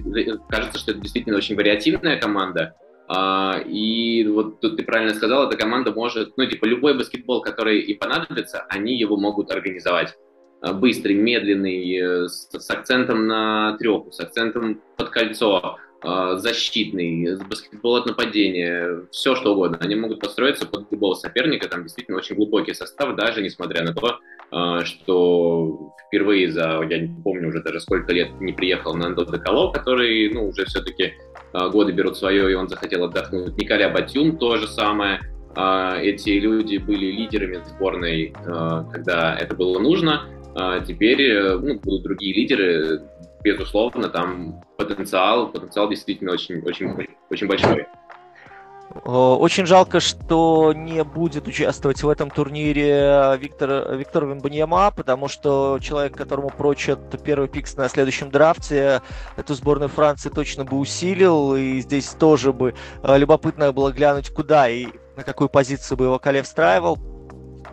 кажется 0.49 0.79
что 0.79 0.91
это 0.91 1.01
действительно 1.01 1.37
очень 1.37 1.55
вариативная 1.55 2.19
команда, 2.19 2.75
а, 3.07 3.59
и 3.65 4.25
вот 4.27 4.59
тут 4.59 4.77
ты 4.77 4.83
правильно 4.83 5.13
сказал, 5.13 5.47
эта 5.47 5.57
команда 5.57 5.91
может, 5.91 6.37
ну, 6.37 6.45
типа, 6.45 6.65
любой 6.65 6.97
баскетбол, 6.97 7.41
который 7.41 7.81
им 7.81 7.99
понадобится, 7.99 8.65
они 8.69 8.97
его 8.97 9.17
могут 9.17 9.51
организовать. 9.51 10.15
Быстрый, 10.75 11.15
медленный, 11.15 11.97
э, 11.97 12.27
с, 12.29 12.47
с 12.49 12.69
акцентом 12.69 13.27
на 13.27 13.75
треху, 13.77 14.11
с 14.13 14.19
акцентом 14.21 14.81
под 14.95 15.09
кольцо, 15.09 15.77
защитный, 16.03 17.37
баскетбол 17.49 17.95
от 17.95 18.05
нападения, 18.05 19.03
все 19.11 19.35
что 19.35 19.53
угодно. 19.53 19.77
Они 19.81 19.95
могут 19.95 20.19
построиться 20.19 20.65
под 20.67 20.91
любого 20.91 21.13
соперника, 21.15 21.69
там 21.69 21.83
действительно 21.83 22.17
очень 22.17 22.35
глубокий 22.35 22.73
состав, 22.73 23.15
даже 23.15 23.41
несмотря 23.41 23.83
на 23.83 23.93
то, 23.93 24.19
а, 24.55 24.85
что 24.85 25.93
впервые 26.07 26.51
за, 26.51 26.79
я 26.87 26.99
не 26.99 27.21
помню 27.23 27.47
уже 27.47 27.63
даже 27.63 27.79
сколько 27.79 28.13
лет 28.13 28.29
не 28.39 28.53
приехал 28.53 28.93
на 28.93 29.07
Андо 29.07 29.25
Деколо, 29.25 29.71
который, 29.71 30.31
ну, 30.31 30.49
уже 30.49 30.65
все-таки 30.65 31.13
а, 31.53 31.69
годы 31.69 31.91
берут 31.91 32.17
свое, 32.17 32.51
и 32.51 32.53
он 32.53 32.69
захотел 32.69 33.05
отдохнуть. 33.05 33.57
Николя 33.57 33.89
Батюн 33.89 34.37
то 34.37 34.57
же 34.57 34.67
самое. 34.67 35.21
э, 35.55 36.01
эти 36.01 36.31
люди 36.31 36.77
были 36.77 37.07
лидерами 37.07 37.63
сборной, 37.65 38.33
э, 38.35 38.83
когда 38.91 39.35
это 39.35 39.55
было 39.55 39.79
нужно. 39.79 40.23
Теперь 40.87 41.21
э, 41.21 41.57
ну, 41.57 41.79
будут 41.79 42.03
другие 42.03 42.35
лидеры, 42.35 43.01
безусловно, 43.43 44.09
там 44.09 44.63
потенциал, 44.77 45.51
потенциал 45.51 45.89
действительно 45.89 46.31
очень, 46.31 46.61
очень, 46.61 46.95
очень 47.29 47.47
большой. 47.47 47.87
Очень 49.05 49.65
жалко, 49.65 49.99
что 49.99 50.71
не 50.75 51.03
будет 51.03 51.47
участвовать 51.47 52.03
в 52.03 52.09
этом 52.09 52.29
турнире 52.29 53.37
Виктор, 53.39 53.95
Виктор 53.95 54.25
Вимбаньяма, 54.25 54.91
потому 54.95 55.27
что 55.27 55.79
человек, 55.81 56.15
которому 56.15 56.49
прочат 56.49 56.99
первый 57.23 57.47
пикс 57.47 57.75
на 57.75 57.89
следующем 57.89 58.29
драфте, 58.29 59.01
эту 59.35 59.55
сборную 59.55 59.89
Франции 59.89 60.29
точно 60.29 60.63
бы 60.63 60.77
усилил, 60.77 61.55
и 61.55 61.79
здесь 61.79 62.09
тоже 62.09 62.53
бы 62.53 62.75
э, 63.01 63.17
любопытно 63.17 63.73
было 63.73 63.91
глянуть, 63.91 64.29
куда 64.29 64.69
и 64.69 64.87
на 65.15 65.23
какую 65.23 65.49
позицию 65.49 65.97
бы 65.97 66.05
его 66.05 66.19
Кале 66.19 66.43
встраивал. 66.43 66.99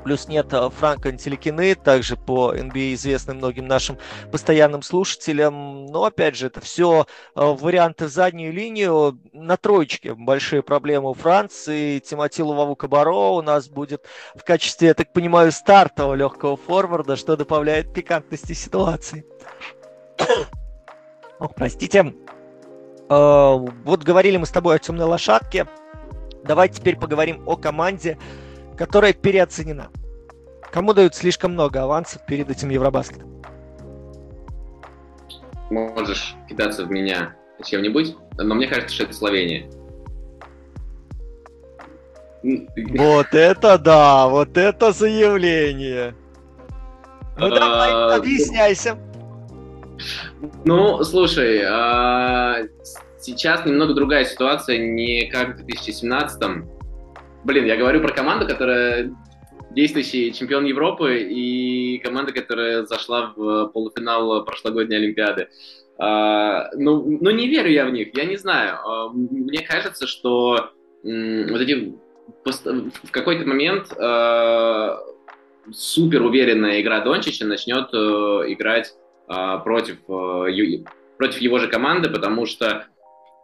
Плюс 0.04 0.28
нет 0.28 0.52
э, 0.52 0.70
Франка 0.70 1.10
Антеликины, 1.10 1.74
также 1.74 2.16
по 2.16 2.54
NBA 2.54 2.94
известным 2.94 3.36
многим 3.36 3.66
нашим 3.66 3.98
постоянным 4.32 4.82
слушателям. 4.82 5.86
Но, 5.86 6.04
опять 6.04 6.36
же, 6.36 6.46
это 6.46 6.60
все 6.60 7.06
э, 7.34 7.40
варианты 7.40 8.06
в 8.06 8.08
заднюю 8.08 8.52
линию. 8.52 9.18
На 9.32 9.56
троечке 9.56 10.14
большие 10.14 10.62
проблемы 10.62 11.10
у 11.10 11.14
Франции. 11.14 11.98
Тимати 11.98 12.42
Луваву 12.42 12.76
Кабаро 12.76 13.34
у 13.34 13.42
нас 13.42 13.68
будет 13.68 14.06
в 14.34 14.42
качестве, 14.44 14.88
я 14.88 14.94
так 14.94 15.12
понимаю, 15.12 15.52
стартового 15.52 16.14
легкого 16.14 16.56
форварда, 16.56 17.16
что 17.16 17.36
добавляет 17.36 17.92
пикантности 17.92 18.54
ситуации. 18.54 19.26
Ох, 21.38 21.54
простите. 21.54 22.14
Э, 23.10 23.56
вот 23.84 24.02
говорили 24.02 24.38
мы 24.38 24.46
с 24.46 24.50
тобой 24.50 24.76
о 24.76 24.78
темной 24.78 25.06
лошадке. 25.06 25.66
Давай 26.44 26.70
теперь 26.70 26.96
поговорим 26.96 27.42
о 27.46 27.56
команде, 27.56 28.16
которая 28.80 29.12
переоценена. 29.12 29.90
Кому 30.72 30.94
дают 30.94 31.14
слишком 31.14 31.52
много 31.52 31.82
авансов 31.82 32.24
перед 32.24 32.48
этим 32.48 32.70
Евробаскетом? 32.70 33.42
Можешь 35.70 36.34
кидаться 36.48 36.86
в 36.86 36.90
меня 36.90 37.36
чем-нибудь, 37.62 38.16
но 38.38 38.54
мне 38.54 38.66
кажется, 38.68 38.94
что 38.94 39.04
это 39.04 39.12
Словения. 39.12 39.70
Вот 42.42 43.34
это 43.34 43.76
да, 43.76 44.28
вот 44.28 44.56
это 44.56 44.92
заявление. 44.92 46.14
Ну 47.36 47.50
давай, 47.50 47.90
а, 47.92 48.16
объясняйся. 48.16 48.96
Ну, 50.64 51.04
слушай, 51.04 51.60
а, 51.68 52.62
сейчас 53.18 53.66
немного 53.66 53.92
другая 53.92 54.24
ситуация, 54.24 54.78
не 54.78 55.26
как 55.26 55.58
в 55.58 55.66
2017-м. 55.66 56.79
Блин, 57.44 57.64
я 57.64 57.76
говорю 57.76 58.00
про 58.00 58.12
команду, 58.12 58.46
которая 58.46 59.12
действующий 59.70 60.32
чемпион 60.32 60.64
Европы 60.66 61.20
и 61.20 61.98
команда, 61.98 62.32
которая 62.32 62.84
зашла 62.84 63.32
в 63.34 63.68
полуфинал 63.68 64.44
прошлогодней 64.44 64.96
Олимпиады. 64.96 65.48
Uh, 65.98 66.68
ну, 66.76 67.18
ну, 67.20 67.30
не 67.30 67.46
верю 67.46 67.70
я 67.70 67.84
в 67.84 67.90
них, 67.90 68.16
я 68.16 68.24
не 68.24 68.36
знаю. 68.36 68.78
Uh, 68.86 69.10
мне 69.12 69.60
кажется, 69.60 70.06
что 70.06 70.70
um, 71.04 71.50
вот 71.50 71.60
эти 71.60 71.94
в 72.44 73.10
какой-то 73.10 73.46
момент 73.46 73.92
uh, 73.92 74.96
супер 75.70 76.22
уверенная 76.22 76.80
игра 76.80 77.00
Дончича 77.00 77.44
начнет 77.44 77.88
играть 77.92 78.94
против, 79.26 79.98
против 80.06 81.38
его 81.38 81.58
же 81.58 81.68
команды, 81.68 82.08
потому 82.08 82.46
что, 82.46 82.86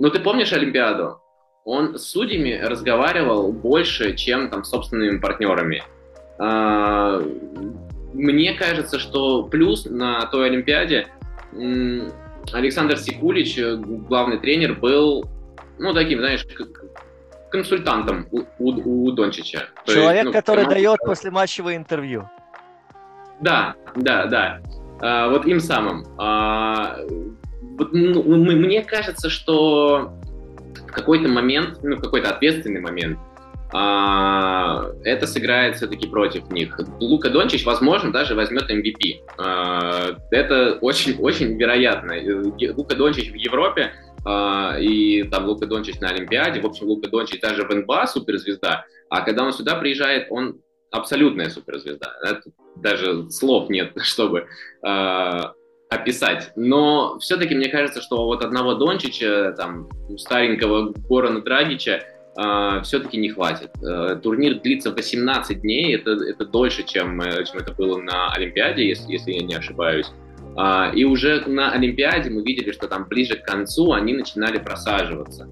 ну, 0.01 0.11
ты 0.11 0.19
помнишь 0.19 0.53
Олимпиаду? 0.53 1.21
Он 1.67 1.99
с 1.99 2.05
судьями 2.05 2.59
разговаривал 2.63 3.53
больше, 3.53 4.15
чем 4.15 4.49
там 4.49 4.65
с 4.65 4.71
собственными 4.71 5.19
партнерами. 5.19 5.83
А, 6.39 7.21
мне 8.15 8.55
кажется, 8.55 9.01
что 9.01 9.43
плюс 9.43 9.85
на 9.85 10.27
той 10.27 10.47
Олимпиаде 10.47 11.09
Александр 12.53 12.97
Сикулич, 12.97 13.59
главный 13.59 14.39
тренер, 14.39 14.77
был, 14.77 15.25
ну, 15.79 15.93
таким, 15.93 16.21
знаешь, 16.21 16.47
консультантом 17.51 18.29
у, 18.31 18.43
у, 18.61 19.07
у 19.09 19.11
Дончича. 19.11 19.69
Человек, 19.87 20.13
есть, 20.13 20.25
ну, 20.27 20.33
который 20.33 20.65
команда... 20.65 20.75
дает 20.77 20.99
послематчевое 21.01 21.77
интервью. 21.77 22.31
Да, 23.41 23.75
да, 23.97 24.27
да. 24.27 24.61
А, 25.01 25.29
вот 25.31 25.47
им 25.47 25.59
самым. 25.59 26.07
А, 26.17 27.01
вот, 27.77 27.93
ну, 27.93 28.23
мне 28.37 28.85
кажется, 28.85 29.29
что 29.29 30.13
какой-то 30.97 31.29
момент, 31.29 31.79
ну, 31.83 31.99
какой-то 31.99 32.31
ответственный 32.31 32.81
момент, 32.81 33.19
а, 33.73 34.87
это 35.05 35.27
сыграет 35.27 35.77
все-таки 35.77 36.07
против 36.07 36.51
них. 36.51 36.79
Лука 37.01 37.29
Дончич, 37.31 37.65
возможно, 37.67 38.13
даже 38.13 38.35
возьмет 38.35 38.71
MVP. 38.71 39.21
А, 39.39 40.17
это 40.31 40.79
очень-очень 40.81 41.57
вероятно. 41.59 42.15
Лука 42.75 42.97
Дончич 42.97 43.31
в 43.31 43.35
Европе 43.35 43.93
а, 44.25 44.77
и 44.79 45.25
там 45.25 45.47
Лука 45.47 45.67
Дончич 45.67 46.01
на 46.01 46.09
Олимпиаде, 46.09 46.61
в 46.61 46.67
общем, 46.67 46.87
Лука 46.87 47.09
Дончич 47.09 47.41
даже 47.41 47.65
в 47.65 47.75
НБА 47.75 48.07
суперзвезда, 48.07 48.87
а 49.11 49.21
когда 49.21 49.45
он 49.45 49.53
сюда 49.53 49.75
приезжает, 49.77 50.29
он 50.31 50.61
абсолютная 50.91 51.51
суперзвезда. 51.51 52.15
Это 52.23 52.43
даже 52.77 53.31
слов 53.31 53.69
нет, 53.69 53.93
чтобы 54.03 54.47
описать. 55.89 56.53
Но 56.57 57.19
все-таки 57.21 57.55
мне 57.55 57.69
кажется, 57.69 58.01
что 58.01 58.25
вот 58.25 58.45
одного 58.45 58.75
Дончича, 58.75 59.55
там, 59.57 59.89
старенького 60.19 60.93
Горана 61.09 61.41
Драгича, 61.43 62.03
Uh, 62.39 62.83
все-таки 62.83 63.17
не 63.17 63.31
хватит. 63.31 63.71
Uh, 63.83 64.17
турнир 64.17 64.61
длится 64.61 64.93
18 64.93 65.63
дней, 65.63 65.97
это, 65.97 66.11
это 66.11 66.45
дольше, 66.45 66.83
чем, 66.83 67.19
э, 67.23 67.47
чем 67.47 67.61
это 67.61 67.73
было 67.73 67.99
на 67.99 68.31
Олимпиаде, 68.31 68.87
если, 68.87 69.11
если 69.11 69.33
я 69.33 69.43
не 69.43 69.55
ошибаюсь. 69.55 70.07
Uh, 70.55 70.95
и 70.95 71.05
уже 71.05 71.43
на 71.47 71.73
Олимпиаде 71.73 72.29
мы 72.29 72.43
видели, 72.43 72.73
что 72.73 72.89
там 72.89 73.07
ближе 73.09 73.37
к 73.37 73.43
концу 73.43 73.95
они 73.95 74.13
начинали 74.13 74.59
просаживаться. 74.59 75.49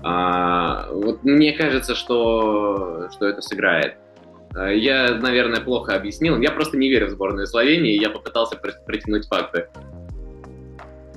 Вот 0.00 1.24
мне 1.24 1.54
кажется, 1.54 1.96
что, 1.96 3.08
что 3.12 3.26
это 3.26 3.42
сыграет. 3.42 3.96
Э, 4.56 4.76
я, 4.76 5.14
наверное, 5.14 5.60
плохо 5.60 5.94
объяснил. 5.94 6.40
Я 6.40 6.50
просто 6.50 6.76
не 6.76 6.88
верю 6.88 7.06
в 7.06 7.10
сборную 7.10 7.46
Словении, 7.46 8.00
я 8.00 8.10
попытался 8.10 8.56
протянуть 8.56 9.26
факты. 9.26 9.68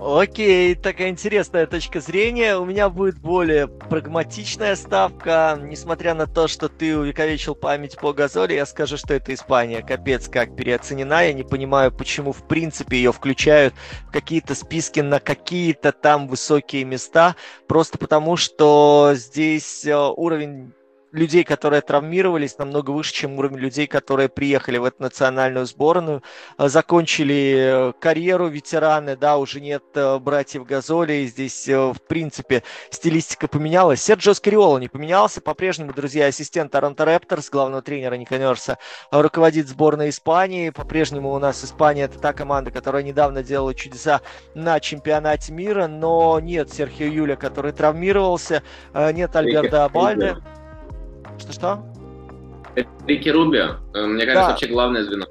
Окей, 0.04 0.74
такая 0.74 1.10
интересная 1.10 1.68
точка 1.68 2.00
зрения. 2.00 2.58
У 2.58 2.66
меня 2.66 2.90
будет 2.90 3.20
более 3.20 3.68
прагматичная 3.68 4.76
ставка. 4.76 5.60
Несмотря 5.62 6.16
на 6.16 6.26
то, 6.26 6.48
что 6.48 6.70
ты 6.70 6.98
увековечил 6.98 7.54
память 7.54 7.98
по 8.00 8.12
Газоли, 8.12 8.54
я 8.54 8.66
скажу, 8.66 8.98
что 8.98 9.14
это 9.14 9.32
Испания. 9.32 9.84
Капец, 9.84 10.28
как 10.28 10.56
переоценена. 10.56 11.28
Я 11.28 11.34
не 11.34 11.44
понимаю, 11.44 11.92
почему 11.92 12.32
в 12.32 12.48
принципе 12.48 12.98
ее 12.98 13.12
включают 13.12 13.76
в 14.08 14.12
какие-то 14.12 14.56
списки 14.56 15.02
на 15.02 15.20
какие-то 15.20 15.92
там 15.92 16.28
высокие 16.28 16.84
места. 16.84 17.36
Просто 17.68 18.00
потому, 18.00 18.38
что 18.38 19.12
здесь 19.14 19.86
э, 19.86 19.96
уровень 19.96 20.74
людей, 21.12 21.44
которые 21.44 21.82
травмировались, 21.82 22.58
намного 22.58 22.92
выше, 22.92 23.14
чем 23.14 23.38
уровень 23.38 23.58
людей, 23.58 23.88
которые 23.88 24.30
приехали 24.30 24.78
в 24.78 24.86
эту 24.86 25.04
национальную 25.04 25.66
сборную, 25.66 26.24
э, 26.58 26.68
закончили 26.70 27.92
э, 27.92 27.94
карьеру 28.00 28.48
ветераны, 28.48 29.16
да, 29.18 29.38
уже 29.38 29.60
нет 29.60 29.84
э, 29.96 30.18
братьев 30.20 30.66
Газоли, 30.66 31.26
здесь, 31.26 31.68
в 31.68 31.98
принципе, 32.08 32.64
стилистика 32.90 33.48
поменялась. 33.48 34.02
Серджио 34.02 34.34
Скариола 34.34 34.78
не 34.78 34.88
поменялся, 34.88 35.42
по-прежнему, 35.42 35.94
друзья, 35.94 36.28
ассистент 36.28 36.72
Торонто 36.72 37.04
Репторс, 37.04 37.50
главного 37.50 37.82
тренера 37.82 38.16
Ника 38.16 38.38
Нерса, 38.38 38.78
руководит 39.12 39.68
сборной 39.68 40.10
Испании, 40.10 40.70
по-прежнему 40.70 41.34
у 41.34 41.40
нас 41.40 41.64
Испания 41.64 42.04
это 42.04 42.20
та 42.20 42.34
команда, 42.34 42.72
которая 42.72 43.04
недавно 43.04 43.44
делала 43.44 43.74
чудеса 43.74 44.22
на 44.56 44.80
чемпионате 44.80 45.52
мира, 45.52 45.88
но 45.88 46.40
нет 46.40 46.72
Серхио 46.72 47.08
Юля, 47.08 47.36
который 47.36 47.72
травмировался, 47.74 48.64
нет 48.94 49.36
Альберта 49.36 49.86
Абальде. 49.86 50.38
Что-что? 51.42 51.84
Рики 53.08 53.30
Рубио, 53.30 53.78
э, 53.94 54.06
мне 54.06 54.26
кажется, 54.26 54.44
да. 54.44 54.50
вообще 54.50 54.68
главное 54.68 55.04
звено. 55.04 55.26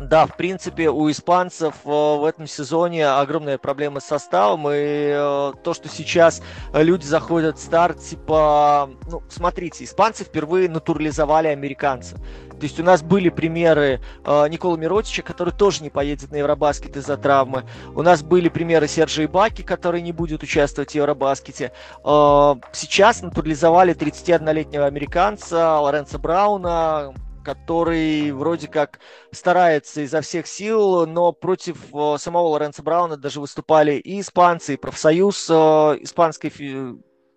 Да, 0.00 0.26
в 0.26 0.36
принципе, 0.36 0.90
у 0.90 1.10
испанцев 1.10 1.74
э, 1.84 1.88
в 1.88 2.24
этом 2.24 2.46
сезоне 2.46 3.06
огромные 3.06 3.58
проблемы 3.58 4.00
с 4.00 4.04
составом, 4.04 4.66
и 4.68 4.72
э, 4.72 5.52
то, 5.62 5.74
что 5.74 5.88
сейчас 5.88 6.42
люди 6.72 7.04
заходят 7.04 7.58
в 7.58 7.60
старт, 7.60 7.98
типа, 8.00 8.88
ну, 9.10 9.22
смотрите, 9.28 9.84
испанцы 9.84 10.24
впервые 10.24 10.68
натурализовали 10.68 11.48
американца. 11.48 12.16
То 12.58 12.64
есть 12.64 12.78
у 12.80 12.82
нас 12.82 13.02
были 13.02 13.28
примеры 13.28 14.00
э, 14.24 14.48
Никола 14.48 14.76
Миротича, 14.76 15.22
который 15.22 15.52
тоже 15.52 15.82
не 15.82 15.90
поедет 15.90 16.30
на 16.30 16.36
Евробаскет 16.36 16.96
из-за 16.96 17.16
травмы. 17.16 17.64
У 17.94 18.02
нас 18.02 18.22
были 18.22 18.48
примеры 18.48 18.88
Сержа 18.88 19.24
Ибаки, 19.24 19.62
который 19.62 20.02
не 20.02 20.12
будет 20.12 20.42
участвовать 20.42 20.92
в 20.92 20.94
Евробаскете. 20.94 21.72
Э, 22.04 22.54
сейчас 22.72 23.22
натурализовали 23.22 23.94
31-летнего 23.94 24.86
американца 24.86 25.78
Лоренца 25.78 26.18
Брауна, 26.18 27.14
который 27.44 28.30
вроде 28.32 28.68
как 28.68 29.00
старается 29.32 30.02
изо 30.02 30.20
всех 30.20 30.46
сил, 30.46 31.06
но 31.06 31.32
против 31.32 31.78
э, 31.94 32.16
самого 32.18 32.48
Лоренца 32.48 32.82
Брауна 32.82 33.16
даже 33.16 33.40
выступали 33.40 33.92
и 33.92 34.20
испанцы, 34.20 34.74
и 34.74 34.76
профсоюз 34.76 35.48
э, 35.48 35.54
испанской 36.00 36.50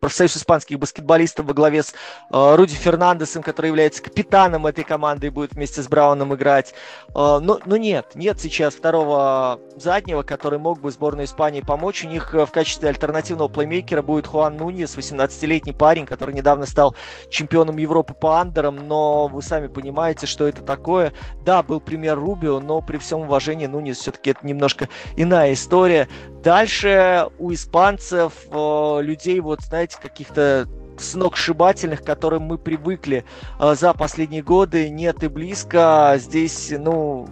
профсоюз 0.01 0.35
испанских 0.35 0.79
баскетболистов 0.79 1.45
во 1.45 1.53
главе 1.53 1.83
с 1.83 1.93
э, 1.93 2.55
Руди 2.55 2.73
Фернандесом, 2.73 3.43
который 3.43 3.67
является 3.67 4.01
капитаном 4.01 4.65
этой 4.65 4.83
команды 4.83 5.27
и 5.27 5.29
будет 5.29 5.53
вместе 5.53 5.81
с 5.83 5.87
Брауном 5.87 6.33
играть. 6.33 6.73
Э, 7.09 7.39
но, 7.39 7.59
но 7.65 7.77
нет, 7.77 8.07
нет 8.15 8.41
сейчас 8.41 8.73
второго 8.73 9.61
заднего, 9.77 10.23
который 10.23 10.57
мог 10.57 10.81
бы 10.81 10.91
сборной 10.91 11.25
Испании 11.25 11.61
помочь. 11.61 12.03
У 12.03 12.07
них 12.07 12.33
в 12.33 12.47
качестве 12.47 12.89
альтернативного 12.89 13.47
плеймейкера 13.47 14.01
будет 14.01 14.25
Хуан 14.25 14.57
Нуньес, 14.57 14.97
18-летний 14.97 15.73
парень, 15.73 16.07
который 16.07 16.33
недавно 16.33 16.65
стал 16.65 16.95
чемпионом 17.29 17.77
Европы 17.77 18.15
по 18.15 18.39
андерам, 18.39 18.87
но 18.87 19.27
вы 19.27 19.43
сами 19.43 19.67
понимаете, 19.67 20.25
что 20.25 20.47
это 20.47 20.63
такое. 20.63 21.13
Да, 21.45 21.61
был 21.61 21.79
пример 21.79 22.17
Рубио, 22.17 22.59
но 22.59 22.81
при 22.81 22.97
всем 22.97 23.21
уважении 23.21 23.67
Нуньес 23.67 23.99
все-таки 23.99 24.31
это 24.31 24.47
немножко 24.47 24.89
иная 25.15 25.53
история. 25.53 26.07
Дальше 26.43 27.27
у 27.37 27.53
испанцев 27.53 28.33
э, 28.49 28.99
людей, 29.01 29.39
вот 29.39 29.61
знаете, 29.61 29.97
каких-то 30.01 30.67
сногсшибательных, 30.97 32.01
к 32.01 32.05
которым 32.05 32.43
мы 32.43 32.57
привыкли 32.57 33.25
э, 33.59 33.75
за 33.75 33.93
последние 33.93 34.41
годы, 34.41 34.89
нет 34.89 35.23
и 35.23 35.27
близко. 35.27 36.15
Здесь, 36.17 36.73
ну, 36.75 37.27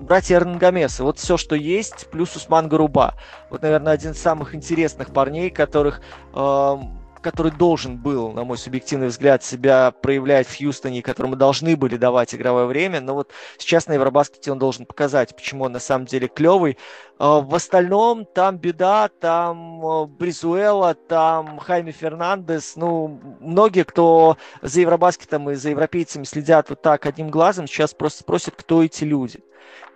братья 0.00 0.36
Эрнгамесы. 0.36 1.02
Вот 1.02 1.18
все, 1.18 1.36
что 1.36 1.54
есть, 1.54 2.08
плюс 2.10 2.36
Усман 2.36 2.68
Гаруба. 2.68 3.14
Вот, 3.50 3.62
наверное, 3.62 3.92
один 3.92 4.12
из 4.12 4.22
самых 4.22 4.54
интересных 4.54 5.12
парней, 5.12 5.50
которых 5.50 6.00
э, 6.32 6.76
который 7.24 7.50
должен 7.50 7.96
был, 7.96 8.32
на 8.32 8.44
мой 8.44 8.58
субъективный 8.58 9.08
взгляд, 9.08 9.42
себя 9.42 9.90
проявлять 9.90 10.46
в 10.46 10.56
Хьюстоне, 10.56 11.02
которому 11.02 11.36
должны 11.36 11.74
были 11.74 11.96
давать 11.96 12.34
игровое 12.34 12.66
время, 12.66 13.00
но 13.00 13.14
вот 13.14 13.32
сейчас 13.56 13.86
на 13.88 13.94
Евробаскете 13.94 14.52
он 14.52 14.58
должен 14.58 14.84
показать, 14.84 15.34
почему 15.34 15.64
он 15.64 15.72
на 15.72 15.80
самом 15.80 16.04
деле 16.04 16.28
клевый. 16.28 16.76
А, 17.18 17.40
в 17.40 17.54
остальном 17.54 18.26
там 18.26 18.58
беда, 18.58 19.08
там 19.08 19.84
а, 19.84 20.06
Бризуэла, 20.06 20.94
там 20.94 21.58
Хайми 21.58 21.92
Фернандес, 21.92 22.76
ну, 22.76 23.20
многие, 23.40 23.84
кто 23.84 24.36
за 24.60 24.82
Евробаскетом 24.82 25.48
и 25.50 25.54
за 25.54 25.70
европейцами 25.70 26.24
следят 26.24 26.68
вот 26.68 26.82
так 26.82 27.06
одним 27.06 27.30
глазом, 27.30 27.66
сейчас 27.66 27.94
просто 27.94 28.20
спросят, 28.20 28.54
кто 28.54 28.84
эти 28.84 29.04
люди. 29.04 29.42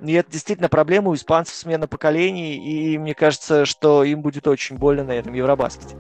И 0.00 0.12
это 0.14 0.30
действительно 0.30 0.70
проблема 0.70 1.10
у 1.10 1.14
испанцев 1.14 1.54
смена 1.54 1.86
поколений, 1.86 2.56
и 2.56 2.96
мне 2.96 3.14
кажется, 3.14 3.66
что 3.66 4.02
им 4.02 4.22
будет 4.22 4.48
очень 4.48 4.76
больно 4.76 5.04
на 5.04 5.12
этом 5.12 5.34
Евробаскете. 5.34 5.94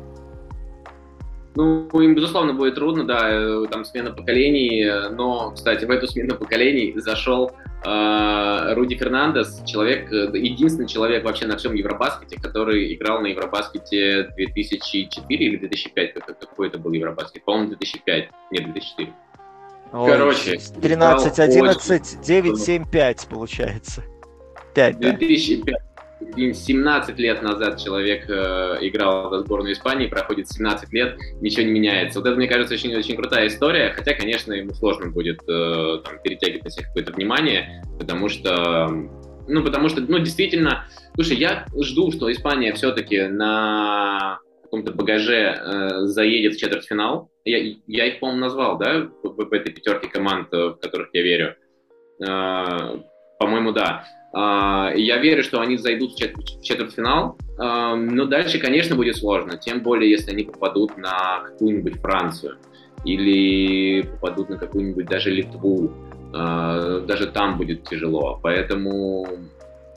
Ну, 1.54 1.88
им, 2.00 2.14
безусловно, 2.14 2.52
будет 2.52 2.76
трудно, 2.76 3.04
да, 3.04 3.28
э, 3.30 3.66
там 3.70 3.84
смена 3.84 4.12
поколений, 4.12 4.84
но, 5.10 5.50
кстати, 5.50 5.84
в 5.84 5.90
эту 5.90 6.06
смену 6.06 6.36
поколений 6.36 6.92
зашел 6.96 7.52
э, 7.84 8.74
Руди 8.74 8.96
Фернандес, 8.96 9.62
человек, 9.66 10.12
э, 10.12 10.30
единственный 10.38 10.86
человек 10.86 11.24
вообще 11.24 11.46
на 11.46 11.56
всем 11.56 11.74
Евробаскете, 11.74 12.40
который 12.40 12.94
играл 12.94 13.20
на 13.20 13.26
Евробаскете 13.26 14.30
2004 14.36 15.44
или 15.44 15.56
2005, 15.56 16.14
какой 16.14 16.68
это 16.68 16.78
был 16.78 16.92
Евробаскет, 16.92 17.44
по-моему, 17.44 17.68
2005, 17.70 18.28
нет, 18.52 18.72
2004. 18.72 19.12
Ой, 19.92 20.10
Короче, 20.10 20.54
13-11, 20.56 22.22
9-7-5 22.22 23.28
получается. 23.28 24.04
5, 24.74 24.98
2005. 25.00 25.74
Да? 25.74 25.97
17 26.20 27.18
лет 27.18 27.42
назад 27.42 27.80
человек 27.82 28.28
э, 28.28 28.78
играл 28.80 29.30
за 29.30 29.40
сборную 29.40 29.72
Испании, 29.72 30.06
проходит 30.06 30.48
17 30.48 30.92
лет, 30.92 31.16
ничего 31.40 31.62
не 31.62 31.72
меняется. 31.72 32.18
Вот 32.18 32.28
это, 32.28 32.36
мне 32.36 32.48
кажется, 32.48 32.74
очень-очень 32.74 33.16
крутая 33.16 33.46
история, 33.46 33.92
хотя, 33.94 34.14
конечно, 34.14 34.52
ему 34.52 34.74
сложно 34.74 35.10
будет 35.10 35.40
э, 35.48 35.98
там, 36.04 36.20
перетягивать 36.22 36.64
на 36.64 36.70
себя 36.70 36.86
какое-то 36.86 37.12
внимание, 37.12 37.82
потому 37.98 38.28
что, 38.28 38.88
ну, 39.46 39.62
потому 39.62 39.88
что, 39.88 40.00
ну, 40.00 40.18
действительно, 40.18 40.86
слушай, 41.14 41.36
я 41.36 41.66
жду, 41.80 42.10
что 42.10 42.30
Испания 42.30 42.72
все-таки 42.72 43.22
на 43.22 44.40
каком-то 44.68 44.92
багаже 44.92 45.34
э, 45.34 46.06
заедет 46.06 46.54
в 46.54 46.60
четвертьфинал. 46.60 47.30
Я, 47.44 47.74
я 47.86 48.06
их, 48.06 48.20
по-моему, 48.20 48.40
назвал, 48.40 48.76
да, 48.76 49.08
в, 49.22 49.44
в 49.44 49.52
этой 49.52 49.72
пятерке 49.72 50.08
команд, 50.08 50.52
э, 50.52 50.68
в 50.68 50.74
которых 50.74 51.08
я 51.14 51.22
верю. 51.22 51.56
Э, 52.20 52.98
по-моему, 53.38 53.72
да. 53.72 54.04
А, 54.32 54.92
я 54.94 55.18
верю, 55.18 55.42
что 55.42 55.60
они 55.60 55.76
зайдут 55.76 56.12
в 56.12 56.62
четвертьфинал, 56.62 57.38
а, 57.58 57.96
но 57.96 58.26
дальше, 58.26 58.58
конечно, 58.58 58.94
будет 58.94 59.16
сложно, 59.16 59.56
тем 59.56 59.80
более, 59.80 60.10
если 60.10 60.32
они 60.32 60.44
попадут 60.44 60.96
на 60.98 61.40
какую-нибудь 61.46 62.00
Францию 62.00 62.56
или 63.04 64.02
попадут 64.02 64.50
на 64.50 64.58
какую-нибудь 64.58 65.06
даже 65.06 65.30
Литву, 65.30 65.92
а, 66.34 67.00
даже 67.00 67.28
там 67.28 67.56
будет 67.56 67.88
тяжело, 67.88 68.38
поэтому 68.42 69.26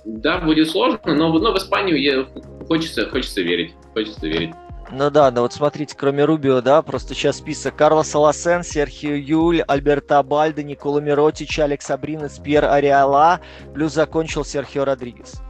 да, 0.06 0.40
будет 0.40 0.70
сложно, 0.70 1.14
но, 1.14 1.32
но 1.38 1.54
в 1.54 1.58
Испанию 1.58 2.28
хочется, 2.68 3.10
хочется 3.10 3.42
верить, 3.42 3.74
хочется 3.94 4.28
верить. 4.28 4.52
Ну 4.94 5.10
да, 5.10 5.32
ну 5.32 5.42
вот 5.42 5.54
смотрите, 5.54 5.96
кроме 5.98 6.26
Рубио, 6.26 6.60
да, 6.62 6.82
просто 6.82 7.14
сейчас 7.14 7.38
список. 7.38 7.78
Карлос 7.78 8.14
Аласен, 8.14 8.64
Серхио 8.64 9.14
Юль, 9.16 9.62
Альберто 9.62 10.20
Абальдо, 10.20 10.64
Никола 10.64 11.00
Миротич, 11.00 11.60
Алекс 11.60 11.90
Абринес, 11.90 12.40
Пьер 12.40 12.66
Ариала, 12.66 13.40
плюс 13.74 13.94
закончил 13.94 14.44
Серхио 14.44 14.84
Родригес. 14.84 15.42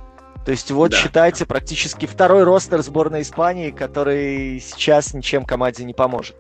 То 0.45 0.51
есть 0.51 0.69
вот 0.71 0.91
да. 0.91 0.97
считайте 0.97 1.45
практически 1.45 2.06
второй 2.06 2.43
ростер 2.43 2.82
сборной 2.82 3.23
Испании, 3.23 3.71
который 3.71 4.60
сейчас 4.60 5.13
ничем 5.13 5.45
команде 5.45 5.86
не 5.86 5.93
поможет. 5.93 6.36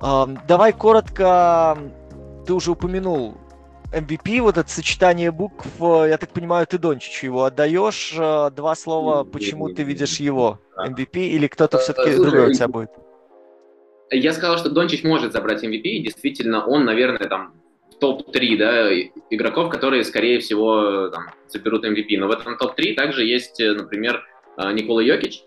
Давай 0.00 0.72
коротко, 0.72 1.78
ты 2.44 2.52
уже 2.52 2.72
упомянул 2.72 3.36
MVP, 3.96 4.42
вот 4.42 4.58
это 4.58 4.68
сочетание 4.68 5.30
букв, 5.30 5.66
э, 5.80 6.08
я 6.10 6.18
так 6.18 6.30
понимаю, 6.30 6.66
ты 6.66 6.78
Дончичу 6.78 7.26
его 7.26 7.44
отдаешь. 7.44 8.14
Э, 8.16 8.50
два 8.50 8.74
слова, 8.74 9.24
почему 9.24 9.70
ты 9.70 9.84
видишь 9.84 10.20
его 10.20 10.60
MVP, 10.76 11.28
или 11.28 11.46
кто-то 11.46 11.78
все-таки 11.78 12.12
Слушай, 12.12 12.30
другой 12.30 12.50
у 12.50 12.54
тебя 12.54 12.68
будет? 12.68 12.90
Я 14.10 14.32
сказал, 14.32 14.58
что 14.58 14.70
Дончич 14.70 15.02
может 15.02 15.32
забрать 15.32 15.64
MVP, 15.64 15.82
и 15.82 16.02
действительно, 16.02 16.66
он, 16.66 16.84
наверное, 16.84 17.28
там 17.28 17.54
топ-3 17.98 18.56
да, 18.58 18.94
игроков, 19.30 19.70
которые, 19.70 20.04
скорее 20.04 20.40
всего, 20.40 21.08
там, 21.08 21.30
заберут 21.48 21.84
MVP. 21.84 22.18
Но 22.18 22.28
в 22.28 22.32
этом 22.32 22.58
топ-3 22.58 22.94
также 22.94 23.24
есть, 23.24 23.60
э, 23.60 23.72
например, 23.72 24.22
Никола 24.58 25.02
Йокич. 25.02 25.42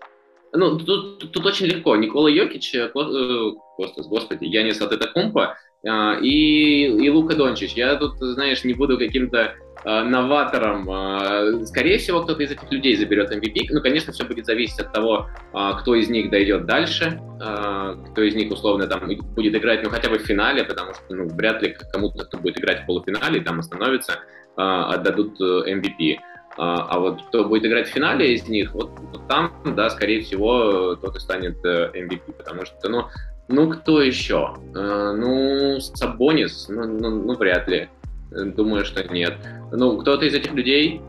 Ну, 0.52 0.78
тут, 0.78 1.32
тут 1.32 1.46
очень 1.46 1.66
легко. 1.66 1.96
Никола 1.96 2.28
Йокич, 2.28 2.74
господи, 2.94 4.08
господи, 4.08 4.44
Янис 4.44 4.80
Атетакумпа, 4.80 5.56
и, 5.82 6.86
и 6.86 7.10
Лука 7.10 7.34
Дончич. 7.36 7.72
Я 7.72 7.96
тут, 7.96 8.18
знаешь, 8.18 8.64
не 8.64 8.74
буду 8.74 8.98
каким-то 8.98 9.54
э, 9.84 10.02
новатором. 10.02 10.88
Э, 10.90 11.64
скорее 11.64 11.98
всего, 11.98 12.22
кто-то 12.22 12.42
из 12.42 12.50
этих 12.50 12.70
людей 12.70 12.96
заберет 12.96 13.32
MVP. 13.32 13.68
Ну, 13.70 13.80
конечно, 13.80 14.12
все 14.12 14.24
будет 14.24 14.46
зависеть 14.46 14.78
от 14.80 14.92
того, 14.92 15.28
э, 15.52 15.72
кто 15.80 15.94
из 15.94 16.08
них 16.10 16.30
дойдет 16.30 16.66
дальше, 16.66 17.20
э, 17.40 17.96
кто 18.10 18.22
из 18.22 18.34
них, 18.34 18.52
условно, 18.52 18.86
там 18.86 19.08
будет 19.34 19.54
играть, 19.54 19.82
ну, 19.82 19.90
хотя 19.90 20.10
бы 20.10 20.18
в 20.18 20.22
финале, 20.26 20.64
потому 20.64 20.92
что, 20.92 21.14
ну, 21.14 21.28
вряд 21.28 21.62
ли 21.62 21.74
кому-то, 21.92 22.24
кто 22.24 22.38
будет 22.38 22.58
играть 22.58 22.82
в 22.82 22.86
полуфинале 22.86 23.40
там 23.40 23.60
остановится, 23.60 24.12
э, 24.12 24.60
отдадут 24.60 25.40
MVP. 25.40 26.18
А, 26.58 26.86
а 26.90 26.98
вот 26.98 27.22
кто 27.28 27.44
будет 27.44 27.64
играть 27.64 27.88
в 27.88 27.92
финале 27.92 28.34
из 28.34 28.48
них, 28.48 28.74
вот, 28.74 28.90
вот 28.98 29.28
там, 29.28 29.52
да, 29.64 29.88
скорее 29.88 30.20
всего, 30.20 30.96
тот 30.96 31.16
и 31.16 31.20
станет 31.20 31.64
MVP, 31.64 32.32
потому 32.36 32.66
что, 32.66 32.88
ну, 32.88 33.04
ну, 33.50 33.68
кто 33.70 34.00
еще? 34.00 34.54
Э, 34.74 35.14
ну, 35.16 35.80
Сабонис, 35.80 36.66
ну, 36.68 36.86
ну, 36.86 37.10
ну, 37.10 37.34
вряд 37.36 37.68
ли. 37.68 37.88
Думаю, 38.30 38.84
что 38.84 39.02
нет. 39.12 39.34
Ну, 39.72 39.98
кто-то 39.98 40.24
из 40.24 40.34
этих 40.34 40.52
людей 40.52 41.00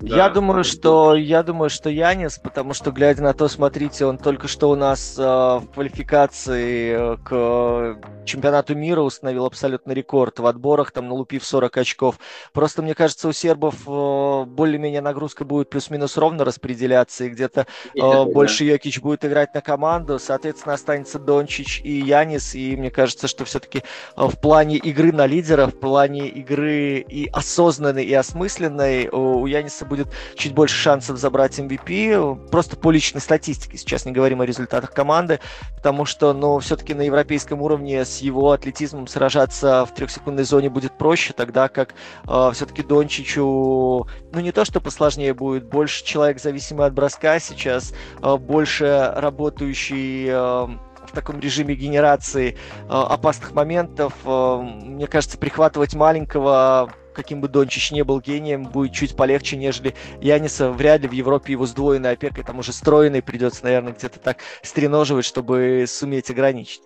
да. 0.00 0.16
Я 0.16 0.28
думаю, 0.28 0.62
что 0.62 1.16
я 1.16 1.42
думаю, 1.42 1.70
что 1.70 1.90
Янис, 1.90 2.38
потому 2.38 2.72
что 2.72 2.92
глядя 2.92 3.22
на 3.22 3.34
то, 3.34 3.48
смотрите, 3.48 4.06
он 4.06 4.16
только 4.16 4.46
что 4.46 4.70
у 4.70 4.76
нас 4.76 5.16
э, 5.18 5.22
в 5.22 5.66
квалификации 5.74 7.14
э, 7.14 7.16
к 7.24 7.98
чемпионату 8.24 8.76
мира 8.76 9.00
установил 9.00 9.44
абсолютный 9.44 9.94
рекорд 9.94 10.38
в 10.38 10.46
отборах, 10.46 10.92
там 10.92 11.08
налупив 11.08 11.44
40 11.44 11.78
очков. 11.78 12.20
Просто 12.52 12.82
мне 12.82 12.94
кажется, 12.94 13.26
у 13.26 13.32
сербов 13.32 13.74
э, 13.88 14.44
более-менее 14.44 15.00
нагрузка 15.00 15.44
будет 15.44 15.68
плюс-минус 15.68 16.16
ровно 16.16 16.44
распределяться, 16.44 17.24
и 17.24 17.30
где-то 17.30 17.66
э, 17.94 18.24
больше 18.26 18.64
Йокич 18.64 19.00
будет 19.00 19.24
играть 19.24 19.52
на 19.52 19.62
команду, 19.62 20.20
соответственно, 20.20 20.74
останется 20.74 21.18
Дончич 21.18 21.80
и 21.82 21.90
Янис, 21.90 22.54
и 22.54 22.76
мне 22.76 22.92
кажется, 22.92 23.26
что 23.26 23.44
все-таки 23.44 23.78
э, 23.78 23.82
в 24.16 24.38
плане 24.40 24.76
игры 24.76 25.10
на 25.10 25.26
лидера, 25.26 25.66
в 25.66 25.74
плане 25.80 26.28
игры 26.28 27.00
и 27.00 27.28
осознанной, 27.32 28.04
и 28.04 28.14
осмысленной 28.14 29.08
у 29.08 29.46
Яниса 29.46 29.87
будет 29.88 30.08
чуть 30.36 30.54
больше 30.54 30.76
шансов 30.76 31.18
забрать 31.18 31.58
MVP, 31.58 32.48
просто 32.50 32.76
по 32.76 32.90
личной 32.90 33.20
статистике. 33.20 33.78
Сейчас 33.78 34.04
не 34.04 34.12
говорим 34.12 34.40
о 34.40 34.46
результатах 34.46 34.92
команды, 34.92 35.40
потому 35.76 36.04
что, 36.04 36.32
ну, 36.32 36.58
все-таки 36.58 36.94
на 36.94 37.02
европейском 37.02 37.62
уровне 37.62 38.04
с 38.04 38.18
его 38.18 38.52
атлетизмом 38.52 39.06
сражаться 39.06 39.86
в 39.86 39.94
трехсекундной 39.94 40.44
зоне 40.44 40.70
будет 40.70 40.96
проще, 40.96 41.32
тогда 41.32 41.68
как 41.68 41.94
э, 42.26 42.50
все-таки 42.54 42.82
Дончичу, 42.82 44.06
ну, 44.32 44.40
не 44.40 44.52
то, 44.52 44.64
что 44.64 44.80
посложнее 44.80 45.34
будет, 45.34 45.64
больше 45.64 46.04
человек 46.04 46.40
зависимый 46.40 46.86
от 46.86 46.94
броска 46.94 47.38
сейчас, 47.40 47.92
э, 48.22 48.36
больше 48.36 49.12
работающий 49.16 50.28
э, 50.28 50.68
в 51.08 51.12
таком 51.12 51.40
режиме 51.40 51.74
генерации 51.74 52.52
э, 52.52 52.56
опасных 52.88 53.52
моментов. 53.52 54.12
Э, 54.24 54.60
мне 54.62 55.06
кажется, 55.06 55.38
прихватывать 55.38 55.94
маленького 55.94 56.92
каким 57.18 57.40
бы 57.40 57.48
Дончич 57.48 57.90
не 57.90 58.04
был 58.04 58.20
гением, 58.20 58.62
будет 58.62 58.92
чуть 58.92 59.16
полегче, 59.16 59.56
нежели 59.56 59.94
Яниса. 60.20 60.70
Вряд 60.70 61.00
ли 61.00 61.08
в 61.08 61.12
Европе 61.12 61.52
его 61.52 61.66
сдвоенной 61.66 62.12
опекой, 62.12 62.44
там 62.44 62.60
уже 62.60 62.72
стройный 62.72 63.22
придется, 63.22 63.64
наверное, 63.64 63.92
где-то 63.92 64.20
так 64.20 64.38
стреноживать, 64.62 65.24
чтобы 65.24 65.84
суметь 65.88 66.30
ограничить. 66.30 66.82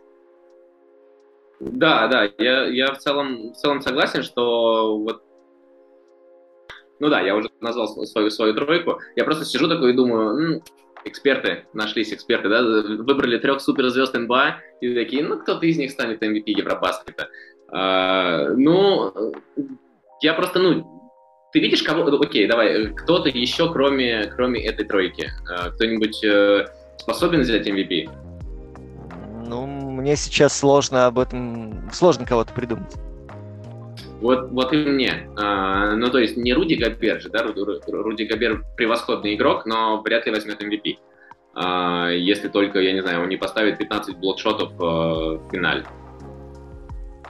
Да, 1.61 2.09
да, 2.09 2.31
я, 2.38 2.64
я 2.64 2.95
в, 2.95 2.99
целом, 2.99 3.53
в 3.53 3.57
целом 3.57 3.83
согласен, 3.83 4.23
что 4.23 4.99
вот 4.99 5.23
ну 6.99 7.09
да, 7.09 7.21
я 7.21 7.37
уже 7.37 7.51
назвал 7.61 7.88
свою, 8.07 8.31
свою 8.31 8.55
тройку. 8.55 9.01
Я 9.16 9.25
просто 9.25 9.45
сижу 9.45 9.68
такой 9.68 9.92
и 9.92 9.97
думаю, 9.97 10.37
ну, 10.38 10.62
эксперты, 11.05 11.66
нашлись 11.75 12.12
эксперты, 12.12 12.49
да, 12.49 12.62
выбрали 12.62 13.38
трех 13.38 13.61
суперзвезд 13.61 14.14
НБА, 14.14 14.61
и 14.81 14.95
такие, 14.95 15.25
ну, 15.25 15.38
кто-то 15.38 15.66
из 15.66 15.77
них 15.77 15.90
станет 15.90 16.23
MVP 16.23 16.45
Евробаскета. 16.47 17.29
А, 17.68 18.51
ну, 18.51 19.35
я 20.22 20.35
просто, 20.35 20.58
ну, 20.61 21.02
ты 21.52 21.61
видишь 21.61 21.82
кого, 21.82 22.04
окей, 22.04 22.46
давай, 22.46 22.87
кто-то 22.94 23.28
еще, 23.28 23.70
кроме, 23.70 24.24
кроме 24.35 24.64
этой 24.64 24.87
тройки, 24.87 25.30
а, 25.50 25.70
кто-нибудь 25.70 26.24
э, 26.24 26.66
способен 26.96 27.40
взять 27.40 27.66
MVP? 27.66 28.08
Ну, 29.46 29.66
мне 29.66 30.16
сейчас 30.16 30.58
сложно 30.58 31.06
об 31.06 31.18
этом, 31.18 31.90
сложно 31.92 32.24
кого-то 32.24 32.54
придумать. 32.54 32.94
Вот, 34.22 34.50
вот 34.50 34.72
и 34.72 34.76
мне. 34.76 35.28
А, 35.37 35.96
ну, 35.96 36.08
то 36.08 36.18
есть 36.18 36.37
не 36.37 36.54
Руди 36.54 36.74
Габер 36.74 37.20
же, 37.20 37.28
да, 37.28 37.42
Руди, 37.42 37.61
Руди 37.90 38.22
Габер 38.22 38.64
превосходный 38.76 39.35
игрок, 39.35 39.66
но 39.66 40.00
вряд 40.00 40.24
ли 40.26 40.32
возьмет 40.32 40.62
MVP. 40.62 40.96
А, 41.54 42.08
если 42.11 42.48
только, 42.48 42.78
я 42.78 42.92
не 42.92 43.00
знаю, 43.02 43.22
он 43.22 43.28
не 43.28 43.37
поставит 43.37 43.78
15 43.78 44.16
блокшотов 44.16 44.72
а, 44.80 45.35
в 45.37 45.50
финале. 45.50 45.85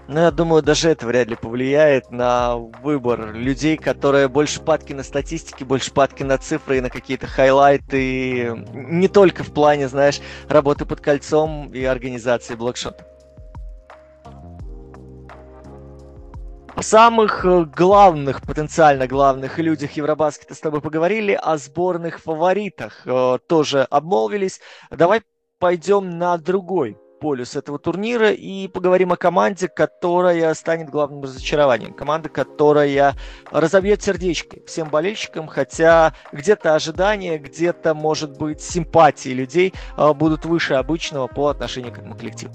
Ну, 0.08 0.18
я 0.18 0.30
думаю, 0.32 0.62
даже 0.62 0.90
это 0.90 1.06
вряд 1.06 1.28
ли 1.28 1.36
повлияет 1.36 2.10
на 2.10 2.56
выбор 2.56 3.32
людей, 3.32 3.76
которые 3.76 4.28
больше 4.28 4.60
падки 4.60 4.92
на 4.92 5.04
статистике, 5.04 5.64
больше 5.64 5.92
падки 5.92 6.24
на 6.24 6.38
цифры 6.38 6.78
и 6.78 6.80
на 6.80 6.90
какие-то 6.90 7.28
хайлайты. 7.28 8.50
Не 8.74 9.06
только 9.06 9.44
в 9.44 9.52
плане, 9.54 9.88
знаешь, 9.88 10.20
работы 10.48 10.86
под 10.86 11.00
кольцом 11.00 11.72
и 11.72 11.84
организации 11.84 12.56
блокшотов. 12.56 13.06
О 16.74 16.82
самых 16.82 17.44
э, 17.44 17.64
главных, 17.64 18.42
потенциально 18.42 19.06
главных 19.06 19.58
людях 19.58 19.92
Евробаскета 19.92 20.54
с 20.54 20.58
тобой 20.58 20.80
поговорили, 20.80 21.38
о 21.40 21.56
сборных 21.58 22.18
фаворитах 22.18 23.02
э, 23.06 23.38
тоже 23.46 23.82
обмолвились. 23.84 24.60
Давай 24.90 25.22
пойдем 25.60 26.18
на 26.18 26.36
другой 26.38 26.96
полюс 27.22 27.54
этого 27.54 27.78
турнира 27.78 28.32
и 28.32 28.66
поговорим 28.66 29.12
о 29.12 29.16
команде, 29.16 29.68
которая 29.68 30.52
станет 30.54 30.90
главным 30.90 31.22
разочарованием. 31.22 31.94
Команда, 31.94 32.28
которая 32.28 33.14
разобьет 33.52 34.02
сердечки 34.02 34.60
всем 34.66 34.88
болельщикам, 34.88 35.46
хотя 35.46 36.14
где-то 36.32 36.74
ожидания, 36.74 37.38
где-то, 37.38 37.94
может 37.94 38.36
быть, 38.36 38.60
симпатии 38.60 39.28
людей 39.28 39.72
э, 39.96 40.12
будут 40.12 40.44
выше 40.44 40.74
обычного 40.74 41.28
по 41.28 41.46
отношению 41.46 41.92
к 41.92 41.98
этому 41.98 42.16
коллективу. 42.16 42.54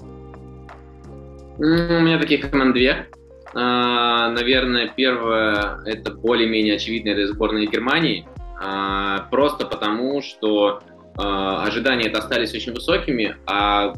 У 1.56 1.62
меня 1.62 2.18
таких 2.20 2.50
команд 2.50 2.74
две. 2.74 3.06
А, 3.54 4.28
наверное, 4.28 4.92
первое 4.94 5.78
это 5.86 6.12
более-менее 6.12 6.74
очевидно 6.74 7.14
для 7.14 7.26
сборной 7.26 7.66
Германии, 7.66 8.28
а, 8.60 9.26
просто 9.30 9.64
потому, 9.64 10.20
что 10.20 10.82
а, 11.16 11.64
ожидания 11.64 12.06
это 12.08 12.18
остались 12.18 12.54
очень 12.54 12.72
высокими, 12.72 13.34
а 13.46 13.94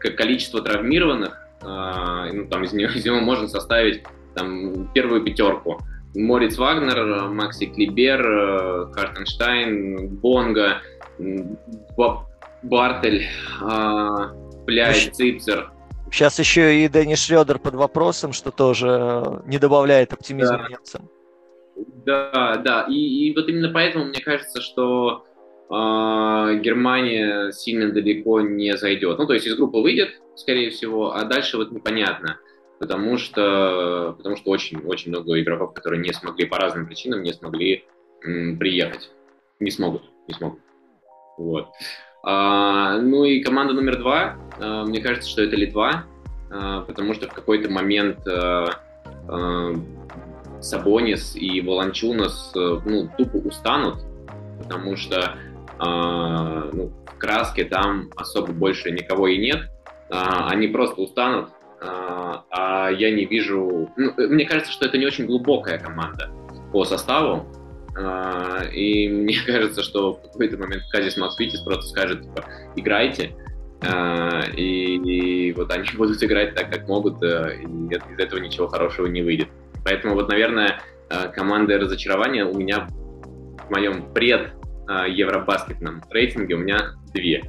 количество 0.00 0.62
травмированных, 0.62 1.36
ну, 1.62 2.46
там 2.48 2.64
из 2.64 2.72
него, 2.72 2.90
из 2.94 3.04
него 3.04 3.20
можно 3.20 3.48
составить 3.48 4.02
там, 4.34 4.90
первую 4.92 5.22
пятерку. 5.22 5.78
Мориц 6.14 6.58
Вагнер, 6.58 7.28
Макси 7.28 7.66
Клибер, 7.66 8.90
Хартенштайн, 8.92 10.08
Бонга, 10.08 10.78
Бартель, 12.62 13.28
Пляй, 14.66 15.10
Ципцер, 15.12 15.70
Сейчас 16.10 16.38
еще 16.38 16.82
и 16.84 16.88
Дэнни 16.88 17.14
Шредер 17.14 17.58
под 17.58 17.74
вопросом, 17.74 18.32
что 18.32 18.50
тоже 18.50 18.88
э, 18.88 19.40
не 19.46 19.58
добавляет 19.58 20.12
оптимизма 20.12 20.58
да. 20.58 20.68
немцам. 20.68 21.08
Да, 22.04 22.56
да. 22.56 22.86
И, 22.88 22.94
и 22.94 23.34
вот 23.34 23.48
именно 23.48 23.70
поэтому 23.72 24.06
мне 24.06 24.20
кажется, 24.20 24.60
что 24.60 25.24
э, 25.24 25.29
Германия 25.70 27.52
сильно 27.52 27.92
далеко 27.92 28.40
не 28.40 28.76
зайдет. 28.76 29.18
Ну, 29.18 29.26
то 29.26 29.34
есть 29.34 29.46
из 29.46 29.56
группы 29.56 29.78
выйдет, 29.78 30.20
скорее 30.34 30.70
всего, 30.70 31.14
а 31.14 31.24
дальше 31.24 31.56
вот 31.58 31.70
непонятно. 31.70 32.38
Потому 32.80 33.18
что, 33.18 34.14
потому 34.16 34.36
что 34.36 34.50
очень, 34.50 34.78
очень 34.86 35.10
много 35.10 35.40
игроков, 35.40 35.74
которые 35.74 36.00
не 36.00 36.12
смогли 36.12 36.46
по 36.46 36.56
разным 36.56 36.86
причинам, 36.86 37.22
не 37.22 37.32
смогли 37.32 37.84
м, 38.24 38.58
приехать. 38.58 39.10
Не 39.60 39.70
смогут, 39.70 40.02
не 40.26 40.34
смогут. 40.34 40.60
Вот. 41.36 41.68
А, 42.22 42.98
ну 42.98 43.24
и 43.24 43.40
команда 43.40 43.74
номер 43.74 43.98
два, 43.98 44.36
а, 44.58 44.84
мне 44.84 45.00
кажется, 45.00 45.28
что 45.28 45.42
это 45.42 45.56
Литва, 45.56 46.06
а, 46.50 46.80
потому 46.82 47.14
что 47.14 47.28
в 47.28 47.32
какой-то 47.32 47.70
момент 47.70 48.26
а, 48.26 48.80
а, 49.28 49.74
Сабонис 50.60 51.36
и 51.36 51.60
Волончунас 51.60 52.52
ну, 52.54 53.10
тупо 53.16 53.36
устанут, 53.36 53.98
потому 54.58 54.96
что 54.96 55.20
а, 55.20 55.38
ну, 55.82 56.92
в 57.06 57.18
краске 57.18 57.64
там 57.64 58.10
особо 58.16 58.52
больше 58.52 58.90
никого 58.90 59.28
и 59.28 59.38
нет, 59.38 59.70
а, 60.10 60.48
они 60.50 60.68
просто 60.68 61.00
устанут, 61.00 61.50
а, 61.80 62.44
а 62.50 62.90
я 62.90 63.10
не 63.10 63.24
вижу... 63.24 63.90
Ну, 63.96 64.12
мне 64.16 64.44
кажется, 64.44 64.72
что 64.72 64.86
это 64.86 64.98
не 64.98 65.06
очень 65.06 65.26
глубокая 65.26 65.78
команда 65.78 66.30
по 66.72 66.84
составу, 66.84 67.46
а, 67.96 68.64
и 68.72 69.08
мне 69.08 69.36
кажется, 69.46 69.82
что 69.82 70.14
в 70.14 70.22
какой-то 70.22 70.58
момент 70.58 70.82
Казис 70.90 71.16
Москвитис 71.16 71.60
просто 71.60 71.88
скажет, 71.88 72.22
типа, 72.22 72.44
играйте, 72.76 73.34
а, 73.82 74.42
и, 74.56 74.96
и 74.96 75.52
вот 75.52 75.70
они 75.72 75.88
будут 75.96 76.22
играть 76.22 76.54
так, 76.54 76.70
как 76.70 76.88
могут, 76.88 77.22
э, 77.22 77.60
и 77.62 77.64
из 77.64 78.18
этого 78.18 78.40
ничего 78.40 78.68
хорошего 78.68 79.06
не 79.06 79.22
выйдет. 79.22 79.48
Поэтому 79.84 80.14
вот, 80.14 80.28
наверное, 80.28 80.80
э, 81.08 81.28
команда 81.34 81.78
разочарования 81.78 82.44
у 82.44 82.54
меня 82.54 82.88
в 83.66 83.70
моем 83.70 84.12
пред 84.12 84.48
э, 84.48 84.59
евробаскетном 85.08 86.02
рейтинге 86.10 86.54
у 86.54 86.58
меня 86.58 86.92
две. 87.12 87.42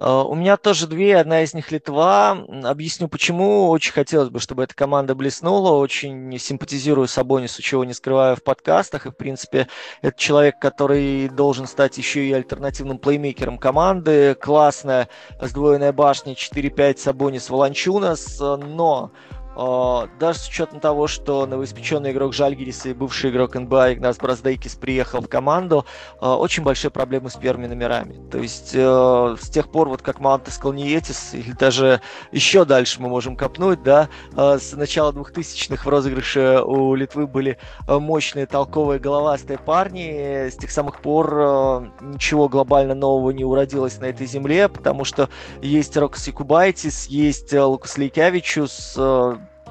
Э, 0.00 0.22
у 0.26 0.34
меня 0.34 0.56
тоже 0.56 0.86
две, 0.86 1.16
одна 1.16 1.42
из 1.42 1.54
них 1.54 1.70
Литва. 1.72 2.38
Объясню 2.64 3.08
почему. 3.08 3.68
Очень 3.68 3.92
хотелось 3.92 4.30
бы, 4.30 4.40
чтобы 4.40 4.62
эта 4.64 4.74
команда 4.74 5.14
блеснула. 5.14 5.72
Очень 5.72 6.38
симпатизирую 6.38 7.08
Сабонису, 7.08 7.62
чего 7.62 7.84
не 7.84 7.94
скрываю 7.94 8.36
в 8.36 8.42
подкастах. 8.42 9.06
И, 9.06 9.10
в 9.10 9.16
принципе, 9.16 9.68
это 10.02 10.18
человек, 10.18 10.58
который 10.60 11.28
должен 11.28 11.66
стать 11.66 11.98
еще 11.98 12.24
и 12.24 12.32
альтернативным 12.32 12.98
плеймейкером 12.98 13.58
команды. 13.58 14.34
Классная 14.34 15.08
сдвоенная 15.40 15.92
башня 15.92 16.34
4-5 16.34 16.98
Сабонис 16.98 17.50
Волончунас. 17.50 18.38
Но 18.40 19.12
даже 19.58 20.38
с 20.38 20.48
учетом 20.48 20.78
того, 20.78 21.08
что 21.08 21.44
новоиспеченный 21.46 22.12
игрок 22.12 22.32
Жальгириса 22.32 22.90
и 22.90 22.92
бывший 22.94 23.30
игрок 23.30 23.54
НБА 23.54 23.94
Игнас 23.94 24.16
Браздейкис 24.18 24.76
приехал 24.76 25.20
в 25.20 25.28
команду, 25.28 25.84
а, 26.20 26.36
очень 26.36 26.62
большие 26.62 26.92
проблемы 26.92 27.28
с 27.28 27.34
первыми 27.34 27.66
номерами. 27.66 28.14
То 28.30 28.38
есть 28.38 28.70
э, 28.74 29.36
с 29.40 29.50
тех 29.50 29.70
пор, 29.72 29.88
вот 29.88 30.02
как 30.02 30.20
Мантес 30.20 30.58
Калниетис, 30.58 31.34
или 31.34 31.50
даже 31.52 32.00
еще 32.30 32.64
дальше 32.64 33.02
мы 33.02 33.08
можем 33.08 33.36
копнуть, 33.36 33.82
да, 33.82 34.08
а, 34.36 34.58
с 34.58 34.72
начала 34.74 35.10
2000-х 35.10 35.82
в 35.84 35.88
розыгрыше 35.88 36.62
у 36.64 36.94
Литвы 36.94 37.26
были 37.26 37.58
мощные 37.88 38.46
толковые 38.46 39.00
головастые 39.00 39.58
парни. 39.58 40.48
С 40.50 40.56
тех 40.56 40.70
самых 40.70 41.00
пор 41.00 41.90
ничего 42.00 42.48
глобально 42.48 42.94
нового 42.94 43.30
не 43.30 43.44
уродилось 43.44 43.98
на 43.98 44.06
этой 44.06 44.26
земле, 44.26 44.68
потому 44.68 45.04
что 45.04 45.28
есть 45.60 45.96
Рокс 45.96 46.26
Якубайтис, 46.28 47.06
есть 47.06 47.52
Лукас 47.52 47.98
Лейкявичус, 47.98 48.96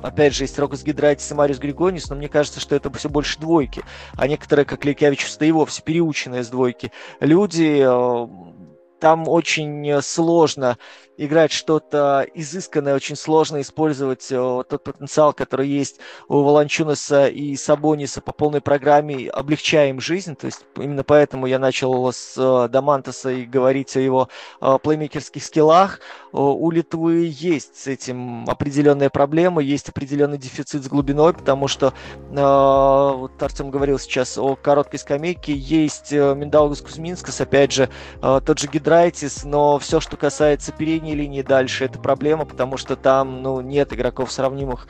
Опять 0.01 0.35
же, 0.35 0.43
есть 0.43 0.57
Рокос 0.59 0.83
Гидрайтис 0.83 1.31
и 1.31 1.33
Мариус 1.33 1.59
Григонис, 1.59 2.09
но 2.09 2.15
мне 2.15 2.29
кажется, 2.29 2.59
что 2.59 2.75
это 2.75 2.91
все 2.93 3.09
больше 3.09 3.39
двойки. 3.39 3.83
А 4.15 4.27
некоторые, 4.27 4.65
как 4.65 4.85
Лекявич, 4.85 5.25
и 5.45 5.51
вовсе 5.51 5.81
переученные 5.81 6.43
с 6.43 6.49
двойки 6.49 6.91
люди, 7.19 7.81
э, 7.83 8.27
там 8.99 9.27
очень 9.27 10.01
сложно 10.01 10.77
играть 11.17 11.51
что-то 11.51 12.25
изысканное, 12.33 12.95
очень 12.95 13.15
сложно 13.15 13.59
использовать 13.61 14.27
э, 14.31 14.35
тот 14.35 14.83
потенциал, 14.83 15.33
который 15.33 15.67
есть 15.67 15.99
у 16.27 16.41
Волончунаса 16.43 17.27
и 17.27 17.55
Сабониса 17.55 18.21
по 18.21 18.31
полной 18.31 18.61
программе, 18.61 19.29
облегчая 19.29 19.89
им 19.89 19.99
жизнь. 19.99 20.35
То 20.35 20.45
есть 20.45 20.65
именно 20.75 21.03
поэтому 21.03 21.47
я 21.47 21.57
начал 21.57 22.11
с 22.11 22.35
э, 22.37 22.69
Дамантаса 22.69 23.31
и 23.31 23.45
говорить 23.45 23.95
о 23.97 23.99
его 23.99 24.29
э, 24.61 24.77
плеймейкерских 24.81 25.43
скиллах. 25.43 25.99
У 26.31 26.69
Литвы 26.69 27.33
есть 27.33 27.77
с 27.77 27.87
этим 27.87 28.47
определенная 28.47 29.09
проблема, 29.09 29.61
есть 29.61 29.89
определенный 29.89 30.37
дефицит 30.37 30.83
с 30.83 30.87
глубиной, 30.87 31.33
потому 31.33 31.67
что 31.67 31.93
вот 32.29 33.41
Артем 33.41 33.71
говорил 33.71 33.97
сейчас 33.97 34.37
о 34.37 34.55
короткой 34.55 34.99
скамейке, 34.99 35.53
есть 35.53 36.11
Миндаугас 36.11 36.81
Кузьминскас, 36.81 37.41
опять 37.41 37.71
же, 37.71 37.89
тот 38.21 38.59
же 38.59 38.67
Гидрайтис, 38.67 39.45
но 39.45 39.79
все, 39.79 39.99
что 39.99 40.15
касается 40.15 40.71
передней 40.71 41.06
передней 41.07 41.15
линии 41.15 41.41
дальше 41.41 41.85
это 41.85 41.99
проблема, 41.99 42.45
потому 42.45 42.77
что 42.77 42.95
там 42.95 43.41
ну, 43.41 43.61
нет 43.61 43.93
игроков 43.93 44.31
сравнимых 44.31 44.87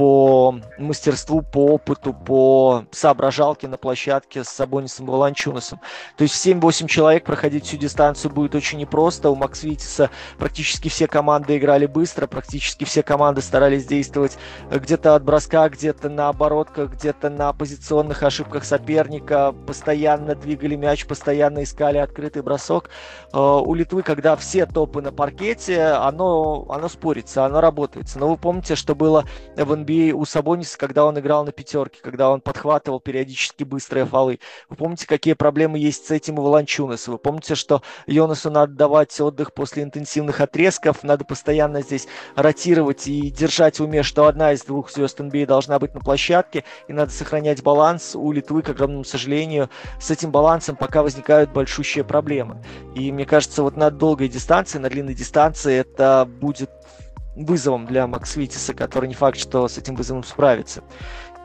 по 0.00 0.54
мастерству, 0.78 1.42
по 1.42 1.74
опыту, 1.74 2.14
по 2.14 2.86
соображалке 2.90 3.68
на 3.68 3.76
площадке 3.76 4.44
с 4.44 4.48
Сабонисом 4.48 5.08
и 5.08 5.10
Волончунасом. 5.10 5.78
То 6.16 6.22
есть 6.22 6.34
7-8 6.46 6.88
человек 6.88 7.24
проходить 7.24 7.66
всю 7.66 7.76
дистанцию 7.76 8.32
будет 8.32 8.54
очень 8.54 8.78
непросто. 8.78 9.28
У 9.28 9.34
Макс 9.34 9.62
Витиса 9.62 10.08
практически 10.38 10.88
все 10.88 11.06
команды 11.06 11.58
играли 11.58 11.84
быстро, 11.84 12.26
практически 12.26 12.84
все 12.84 13.02
команды 13.02 13.42
старались 13.42 13.84
действовать 13.84 14.38
где-то 14.70 15.16
от 15.16 15.22
броска, 15.22 15.68
где-то 15.68 16.08
на 16.08 16.30
оборотках, 16.30 16.92
где-то 16.92 17.28
на 17.28 17.52
позиционных 17.52 18.22
ошибках 18.22 18.64
соперника, 18.64 19.52
постоянно 19.66 20.34
двигали 20.34 20.76
мяч, 20.76 21.04
постоянно 21.04 21.62
искали 21.62 21.98
открытый 21.98 22.40
бросок. 22.40 22.88
Э, 23.34 23.38
у 23.38 23.74
Литвы, 23.74 24.02
когда 24.02 24.34
все 24.36 24.64
топы 24.64 25.02
на 25.02 25.12
паркете, 25.12 25.82
оно, 25.88 26.64
оно 26.70 26.88
спорится, 26.88 27.44
оно 27.44 27.60
работает. 27.60 28.06
Но 28.14 28.30
вы 28.30 28.38
помните, 28.38 28.76
что 28.76 28.94
было 28.94 29.26
в 29.56 29.74
NBA 29.90 30.12
у 30.12 30.24
Сабониса, 30.24 30.78
когда 30.78 31.04
он 31.04 31.18
играл 31.18 31.44
на 31.44 31.52
пятерке, 31.52 32.00
когда 32.02 32.30
он 32.30 32.40
подхватывал 32.40 33.00
периодически 33.00 33.64
быстрые 33.64 34.06
фолы. 34.06 34.40
Вы 34.68 34.76
помните, 34.76 35.06
какие 35.06 35.34
проблемы 35.34 35.78
есть 35.78 36.06
с 36.06 36.10
этим 36.10 36.38
у 36.38 36.42
Волончунаса? 36.42 37.10
Вы 37.10 37.18
помните, 37.18 37.54
что 37.54 37.82
Йонасу 38.06 38.50
надо 38.50 38.72
давать 38.74 39.18
отдых 39.20 39.52
после 39.52 39.82
интенсивных 39.82 40.40
отрезков, 40.40 41.02
надо 41.02 41.24
постоянно 41.24 41.82
здесь 41.82 42.06
ротировать 42.36 43.06
и 43.08 43.30
держать 43.30 43.78
в 43.78 43.84
уме, 43.84 44.02
что 44.02 44.26
одна 44.26 44.52
из 44.52 44.64
двух 44.64 44.90
звезд 44.90 45.20
NBA 45.20 45.44
а 45.44 45.46
должна 45.46 45.78
быть 45.78 45.94
на 45.94 46.00
площадке, 46.00 46.64
и 46.88 46.92
надо 46.92 47.10
сохранять 47.12 47.62
баланс. 47.62 48.14
У 48.14 48.32
Литвы, 48.32 48.62
к 48.62 48.68
огромному 48.68 49.04
сожалению, 49.04 49.70
с 50.00 50.10
этим 50.10 50.30
балансом 50.30 50.76
пока 50.76 51.02
возникают 51.02 51.50
большущие 51.50 52.04
проблемы. 52.04 52.62
И 52.94 53.10
мне 53.12 53.24
кажется, 53.24 53.62
вот 53.62 53.76
на 53.76 53.90
долгой 53.90 54.28
дистанции, 54.28 54.78
на 54.78 54.88
длинной 54.88 55.14
дистанции 55.14 55.76
это 55.78 56.28
будет 56.40 56.70
вызовом 57.36 57.86
для 57.86 58.06
Макс 58.06 58.36
Витиса, 58.36 58.74
который 58.74 59.08
не 59.08 59.14
факт, 59.14 59.38
что 59.38 59.68
с 59.68 59.78
этим 59.78 59.94
вызовом 59.94 60.24
справится. 60.24 60.82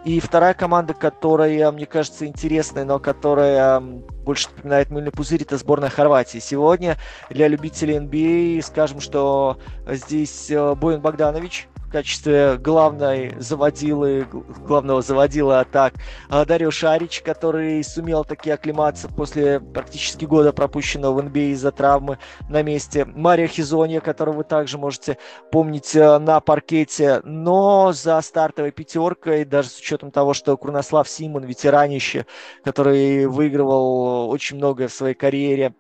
И 0.06 0.20
вторая 0.20 0.54
команда, 0.54 0.94
которая, 0.94 1.72
мне 1.72 1.88
кажется, 1.88 2.28
интересная, 2.28 2.86
но 2.86 3.00
которая 3.00 3.80
больше 3.80 4.50
напоминает 4.56 4.92
мыльный 4.92 5.12
пузырь, 5.12 5.42
это 5.42 5.58
сборная 5.58 5.90
Хорватии. 5.90 6.38
Сегодня 6.38 6.98
для 7.32 7.48
любителей 7.48 7.98
NBA 7.98 8.60
а 8.60 8.62
скажем, 8.62 9.02
что 9.02 9.58
здесь 9.88 10.52
э, 10.52 10.76
Боин 10.76 11.02
Богданович, 11.02 11.68
качестве 11.96 12.58
главной 12.58 13.34
заводилы, 13.40 14.28
главного 14.68 15.02
заводила 15.02 15.62
атак 15.62 15.94
а, 16.28 16.44
Дарио 16.44 16.70
Шарич, 16.70 17.22
который 17.22 17.82
сумел 17.86 18.26
таки 18.26 18.50
оклематься 18.50 19.08
после 19.08 19.62
практически 19.62 20.26
года 20.26 20.52
пропущенного 20.52 21.22
в 21.22 21.26
NBA 21.26 21.52
из-за 21.52 21.72
травмы 21.72 22.20
на 22.50 22.64
месте. 22.64 23.06
Мария 23.06 23.48
Хизония, 23.48 24.02
которого 24.02 24.40
вы 24.40 24.44
также 24.44 24.78
можете 24.78 25.18
помнить 25.54 25.96
э, 25.96 26.18
на 26.20 26.42
паркете, 26.42 27.22
но 27.24 27.94
за 27.94 28.20
стартовой 28.20 28.72
пятеркой, 28.72 29.46
даже 29.46 29.70
с 29.70 29.80
учетом 29.80 30.12
того, 30.12 30.34
что 30.34 30.58
Курнослав 30.58 31.08
Симон, 31.08 31.46
ветеранище, 31.46 32.26
который 32.66 33.26
выигрывал 33.26 34.30
очень 34.30 34.58
многое 34.58 34.90
в 34.90 34.94
своей 34.94 35.16
карьере, 35.16 35.74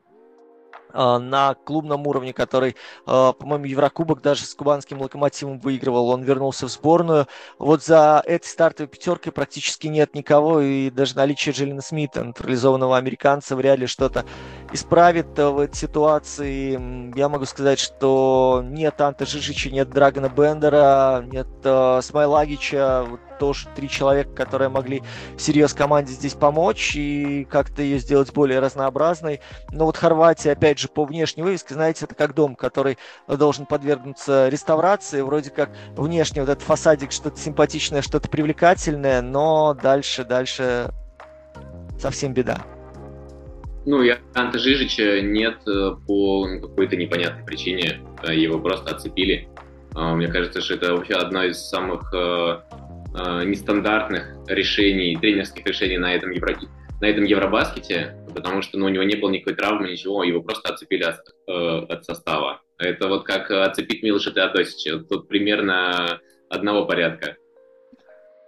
на 0.96 1.54
клубном 1.54 2.08
уровне, 2.08 2.34
который, 2.34 2.76
а, 3.06 3.34
по-моему, 3.34 3.66
Еврокубок 3.66 4.22
даже 4.22 4.46
с 4.46 4.56
кубанским 4.56 5.02
локомотивом 5.02 5.60
выигрывал. 5.60 6.10
Он 6.10 6.24
вернулся 6.24 6.68
в 6.68 6.72
сборную. 6.72 7.28
Вот 7.60 7.84
за 7.84 8.22
этой 8.26 8.48
стартовой 8.48 8.88
пятеркой 8.88 9.32
практически 9.32 9.88
нет 9.88 10.16
никого, 10.16 10.62
и 10.62 10.90
даже 10.90 11.16
наличие 11.16 11.54
Джелина 11.54 11.82
Смита, 11.82 12.24
натурализованного 12.24 12.98
американца, 12.98 13.56
вряд 13.56 13.80
ли 13.80 13.88
что-то 13.88 14.26
исправит 14.72 15.38
в 15.38 15.60
этой 15.60 15.76
ситуации. 15.76 17.18
Я 17.18 17.30
могу 17.30 17.46
сказать, 17.46 17.80
что 17.80 18.62
нет 18.64 19.00
Анта 19.02 19.26
Жижича, 19.26 19.70
нет 19.70 19.90
Драгона 19.90 20.30
Бендера, 20.30 21.24
нет 21.28 21.48
э, 21.64 22.00
Смайлагича, 22.02 23.06
вот 23.08 23.20
тоже 23.38 23.68
три 23.76 23.90
человека, 23.90 24.32
которые 24.32 24.70
могли 24.70 25.04
всерьез 25.38 25.74
команде 25.74 26.14
здесь 26.14 26.34
помочь 26.34 26.96
и 26.96 27.46
как-то 27.50 27.82
ее 27.82 28.00
сделать 28.00 28.34
более 28.34 28.60
разнообразной. 28.60 29.42
Но 29.72 29.86
вот 29.86 29.98
Хорватия, 29.98 30.52
опять 30.52 30.80
же, 30.80 30.88
по 30.88 31.06
внешней 31.06 31.44
вывеске, 31.44 31.74
знаете, 31.74 32.06
это 32.06 32.16
как 32.16 32.34
дом, 32.34 32.56
который 32.56 32.98
должен 33.28 33.66
подвергнуться 33.66 34.50
реставрации. 34.50 35.22
Вроде 35.22 35.50
как 35.50 35.70
внешне 35.96 36.42
вот 36.42 36.50
этот 36.50 36.64
фасадик 36.64 37.12
что-то 37.12 37.40
симпатичное, 37.40 38.02
что-то 38.02 38.30
привлекательное, 38.30 39.22
но 39.22 39.74
дальше, 39.74 40.24
дальше 40.24 40.90
совсем 42.00 42.34
беда. 42.34 42.66
Ну, 43.86 44.02
и 44.02 44.16
Анта 44.34 44.58
Жижича 44.58 45.22
нет 45.22 45.60
э, 45.68 45.92
по 46.08 46.48
какой-то 46.60 46.96
непонятной 46.96 47.46
причине. 47.46 48.02
Э, 48.24 48.34
его 48.34 48.60
просто 48.60 48.96
отцепили. 48.96 49.48
А, 49.94 50.14
мне 50.16 50.28
кажется, 50.28 50.62
что 50.62 50.74
это 50.74 50.94
вообще 50.94 51.14
одно 51.14 51.44
из 51.44 51.58
самых 51.58 52.14
э, 52.14 52.18
э, 52.18 52.85
нестандартных 53.46 54.36
решений, 54.48 55.16
тренерских 55.16 55.66
решений 55.66 55.98
на 55.98 56.14
этом, 56.14 56.32
Евро... 56.32 56.56
на 57.02 57.06
этом 57.06 57.24
Евробаскете, 57.24 58.16
потому 58.34 58.62
что 58.62 58.78
ну, 58.78 58.86
у 58.86 58.90
него 58.90 59.04
не 59.04 59.16
было 59.16 59.30
никакой 59.30 59.56
травмы, 59.56 59.90
ничего, 59.90 60.24
его 60.24 60.42
просто 60.42 60.70
отцепили 60.70 61.04
от, 61.04 61.20
э, 61.48 61.86
от 61.90 62.06
состава. 62.06 62.62
Это 62.78 63.08
вот 63.08 63.26
как 63.26 63.50
отцепить 63.52 64.04
Милоша 64.04 64.32
Теодосича. 64.32 65.00
Тут 65.10 65.30
примерно 65.30 66.20
одного 66.50 66.86
порядка. 66.86 67.38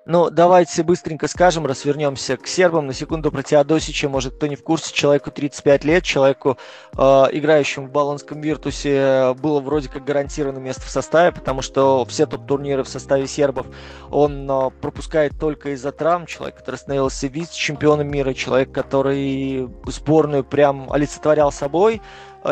Ну, 0.10 0.30
давайте 0.30 0.84
быстренько 0.84 1.28
скажем, 1.28 1.66
развернемся 1.66 2.38
к 2.38 2.48
сербам. 2.48 2.88
На 2.88 2.94
секунду 2.94 3.30
про 3.30 3.44
Теодосича, 3.44 4.08
может, 4.08 4.36
кто 4.36 4.48
не 4.48 4.56
в 4.56 4.64
курсе, 4.64 4.94
человеку 4.94 5.32
35 5.32 5.84
лет, 5.84 6.04
человеку, 6.06 6.58
э, 6.98 7.00
играющему 7.34 7.88
в 7.88 7.92
Болонском 7.92 8.40
Виртусе, 8.40 9.34
было 9.34 9.60
вроде 9.60 9.90
как 9.90 10.06
гарантировано 10.06 10.60
место 10.60 10.84
в 10.84 10.90
составе, 10.90 11.34
потому 11.34 11.62
что 11.62 12.06
все 12.06 12.26
топ-турниры 12.26 12.86
в 12.86 12.88
составе 12.88 13.28
сербов 13.28 13.68
он 14.10 14.50
э, 14.50 14.70
пропускает 14.80 15.38
только 15.38 15.72
из-за 15.72 15.92
травм. 15.92 16.26
Человек, 16.26 16.56
который 16.56 16.78
становился 16.78 17.28
вице-чемпионом 17.28 18.08
мира, 18.08 18.34
человек, 18.34 18.72
который 18.72 19.70
сборную 19.88 20.46
прям 20.46 20.90
олицетворял 20.90 21.52
собой, 21.52 22.02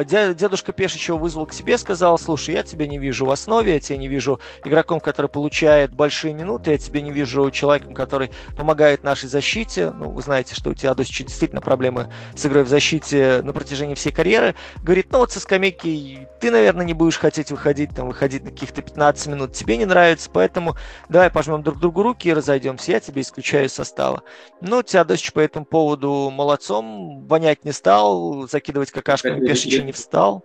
дедушка 0.04 0.74
Пешич 0.74 1.08
его 1.08 1.18
вызвал 1.18 1.46
к 1.46 1.54
себе, 1.54 1.78
сказал, 1.78 2.18
слушай, 2.18 2.56
я 2.56 2.64
тебя 2.64 2.88
не 2.88 2.98
вижу 2.98 3.26
в 3.26 3.32
основе, 3.32 3.74
я 3.74 3.80
тебя 3.80 3.98
не 3.98 4.08
вижу 4.08 4.40
игроком, 4.64 5.00
который 5.00 5.28
получает 5.28 5.94
большие 5.94 6.34
минуты, 6.34 6.72
я 6.72 6.78
тебя 6.78 7.02
не 7.02 7.12
вижу 7.12 7.50
человеком, 7.52 7.94
который 7.94 8.32
помогает 8.58 9.04
нашей 9.04 9.30
защите. 9.30 9.92
Ну, 9.92 10.10
вы 10.10 10.22
знаете, 10.22 10.56
что 10.56 10.72
у 10.72 10.74
тебя 10.74 10.94
Досича 10.94 11.24
действительно 11.24 11.62
проблемы 11.62 12.12
с 12.36 12.46
игрой 12.46 12.64
в 12.64 12.68
защите 12.68 13.42
на 13.44 13.54
протяжении 13.54 13.96
всей 13.96 14.12
карьеры. 14.12 14.56
Говорит, 14.84 15.08
ну 15.12 15.20
вот 15.20 15.32
со 15.32 15.40
скамейки 15.40 16.28
ты, 16.40 16.52
наверное, 16.52 16.86
не 16.86 16.94
будешь 16.94 17.18
хотеть 17.18 17.52
выходить, 17.52 17.92
там, 17.96 18.08
выходить 18.08 18.44
на 18.44 18.52
каких-то 18.52 18.82
15 18.82 19.28
минут, 19.28 19.54
тебе 19.54 19.78
не 19.78 19.86
нравится, 19.86 20.30
поэтому 20.32 20.76
давай 21.10 21.30
пожмем 21.30 21.64
друг 21.64 21.80
другу 21.80 22.04
руки 22.04 22.28
и 22.28 22.34
разойдемся, 22.34 22.92
я 22.92 23.00
тебя 23.00 23.22
исключаю 23.22 23.66
из 23.66 23.74
состава. 23.74 24.24
Ну, 24.62 24.84
Теодосич 24.84 25.32
по 25.32 25.40
этому 25.40 25.66
поводу 25.66 26.30
молодцом, 26.32 27.26
вонять 27.28 27.64
не 27.64 27.72
стал, 27.72 28.48
закидывать 28.48 28.92
какашками 28.92 29.46
Пешича 29.46 29.85
не 29.86 29.92
встал. 29.92 30.44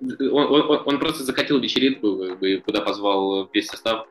Он, 0.00 0.70
он, 0.70 0.82
он 0.86 0.98
просто 0.98 1.24
закатил 1.24 1.60
вечеринку, 1.60 2.18
куда 2.64 2.80
позвал 2.80 3.48
весь 3.52 3.68
состав. 3.68 4.06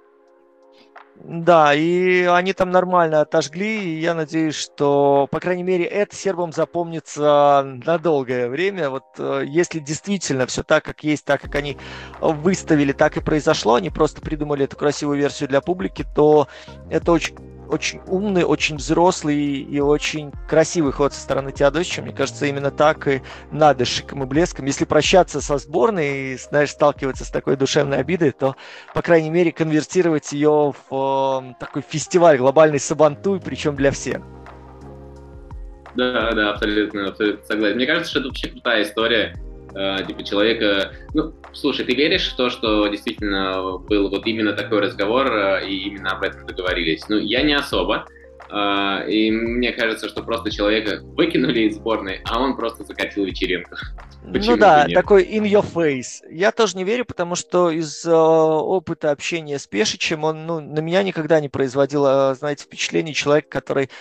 Да, 1.21 1.73
и 1.73 2.23
они 2.23 2.53
там 2.53 2.71
нормально 2.71 3.19
отожгли, 3.19 3.83
и 3.83 3.99
я 3.99 4.13
надеюсь, 4.13 4.55
что, 4.55 5.27
по 5.29 5.41
крайней 5.41 5.63
мере, 5.63 5.83
это 5.83 6.15
сербам 6.15 6.53
запомнится 6.53 7.63
на 7.85 7.97
долгое 7.97 8.47
время. 8.47 8.89
Вот 8.89 9.03
э, 9.17 9.43
если 9.45 9.79
действительно 9.79 10.45
все 10.47 10.63
так, 10.63 10.85
как 10.85 11.03
есть, 11.03 11.25
так, 11.25 11.41
как 11.41 11.55
они 11.55 11.77
выставили, 12.21 12.93
так 12.93 13.17
и 13.17 13.21
произошло, 13.21 13.75
они 13.75 13.89
просто 13.89 14.21
придумали 14.21 14.63
эту 14.63 14.77
красивую 14.77 15.17
версию 15.17 15.49
для 15.49 15.59
публики, 15.59 16.05
то 16.15 16.47
это 16.89 17.11
очень 17.11 17.35
очень 17.69 18.01
умный, 18.07 18.43
очень 18.43 18.77
взрослый 18.77 19.37
и 19.37 19.79
очень 19.79 20.31
красивый 20.47 20.91
ход 20.91 21.13
со 21.13 21.21
стороны 21.21 21.51
Теодосича. 21.51 22.01
Мне 22.01 22.13
кажется, 22.13 22.45
именно 22.45 22.71
так 22.71 23.07
и 23.07 23.21
надо 23.51 23.85
шиком 23.85 24.23
и 24.23 24.25
блеском. 24.25 24.65
Если 24.65 24.85
прощаться 24.85 25.41
со 25.41 25.57
сборной 25.57 26.33
и, 26.33 26.37
знаешь, 26.37 26.71
сталкиваться 26.71 27.25
с 27.25 27.29
такой 27.29 27.55
душевной 27.55 27.99
обидой, 27.99 28.31
то, 28.31 28.55
по 28.93 29.01
крайней 29.01 29.29
мере, 29.29 29.51
конвертировать 29.51 30.31
ее 30.31 30.73
в 30.89 31.43
э, 31.51 31.53
такой 31.59 31.83
фестиваль 31.87 32.37
глобальный 32.37 32.79
Сабантуй, 32.79 33.39
причем 33.39 33.75
для 33.75 33.91
всех. 33.91 34.21
Да, 35.95 36.31
да, 36.31 36.51
абсолютно, 36.51 37.09
абсолютно 37.09 37.45
согласен. 37.45 37.75
Мне 37.75 37.85
кажется, 37.85 38.09
что 38.09 38.19
это 38.19 38.29
вообще 38.29 38.49
крутая 38.49 38.83
история 38.83 39.35
э, 39.73 39.97
типа 40.07 40.23
человека. 40.23 40.93
Ну, 41.13 41.33
слушай, 41.53 41.85
ты 41.85 41.93
веришь 41.93 42.31
в 42.31 42.35
то, 42.35 42.49
что 42.49 42.87
действительно 42.87 43.77
был 43.77 44.09
вот 44.09 44.25
именно 44.25 44.53
такой 44.53 44.79
разговор 44.79 45.31
э, 45.31 45.67
и 45.67 45.87
именно 45.87 46.11
об 46.11 46.23
этом 46.23 46.45
договорились? 46.45 47.07
Ну, 47.09 47.17
я 47.17 47.41
не 47.41 47.53
особо. 47.53 48.05
Uh, 48.51 49.07
и 49.07 49.29
мне 49.29 49.71
кажется, 49.73 50.09
что 50.09 50.23
просто 50.23 50.49
человека 50.49 51.01
выкинули 51.03 51.67
из 51.67 51.75
сборной, 51.75 52.21
а 52.25 52.41
он 52.41 52.55
просто 52.55 52.83
закатил 52.83 53.23
вечеринку. 53.23 53.75
Почему 54.33 54.55
ну 54.55 54.57
да, 54.57 54.87
такой 54.91 55.23
in 55.23 55.43
your 55.43 55.63
face. 55.63 56.25
Я 56.31 56.51
тоже 56.51 56.75
не 56.75 56.83
верю, 56.83 57.05
потому 57.05 57.35
что 57.35 57.69
из 57.69 58.03
uh, 58.07 58.11
опыта 58.11 59.11
общения 59.11 59.59
с 59.59 59.67
Пешичем 59.67 60.23
он 60.23 60.47
ну, 60.47 60.59
на 60.59 60.79
меня 60.79 61.03
никогда 61.03 61.39
не 61.39 61.47
производил, 61.47 62.05
uh, 62.05 62.33
знаете, 62.33 62.63
впечатление 62.63 63.13
человека, 63.13 63.49
который 63.49 63.91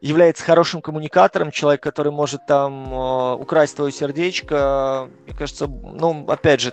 является 0.00 0.44
хорошим 0.44 0.82
коммуникатором, 0.82 1.50
человек, 1.50 1.82
который 1.82 2.12
может 2.12 2.46
там 2.46 2.92
э, 2.92 3.34
украсть 3.36 3.76
твое 3.76 3.92
сердечко. 3.92 5.08
Мне 5.26 5.34
кажется, 5.34 5.66
ну, 5.66 6.26
опять 6.28 6.60
же, 6.60 6.72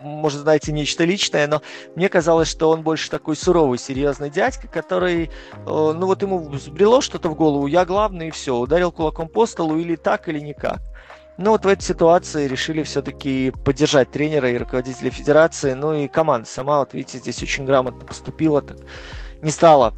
может, 0.00 0.40
знаете, 0.40 0.72
нечто 0.72 1.04
личное, 1.04 1.46
но 1.46 1.62
мне 1.94 2.08
казалось, 2.08 2.48
что 2.48 2.70
он 2.70 2.82
больше 2.82 3.10
такой 3.10 3.36
суровый, 3.36 3.78
серьезный 3.78 4.30
дядька, 4.30 4.68
который, 4.68 5.26
э, 5.26 5.30
ну 5.66 6.06
вот 6.06 6.22
ему 6.22 6.38
взбрело 6.38 7.00
что-то 7.00 7.28
в 7.28 7.34
голову, 7.34 7.66
я 7.66 7.84
главный 7.84 8.28
и 8.28 8.30
все, 8.30 8.56
ударил 8.56 8.92
кулаком 8.92 9.28
по 9.28 9.46
столу 9.46 9.78
или 9.78 9.96
так, 9.96 10.28
или 10.28 10.40
никак. 10.40 10.80
Ну 11.38 11.50
вот 11.50 11.66
в 11.66 11.68
этой 11.68 11.82
ситуации 11.82 12.48
решили 12.48 12.82
все-таки 12.82 13.52
поддержать 13.64 14.10
тренера 14.10 14.50
и 14.50 14.56
руководителя 14.56 15.10
федерации, 15.10 15.74
ну 15.74 15.92
и 15.92 16.08
команда 16.08 16.48
сама, 16.48 16.78
вот 16.78 16.94
видите, 16.94 17.18
здесь 17.18 17.42
очень 17.42 17.66
грамотно 17.66 18.06
поступила, 18.06 18.62
так 18.62 18.78
не 19.42 19.50
стала 19.50 19.94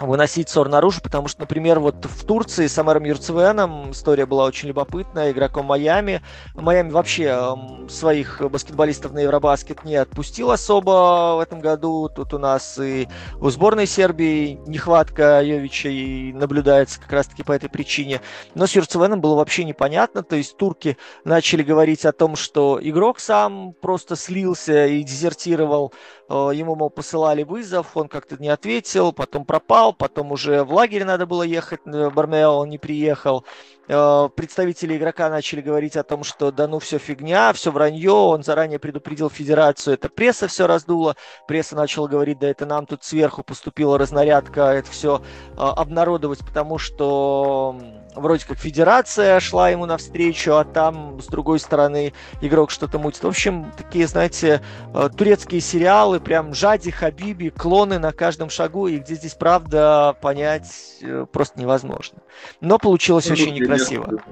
выносить 0.00 0.48
ссор 0.48 0.68
наружу, 0.68 1.00
потому 1.02 1.28
что, 1.28 1.40
например, 1.40 1.78
вот 1.78 2.04
в 2.04 2.24
Турции 2.24 2.66
с 2.66 2.78
Амаром 2.78 3.04
Юрцевеном 3.04 3.90
история 3.90 4.26
была 4.26 4.44
очень 4.44 4.68
любопытная, 4.68 5.30
игроком 5.30 5.66
Майами. 5.66 6.22
Майами 6.54 6.90
вообще 6.90 7.24
э, 7.24 7.88
своих 7.88 8.40
баскетболистов 8.40 9.12
на 9.12 9.20
Евробаскет 9.20 9.84
не 9.84 9.96
отпустил 9.96 10.50
особо 10.50 11.36
в 11.36 11.40
этом 11.40 11.60
году. 11.60 12.08
Тут 12.08 12.32
у 12.32 12.38
нас 12.38 12.78
и 12.78 13.08
у 13.40 13.50
сборной 13.50 13.86
Сербии 13.86 14.58
нехватка 14.66 15.42
Йовича 15.42 15.90
и 15.90 16.32
наблюдается 16.32 17.00
как 17.00 17.12
раз-таки 17.12 17.42
по 17.42 17.52
этой 17.52 17.68
причине. 17.68 18.22
Но 18.54 18.66
с 18.66 18.74
Юрцевеном 18.74 19.20
было 19.20 19.34
вообще 19.34 19.64
непонятно, 19.64 20.22
то 20.22 20.36
есть 20.36 20.56
турки 20.56 20.96
начали 21.24 21.62
говорить 21.62 22.06
о 22.06 22.12
том, 22.12 22.36
что 22.36 22.78
игрок 22.82 23.20
сам 23.20 23.74
просто 23.74 24.16
слился 24.16 24.86
и 24.86 25.02
дезертировал 25.02 25.92
ему, 26.30 26.76
мол, 26.76 26.90
посылали 26.90 27.42
вызов, 27.42 27.96
он 27.96 28.08
как-то 28.08 28.36
не 28.36 28.48
ответил, 28.48 29.12
потом 29.12 29.44
пропал, 29.44 29.92
потом 29.92 30.32
уже 30.32 30.62
в 30.62 30.72
лагерь 30.72 31.04
надо 31.04 31.26
было 31.26 31.42
ехать, 31.42 31.80
э, 31.86 32.10
Бармео 32.10 32.58
он 32.58 32.68
не 32.68 32.78
приехал. 32.78 33.44
Э, 33.88 34.28
представители 34.34 34.96
игрока 34.96 35.28
начали 35.28 35.60
говорить 35.60 35.96
о 35.96 36.04
том, 36.04 36.22
что 36.22 36.52
да 36.52 36.68
ну 36.68 36.78
все 36.78 36.98
фигня, 36.98 37.52
все 37.52 37.72
вранье, 37.72 38.12
он 38.12 38.44
заранее 38.44 38.78
предупредил 38.78 39.28
федерацию, 39.28 39.94
это 39.94 40.08
пресса 40.08 40.46
все 40.46 40.66
раздула, 40.66 41.16
пресса 41.48 41.74
начала 41.74 42.06
говорить, 42.06 42.38
да 42.38 42.48
это 42.48 42.64
нам 42.64 42.86
тут 42.86 43.02
сверху 43.02 43.42
поступила 43.42 43.98
разнарядка, 43.98 44.62
это 44.66 44.90
все 44.90 45.22
обнародовать, 45.56 46.40
потому 46.40 46.78
что 46.78 47.76
вроде 48.14 48.46
как 48.46 48.58
федерация 48.58 49.40
шла 49.40 49.70
ему 49.70 49.86
навстречу, 49.86 50.52
а 50.54 50.64
там 50.64 51.20
с 51.20 51.26
другой 51.26 51.58
стороны 51.58 52.12
игрок 52.40 52.70
что-то 52.70 52.98
мутит. 52.98 53.22
В 53.22 53.28
общем, 53.28 53.72
такие, 53.76 54.06
знаете, 54.06 54.62
э, 54.94 55.08
турецкие 55.16 55.60
сериалы, 55.60 56.20
прям 56.20 56.54
Жади, 56.54 56.90
Хабиби, 56.90 57.50
клоны 57.50 57.98
на 57.98 58.12
каждом 58.12 58.50
шагу, 58.50 58.88
и 58.88 58.98
где 58.98 59.14
здесь 59.14 59.34
правда 59.34 60.16
понять 60.20 60.98
э, 61.02 61.26
просто 61.30 61.60
невозможно. 61.60 62.18
Но 62.60 62.78
получилось 62.78 63.26
ну, 63.26 63.32
очень 63.32 63.54
некрасиво. 63.54 64.22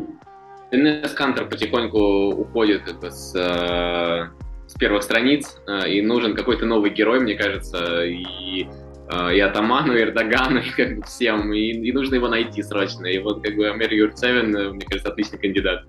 Энес 0.70 1.12
Кантер 1.12 1.48
потихоньку 1.48 1.98
уходит 2.34 2.82
как 2.82 3.00
бы 3.00 3.10
с, 3.10 3.34
э, 3.34 4.28
с 4.66 4.74
первых 4.74 5.02
страниц, 5.02 5.58
и 5.86 6.02
нужен 6.02 6.34
какой-то 6.34 6.66
новый 6.66 6.90
герой, 6.90 7.20
мне 7.20 7.34
кажется, 7.34 8.04
и 8.04 8.68
и 9.10 9.40
Атаману, 9.40 9.94
и 9.94 10.02
Эрдогану, 10.02 10.60
и 10.60 10.70
как 10.70 10.96
бы 10.96 11.02
всем, 11.02 11.52
и, 11.52 11.70
и 11.70 11.92
нужно 11.92 12.16
его 12.16 12.28
найти 12.28 12.62
срочно. 12.62 13.06
И 13.06 13.18
вот 13.18 13.42
как 13.42 13.56
бы 13.56 13.68
Амир 13.68 13.92
Юрцевин, 13.92 14.54
э, 14.54 14.70
мне 14.70 14.84
кажется, 14.84 15.10
отличный 15.10 15.38
кандидат. 15.38 15.84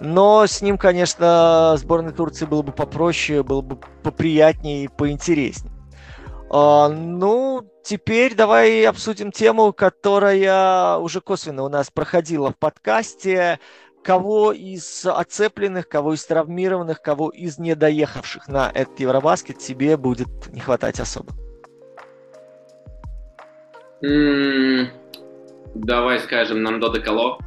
Но 0.00 0.46
с 0.46 0.62
ним, 0.62 0.78
конечно, 0.78 1.74
сборной 1.76 2.12
Турции 2.12 2.46
было 2.46 2.62
бы 2.62 2.72
попроще, 2.72 3.42
было 3.42 3.60
бы 3.60 3.78
поприятнее 4.02 4.84
и 4.84 4.88
поинтереснее. 4.88 5.74
А, 6.50 6.88
ну, 6.88 7.70
теперь 7.84 8.34
давай 8.34 8.84
обсудим 8.86 9.30
тему, 9.30 9.72
которая 9.74 10.96
уже 10.96 11.20
косвенно 11.20 11.64
у 11.64 11.68
нас 11.68 11.90
проходила 11.90 12.50
в 12.50 12.56
подкасте. 12.56 13.60
Кого 14.02 14.52
из 14.52 15.04
оцепленных, 15.04 15.86
кого 15.86 16.14
из 16.14 16.24
травмированных, 16.24 17.02
кого 17.02 17.28
из 17.28 17.58
недоехавших 17.58 18.48
на 18.48 18.70
этот 18.72 18.98
Евробаскет 18.98 19.58
тебе 19.58 19.98
будет 19.98 20.28
не 20.50 20.60
хватать 20.60 20.98
особо? 20.98 21.34
Давай 25.74 26.18
скажем, 26.20 26.62
нам 26.62 26.80
до 26.80 26.88
Деколо. 26.88 27.38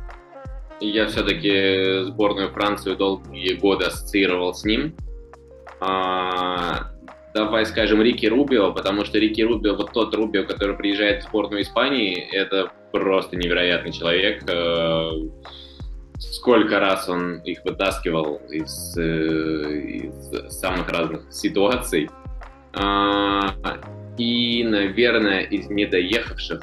Я 0.79 1.07
все-таки 1.07 2.03
сборную 2.03 2.49
Францию 2.49 2.97
долгие 2.97 3.53
годы 3.55 3.85
ассоциировал 3.85 4.53
с 4.53 4.65
ним. 4.65 4.95
А, 5.79 6.91
давай 7.33 7.65
скажем 7.65 8.01
Рики 8.01 8.25
Рубио, 8.25 8.71
потому 8.71 9.05
что 9.05 9.17
Рики 9.17 9.41
Рубио, 9.41 9.75
вот 9.75 9.91
тот 9.93 10.13
Рубио, 10.13 10.45
который 10.45 10.75
приезжает 10.75 11.23
в 11.23 11.27
сборную 11.27 11.63
Испании, 11.63 12.29
это 12.31 12.71
просто 12.91 13.35
невероятный 13.35 13.91
человек. 13.91 14.43
Э, 14.49 15.09
сколько 16.19 16.79
раз 16.79 17.09
он 17.09 17.39
их 17.39 17.59
вытаскивал 17.65 18.41
из, 18.49 18.97
э, 18.97 19.01
из 19.01 20.51
самых 20.51 20.89
разных 20.89 21.21
ситуаций. 21.31 22.09
И, 24.17 24.63
наверное, 24.63 25.41
из 25.41 25.69
недоехавших 25.69 26.61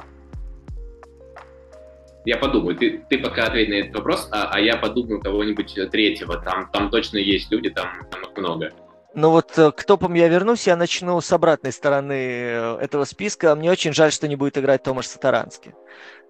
я 2.24 2.36
подумаю, 2.36 2.76
ты, 2.76 3.03
ты 3.09 3.18
пока 3.18 3.44
ответь 3.44 3.70
на 3.70 3.74
этот 3.74 3.96
вопрос, 3.96 4.28
а, 4.30 4.51
а 4.53 4.61
я 4.61 4.76
подумаю 4.76 5.20
кого-нибудь 5.20 5.74
третьего. 5.90 6.40
Там, 6.40 6.70
там 6.70 6.90
точно 6.90 7.16
есть 7.16 7.51
люди, 7.51 7.70
там, 7.70 7.88
там 8.11 8.22
их 8.22 8.36
много. 8.36 8.72
Ну 9.14 9.30
вот 9.30 9.59
э, 9.59 9.72
к 9.72 9.82
топам 9.84 10.14
я 10.14 10.28
вернусь, 10.28 10.66
я 10.66 10.76
начну 10.76 11.20
с 11.20 11.32
обратной 11.32 11.72
стороны 11.72 12.12
э, 12.12 12.78
этого 12.80 13.05
списка. 13.05 13.57
Мне 13.57 13.70
очень 13.70 13.92
жаль, 13.92 14.12
что 14.12 14.28
не 14.28 14.36
будет 14.36 14.57
играть 14.57 14.82
Томаш 14.84 15.07
Сатаранский. 15.07 15.72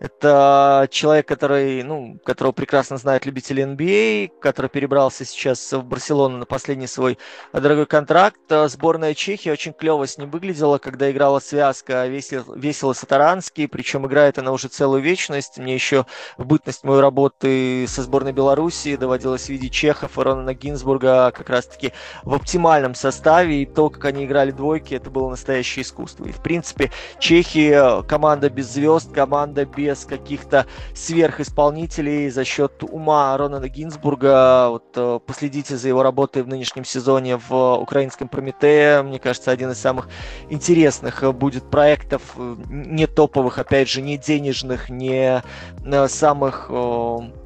Это 0.01 0.89
человек, 0.91 1.29
который, 1.29 1.83
ну, 1.83 2.19
которого 2.25 2.53
прекрасно 2.53 2.97
знают 2.97 3.27
любители 3.27 3.63
NBA, 3.63 4.31
а, 4.31 4.41
который 4.41 4.71
перебрался 4.71 5.27
сейчас 5.27 5.75
в 5.75 5.83
Барселону 5.83 6.39
на 6.39 6.47
последний 6.47 6.87
свой 6.87 7.19
дорогой 7.53 7.85
контракт. 7.85 8.41
Сборная 8.49 9.13
Чехии 9.13 9.51
очень 9.51 9.75
клево 9.75 10.07
с 10.07 10.17
ним 10.17 10.31
выглядела, 10.31 10.79
когда 10.79 11.11
играла 11.11 11.39
связка 11.39 12.07
весел, 12.07 12.45
весело 12.55 12.95
Сатаранский, 12.95 13.69
причем 13.69 14.07
играет 14.07 14.39
она 14.39 14.53
уже 14.53 14.69
целую 14.69 15.03
вечность. 15.03 15.59
Мне 15.59 15.75
еще 15.75 16.07
в 16.39 16.47
бытность 16.47 16.83
моей 16.83 17.03
работы 17.03 17.85
со 17.87 18.03
сборной 18.03 18.33
Беларуси 18.33 18.97
доводилось 18.97 19.51
видеть 19.51 19.75
Чехов 19.75 20.17
и 20.19 20.23
Ронана 20.23 20.55
Гинзбурга 20.55 21.31
как 21.31 21.51
раз-таки 21.51 21.93
в 22.23 22.33
оптимальном 22.33 22.95
составе, 22.95 23.63
и 23.63 23.67
то, 23.67 23.91
как 23.91 24.07
они 24.07 24.25
играли 24.25 24.51
двойки, 24.51 24.95
это 24.95 25.11
было 25.11 25.29
настоящее 25.29 25.83
искусство. 25.83 26.25
И, 26.25 26.33
в 26.33 26.41
принципе, 26.43 26.91
Чехия 27.19 28.03
команда 28.05 28.49
без 28.49 28.73
звезд, 28.73 29.13
команда 29.13 29.67
без 29.67 29.90
без 29.91 30.05
каких-то 30.05 30.67
сверхисполнителей 30.95 32.31
за 32.31 32.45
счет 32.45 32.85
ума 32.85 33.37
Ронана 33.37 33.69
Гинзбурга. 33.69 34.69
Вот, 34.71 34.85
э, 34.95 35.19
последите 35.27 35.77
за 35.77 35.89
его 35.89 36.05
работой 36.05 36.43
в 36.43 36.49
нынешнем 36.49 36.85
сезоне 36.85 37.37
в 37.37 37.75
украинском 37.75 38.29
Прометее. 38.29 39.03
Мне 39.03 39.19
кажется, 39.19 39.51
один 39.51 39.71
из 39.73 39.79
самых 39.79 40.09
интересных 40.49 41.25
будет 41.35 41.69
проектов, 41.71 42.23
э, 42.37 42.57
не 42.69 43.09
топовых, 43.09 43.59
опять 43.59 43.89
же, 43.89 44.01
не 44.01 44.17
денежных, 44.17 44.91
не 44.91 45.43
э, 45.85 46.09
самых 46.09 46.71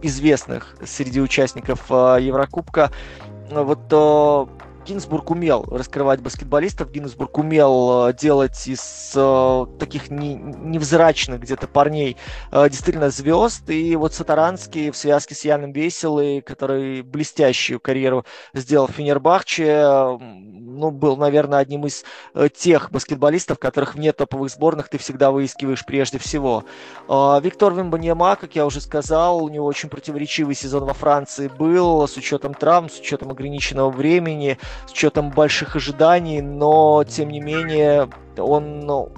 известных 0.03 0.77
среди 0.85 1.21
участников 1.21 1.91
Еврокубка. 1.91 2.91
Вот 3.51 3.89
Гинзбург 4.85 5.31
умел 5.31 5.65
раскрывать 5.71 6.21
баскетболистов, 6.21 6.91
Гинзбург 6.91 7.39
умел 7.39 8.09
э, 8.09 8.13
делать 8.13 8.67
из 8.67 9.13
э, 9.17 9.67
таких 9.79 10.11
не, 10.11 10.35
невзрачных 10.35 11.41
где-то 11.41 11.67
парней 11.67 12.17
э, 12.53 12.69
действительно 12.69 13.11
звезд. 13.11 13.69
И 13.71 13.97
вот 13.97 14.13
Сатаранский 14.13 14.91
в 14.91 14.97
связке 14.97 15.35
с 15.35 15.45
Яном 15.45 15.73
Веселой, 15.73 16.43
который 16.43 17.03
блестящую 17.03 17.81
карьеру 17.81 18.27
сделал 18.53 18.87
в 18.87 18.93
Фенербахче, 18.93 20.19
ну, 20.75 20.91
был, 20.91 21.17
наверное, 21.17 21.61
одним 21.61 21.87
из 21.87 22.05
э, 22.35 22.49
тех 22.49 22.91
баскетболистов, 22.91 23.59
которых 23.59 23.95
вне 23.95 24.13
топовых 24.13 24.51
сборных 24.51 24.89
ты 24.89 24.99
всегда 24.99 25.31
выискиваешь 25.31 25.85
прежде 25.87 26.19
всего. 26.19 26.65
Э, 27.09 27.41
Виктор 27.43 27.73
Вимбаньяма, 27.73 28.37
как 28.37 28.55
я 28.55 28.67
уже 28.67 28.81
сказал, 28.81 29.43
у 29.43 29.49
него 29.49 29.67
очень 29.67 29.89
противоречивый 29.89 30.55
сезон 30.55 30.85
во 30.85 30.95
Франции 30.95 31.49
был, 31.49 32.07
с 32.07 32.17
учетом 32.17 32.55
травм, 32.55 32.91
с 32.91 32.99
учетом 32.99 33.31
ограниченного 33.31 33.91
времени 33.91 34.59
с 34.87 34.93
учетом 34.93 35.31
больших 35.31 35.77
ожиданий, 35.77 36.41
но 36.41 37.05
тем 37.05 37.31
не 37.31 37.41
менее 37.41 38.09
он 38.37 39.11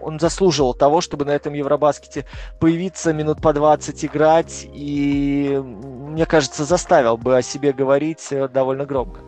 он 0.00 0.18
заслуживал 0.18 0.74
того, 0.74 1.00
чтобы 1.00 1.24
на 1.24 1.30
этом 1.30 1.54
Евробаскете 1.54 2.26
появиться, 2.60 3.12
минут 3.12 3.40
по 3.40 3.52
20 3.52 4.04
играть, 4.04 4.66
и, 4.74 5.62
мне 5.62 6.26
кажется, 6.26 6.64
заставил 6.64 7.16
бы 7.16 7.36
о 7.36 7.42
себе 7.42 7.72
говорить 7.72 8.26
э, 8.30 8.48
довольно 8.48 8.84
громко. 8.84 9.20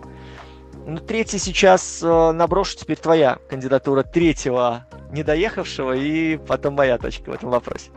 Ну, 0.86 0.98
третий 0.98 1.38
сейчас 1.38 2.02
э, 2.02 2.32
наброшу, 2.32 2.76
теперь 2.76 2.98
твоя 2.98 3.38
кандидатура 3.48 4.02
третьего 4.02 4.86
недоехавшего, 5.12 5.92
и 5.92 6.36
потом 6.36 6.74
моя 6.74 6.98
точка 6.98 7.30
в 7.30 7.34
этом 7.34 7.50
вопросе. 7.50 7.90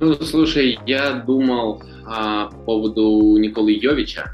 Ну, 0.00 0.14
слушай, 0.14 0.78
я 0.86 1.12
думал 1.12 1.82
а, 2.06 2.46
по 2.50 2.56
поводу 2.56 3.36
Николы 3.38 3.72
Йовича, 3.72 4.30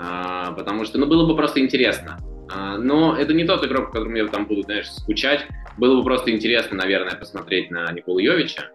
а, 0.00 0.52
потому 0.52 0.84
что, 0.84 0.98
ну, 0.98 1.06
было 1.06 1.26
бы 1.26 1.36
просто 1.36 1.60
интересно. 1.60 2.18
А, 2.50 2.78
но 2.78 3.16
это 3.16 3.34
не 3.34 3.44
тот 3.44 3.64
игрок, 3.64 3.88
по 3.88 3.92
которому 3.92 4.16
я 4.16 4.26
там 4.28 4.46
буду, 4.46 4.62
знаешь, 4.62 4.90
скучать. 4.90 5.46
Было 5.76 5.96
бы 5.96 6.04
просто 6.04 6.30
интересно, 6.30 6.78
наверное, 6.78 7.16
посмотреть 7.16 7.70
на 7.70 7.92
Николу 7.92 8.18
Йовича. 8.18 8.70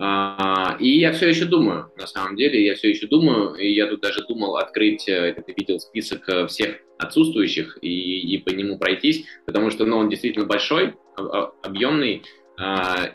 А, 0.00 0.76
и 0.80 0.98
я 0.98 1.12
все 1.12 1.28
еще 1.28 1.44
думаю, 1.44 1.92
на 1.96 2.08
самом 2.08 2.34
деле, 2.34 2.66
я 2.66 2.74
все 2.74 2.90
еще 2.90 3.06
думаю, 3.06 3.54
и 3.54 3.72
я 3.72 3.86
тут 3.86 4.00
даже 4.00 4.26
думал 4.26 4.56
открыть, 4.56 5.08
э, 5.08 5.32
ты 5.34 5.54
видел 5.56 5.78
список 5.78 6.28
э, 6.28 6.48
всех 6.48 6.80
отсутствующих 6.98 7.78
и, 7.80 8.34
и 8.34 8.38
по 8.38 8.50
нему 8.50 8.76
пройтись, 8.76 9.24
потому 9.46 9.70
что 9.70 9.86
ну, 9.86 9.98
он 9.98 10.08
действительно 10.08 10.46
большой, 10.46 10.94
объемный, 11.16 12.22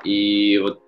и 0.06 0.60
вот 0.62 0.82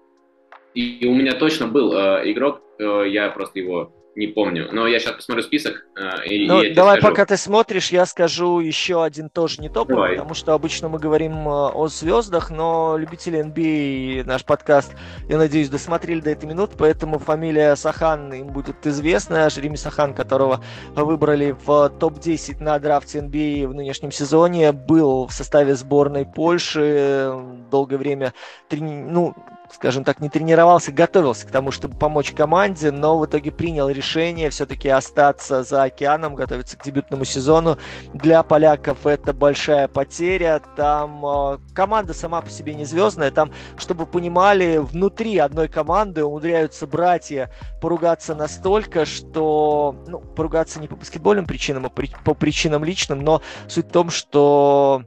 и 0.73 1.05
у 1.05 1.13
меня 1.13 1.33
точно 1.33 1.67
был 1.67 1.93
игрок, 1.93 2.61
я 2.79 3.29
просто 3.29 3.59
его 3.59 3.93
не 4.15 4.27
помню. 4.27 4.67
Но 4.71 4.87
я 4.87 4.99
сейчас 4.99 5.13
посмотрю 5.13 5.43
список. 5.43 5.85
Э, 5.95 6.25
и, 6.25 6.45
ну, 6.47 6.61
и 6.61 6.73
давай, 6.73 6.97
скажу. 6.97 7.13
пока 7.13 7.25
ты 7.25 7.37
смотришь, 7.37 7.91
я 7.91 8.05
скажу 8.05 8.59
еще 8.59 9.03
один 9.03 9.29
тоже 9.29 9.61
не 9.61 9.69
топовый, 9.69 9.95
давай. 9.95 10.11
потому 10.15 10.33
что 10.33 10.53
обычно 10.53 10.89
мы 10.89 10.99
говорим 10.99 11.47
э, 11.47 11.51
о 11.51 11.87
звездах, 11.87 12.49
но 12.51 12.97
любители 12.97 13.43
NBA, 13.43 14.21
а 14.21 14.25
наш 14.25 14.43
подкаст, 14.43 14.93
я 15.29 15.37
надеюсь, 15.37 15.69
досмотрели 15.69 16.19
до 16.19 16.29
этой 16.29 16.45
минуты, 16.45 16.75
поэтому 16.77 17.19
фамилия 17.19 17.75
Сахан 17.75 18.33
им 18.33 18.47
будет 18.47 18.85
известна. 18.85 19.49
Жереми 19.49 19.75
Сахан, 19.75 20.13
которого 20.13 20.61
выбрали 20.93 21.55
в 21.63 21.89
топ-10 21.89 22.61
на 22.61 22.77
драфте 22.79 23.19
NBA 23.19 23.65
а 23.65 23.67
в 23.69 23.73
нынешнем 23.73 24.11
сезоне, 24.11 24.73
был 24.73 25.27
в 25.27 25.31
составе 25.33 25.75
сборной 25.75 26.25
Польши 26.25 27.33
долгое 27.69 27.97
время, 27.97 28.33
ну, 28.69 29.35
скажем 29.73 30.03
так, 30.03 30.19
не 30.19 30.29
тренировался, 30.29 30.91
готовился 30.91 31.47
к 31.47 31.51
тому, 31.51 31.71
чтобы 31.71 31.97
помочь 31.97 32.31
команде, 32.31 32.91
но 32.91 33.17
в 33.17 33.25
итоге 33.25 33.51
принял 33.51 33.89
решение 33.89 34.49
все-таки 34.49 34.89
остаться 34.89 35.63
за 35.63 35.83
океаном, 35.83 36.35
готовиться 36.35 36.77
к 36.77 36.83
дебютному 36.83 37.25
сезону. 37.25 37.77
Для 38.13 38.43
поляков 38.43 39.05
это 39.05 39.33
большая 39.33 39.87
потеря. 39.87 40.61
Там 40.75 41.25
э, 41.25 41.57
команда 41.73 42.13
сама 42.13 42.41
по 42.41 42.49
себе 42.49 42.73
не 42.73 42.85
звездная. 42.85 43.31
Там, 43.31 43.51
чтобы 43.77 44.05
понимали, 44.05 44.77
внутри 44.77 45.37
одной 45.37 45.67
команды 45.67 46.23
умудряются 46.23 46.87
братья 46.87 47.51
поругаться 47.81 48.35
настолько, 48.35 49.05
что... 49.05 49.95
Ну, 50.07 50.19
поругаться 50.19 50.79
не 50.79 50.87
по 50.87 50.95
баскетбольным 50.95 51.45
причинам, 51.45 51.85
а 51.85 51.89
при, 51.89 52.09
по 52.23 52.33
причинам 52.33 52.83
личным, 52.83 53.21
но 53.21 53.41
суть 53.67 53.87
в 53.87 53.91
том, 53.91 54.09
что 54.09 55.03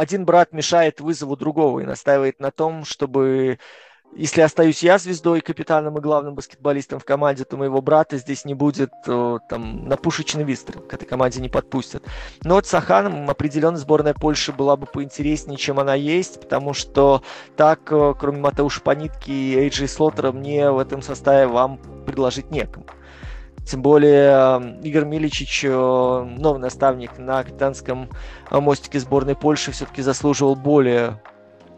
один 0.00 0.24
брат 0.24 0.54
мешает 0.54 1.00
вызову 1.00 1.36
другого 1.36 1.80
и 1.80 1.84
настаивает 1.84 2.40
на 2.40 2.50
том, 2.50 2.86
чтобы 2.86 3.58
если 4.16 4.40
остаюсь 4.40 4.82
я 4.82 4.96
звездой, 4.96 5.42
капитаном 5.42 5.98
и 5.98 6.00
главным 6.00 6.34
баскетболистом 6.34 6.98
в 6.98 7.04
команде, 7.04 7.44
то 7.44 7.58
моего 7.58 7.82
брата 7.82 8.16
здесь 8.16 8.46
не 8.46 8.54
будет 8.54 8.90
там 9.04 9.86
на 9.86 9.96
пушечный 9.98 10.44
выстрел, 10.44 10.80
к 10.80 10.94
этой 10.94 11.04
команде 11.04 11.42
не 11.42 11.50
подпустят. 11.50 12.02
Но 12.42 12.54
вот 12.54 12.66
с 12.66 12.72
Аханом 12.72 13.28
определенно 13.28 13.76
сборная 13.76 14.14
Польши 14.14 14.52
была 14.52 14.76
бы 14.78 14.86
поинтереснее, 14.86 15.58
чем 15.58 15.78
она 15.78 15.94
есть, 15.94 16.40
потому 16.40 16.72
что 16.72 17.22
так, 17.56 17.84
кроме 17.84 18.40
Матеуша 18.40 18.80
Панитки 18.80 19.30
и 19.30 19.54
Эйджи 19.54 19.86
Слотера, 19.86 20.32
мне 20.32 20.70
в 20.70 20.78
этом 20.78 21.02
составе 21.02 21.46
вам 21.46 21.78
предложить 22.06 22.50
некому. 22.50 22.86
Тем 23.66 23.82
более 23.82 24.78
Игорь 24.82 25.04
Миличич, 25.04 25.62
новый 25.64 26.58
наставник 26.58 27.18
на 27.18 27.44
капитанском 27.44 28.08
мостике 28.50 28.98
сборной 28.98 29.36
Польши, 29.36 29.70
все-таки 29.70 30.02
заслуживал 30.02 30.56
более, 30.56 31.22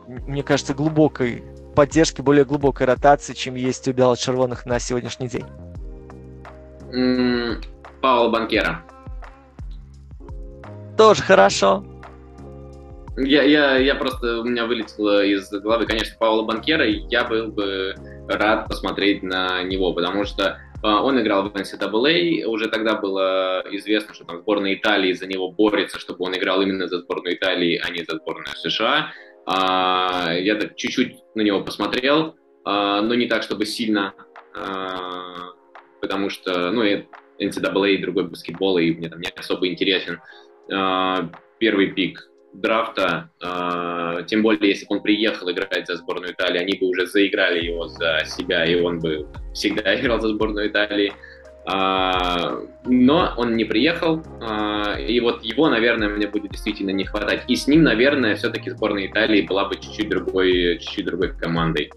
мне 0.07 0.43
кажется, 0.43 0.75
глубокой 0.75 1.43
поддержки, 1.75 2.21
более 2.21 2.45
глубокой 2.45 2.87
ротации, 2.87 3.35
чем 3.35 3.55
есть 3.55 3.87
у 3.89 3.93
бело-червоных 3.93 4.67
на 4.67 4.79
сегодняшний 4.79 5.29
день? 5.29 5.47
Mm, 6.93 7.65
Паула 8.01 8.31
Банкера. 8.31 8.83
Тоже 10.97 11.23
хорошо. 11.23 11.85
Я, 13.17 13.43
я, 13.43 13.77
я 13.77 13.95
просто, 13.95 14.41
у 14.41 14.45
меня 14.45 14.65
вылетело 14.67 15.25
из 15.25 15.51
головы, 15.51 15.87
конечно, 15.87 16.17
Паула 16.19 16.45
Банкера, 16.45 16.87
и 16.87 17.01
я 17.11 17.25
был 17.25 17.49
бы 17.49 17.95
рад 18.29 18.69
посмотреть 18.69 19.23
на 19.23 19.63
него, 19.63 19.93
потому 19.93 20.25
что 20.25 20.59
он 20.83 21.21
играл 21.21 21.49
в 21.49 21.55
NCAA, 21.55 22.45
уже 22.45 22.69
тогда 22.69 22.97
было 22.97 23.65
известно, 23.71 24.15
что 24.15 24.25
там 24.25 24.39
сборная 24.41 24.75
Италии 24.75 25.13
за 25.13 25.27
него 25.27 25.51
борется, 25.51 25.99
чтобы 25.99 26.25
он 26.25 26.37
играл 26.37 26.61
именно 26.63 26.89
за 26.89 26.99
сборную 26.99 27.37
Италии, 27.37 27.81
а 27.83 27.91
не 27.91 28.05
за 28.05 28.17
сборную 28.17 28.47
США. 28.57 29.13
А, 29.47 30.33
я 30.35 30.55
так 30.57 30.77
чуть-чуть 30.77 31.19
на 31.35 31.43
него 31.43 31.63
посмотрел, 31.63 32.37
а, 32.65 33.01
но 33.01 33.15
не 33.15 33.27
так, 33.27 33.43
чтобы 33.43 33.67
сильно, 33.67 34.15
а, 34.55 35.53
потому 36.01 36.31
что, 36.31 36.71
ну, 36.71 36.85
NCAA 36.85 38.01
другой 38.01 38.29
баскетбол, 38.29 38.79
и 38.79 38.93
мне 38.93 39.09
там 39.09 39.21
не 39.21 39.29
особо 39.37 39.69
интересен. 39.69 40.21
Первый 41.59 41.89
пик 41.93 42.29
драфта, 42.53 43.31
тем 44.27 44.43
более, 44.43 44.71
если 44.71 44.87
бы 44.87 44.97
он 44.97 45.03
приехал 45.03 45.51
играть 45.51 45.87
за 45.87 45.97
сборную 45.97 46.33
Италии, 46.33 46.61
они 46.61 46.79
бы 46.79 46.87
уже 46.87 47.07
заиграли 47.07 47.65
его 47.65 47.89
за 47.89 48.21
себя, 48.27 48.65
и 48.65 48.81
он 48.81 49.01
бы 49.01 49.27
всегда 49.55 49.95
играл 50.01 50.21
за 50.21 50.29
сборную 50.29 50.69
Италии. 50.69 51.13
А, 51.65 52.59
но 52.85 53.35
он 53.37 53.57
не 53.57 53.65
приехал, 53.65 54.23
а, 54.41 54.99
и 54.99 55.21
вот 55.21 55.45
его, 55.45 55.69
наверное, 55.69 56.09
мне 56.09 56.27
будет 56.27 56.51
действительно 56.51 56.91
не 56.91 57.05
хватать. 57.05 57.45
И 57.47 57.55
с 57.55 57.69
ним, 57.69 57.85
наверное, 57.85 58.35
все-таки 58.35 58.71
сборная 58.71 59.07
Италии 59.07 59.43
была 59.43 59.69
бы 59.69 59.77
чуть-чуть 59.77 60.09
другой, 60.09 60.79
чуть-чуть 60.81 61.05
другой 61.05 61.37
командой. 61.37 61.93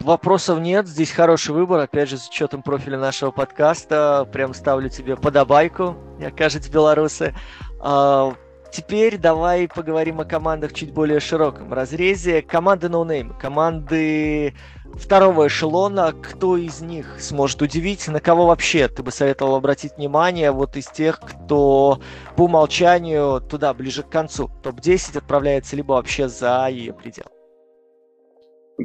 Вопросов 0.00 0.60
нет, 0.60 0.88
здесь 0.88 1.10
хороший 1.10 1.54
выбор, 1.54 1.80
опять 1.80 2.08
же, 2.08 2.16
с 2.16 2.26
учетом 2.26 2.62
профиля 2.62 2.98
нашего 2.98 3.32
подкаста, 3.32 4.26
прям 4.32 4.54
ставлю 4.54 4.88
тебе 4.88 5.14
подобайку, 5.14 5.94
мне 6.16 6.30
кажется, 6.30 6.72
белорусы. 6.72 7.34
А, 7.80 8.32
теперь 8.72 9.18
давай 9.18 9.68
поговорим 9.68 10.20
о 10.20 10.24
командах 10.24 10.72
чуть 10.72 10.94
более 10.94 11.20
широком 11.20 11.74
разрезе. 11.74 12.40
Команды 12.40 12.86
Name, 12.86 13.38
команды 13.38 14.54
второго 14.94 15.48
эшелона, 15.48 16.12
кто 16.12 16.56
из 16.56 16.80
них 16.80 17.16
сможет 17.20 17.60
удивить, 17.60 18.08
на 18.08 18.20
кого 18.20 18.46
вообще 18.46 18.88
ты 18.88 19.02
бы 19.02 19.12
советовал 19.12 19.56
обратить 19.56 19.98
внимание, 19.98 20.50
вот 20.50 20.78
из 20.78 20.86
тех, 20.86 21.20
кто 21.20 22.00
по 22.36 22.44
умолчанию 22.44 23.42
туда 23.42 23.74
ближе 23.74 24.02
к 24.02 24.08
концу, 24.08 24.50
топ-10 24.62 25.18
отправляется 25.18 25.76
либо 25.76 25.92
вообще 25.92 26.26
за 26.26 26.68
ее 26.70 26.94
предел? 26.94 27.26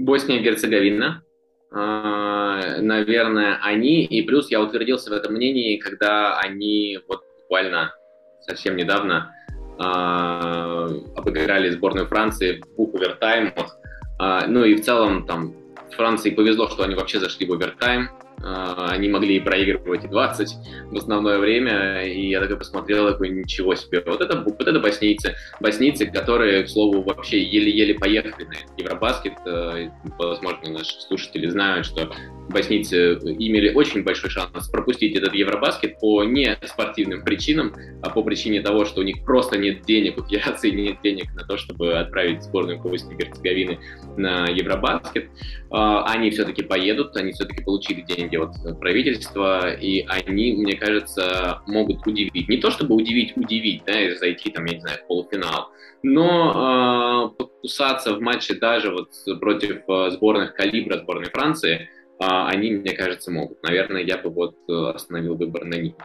Босния 0.03 0.39
и 0.39 0.43
Герцеговина, 0.43 1.23
а, 1.71 2.79
наверное, 2.79 3.59
они, 3.61 4.05
и 4.05 4.21
плюс 4.21 4.49
я 4.49 4.61
утвердился 4.61 5.09
в 5.09 5.13
этом 5.13 5.33
мнении, 5.33 5.77
когда 5.77 6.37
они 6.39 6.99
вот 7.07 7.23
буквально 7.41 7.93
совсем 8.41 8.75
недавно 8.75 9.33
а, 9.77 10.87
обыграли 11.15 11.69
сборную 11.69 12.07
Франции 12.07 12.61
в 12.61 12.75
двух 12.75 12.95
овертаймах, 12.95 13.77
а, 14.19 14.47
ну 14.47 14.63
и 14.63 14.75
в 14.75 14.83
целом 14.83 15.25
там 15.25 15.53
Франции 15.91 16.29
повезло, 16.29 16.69
что 16.69 16.83
они 16.83 16.95
вообще 16.95 17.19
зашли 17.19 17.45
в 17.47 17.53
овертайм. 17.53 18.09
А, 18.43 18.89
они 18.89 19.09
могли 19.09 19.39
проигрывать 19.39 20.05
и 20.05 20.07
20 20.07 20.55
в 20.91 20.97
основное 20.97 21.39
время, 21.39 22.05
и 22.05 22.29
я 22.29 22.39
такой 22.39 22.57
посмотрел, 22.57 23.07
такой, 23.07 23.29
ничего 23.29 23.75
себе, 23.75 24.03
вот 24.05 24.21
это, 24.21 24.41
вот 24.41 24.67
это 24.67 24.79
боснийцы, 24.79 25.36
боснийцы, 25.59 26.05
которые, 26.05 26.63
к 26.63 26.69
слову, 26.69 27.01
вообще 27.01 27.41
еле-еле 27.41 27.95
поехали 27.95 28.43
на 28.45 28.53
Евробаскет, 28.77 29.33
э, 29.45 29.89
возможно, 30.17 30.69
наши 30.69 31.01
слушатели 31.01 31.47
знают, 31.47 31.86
что 31.86 32.11
боснийцы 32.49 33.13
имели 33.15 33.73
очень 33.73 34.03
большой 34.03 34.29
шанс 34.29 34.69
пропустить 34.69 35.15
этот 35.15 35.33
Евробаскет 35.33 35.99
по 35.99 36.23
не 36.23 36.57
спортивным 36.63 37.23
причинам, 37.23 37.73
а 38.03 38.09
по 38.09 38.21
причине 38.23 38.61
того, 38.61 38.85
что 38.85 39.01
у 39.01 39.03
них 39.03 39.23
просто 39.23 39.57
нет 39.57 39.83
денег, 39.83 40.17
у 40.17 40.23
федерации 40.23 40.69
нет 40.69 40.97
денег 41.03 41.33
на 41.33 41.43
то, 41.43 41.57
чтобы 41.57 41.97
отправить 41.97 42.43
сборную 42.43 42.79
Боснии 42.79 43.15
и 43.15 43.17
Герцеговины 43.17 43.79
на 44.17 44.47
Евробаскет. 44.47 45.29
А, 45.71 46.05
они 46.05 46.29
все-таки 46.29 46.61
поедут, 46.61 47.15
они 47.17 47.31
все-таки 47.31 47.63
получили 47.63 48.01
деньги 48.01 48.37
от 48.37 48.79
правительства, 48.79 49.73
и 49.73 50.05
они, 50.07 50.53
мне 50.53 50.75
кажется, 50.75 51.61
могут 51.67 52.05
удивить. 52.05 52.47
Не 52.47 52.57
то 52.57 52.69
чтобы 52.69 52.95
удивить, 52.95 53.35
удивить, 53.35 53.83
да, 53.85 53.99
и 53.99 54.15
зайти 54.15 54.51
там, 54.51 54.65
я 54.65 54.75
не 54.75 54.81
знаю, 54.81 54.99
в 55.03 55.07
полуфинал, 55.07 55.71
но 56.03 57.33
э, 57.35 57.43
покусаться 57.43 58.13
в 58.13 58.21
матче 58.21 58.53
даже 58.53 58.91
вот 58.91 59.09
против 59.39 59.81
э, 59.87 60.11
сборных 60.11 60.53
калибра 60.53 60.99
сборной 60.99 61.29
Франции– 61.29 61.89
а, 61.94 61.94
они, 62.20 62.72
мне 62.72 62.93
кажется, 62.93 63.32
могут. 63.32 63.61
Наверное, 63.63 64.01
я 64.01 64.18
бы 64.18 64.30
вот 64.30 64.55
э, 64.70 64.74
остановил 64.93 65.36
выбор 65.36 65.66
на 65.66 65.76
них. 65.76 65.95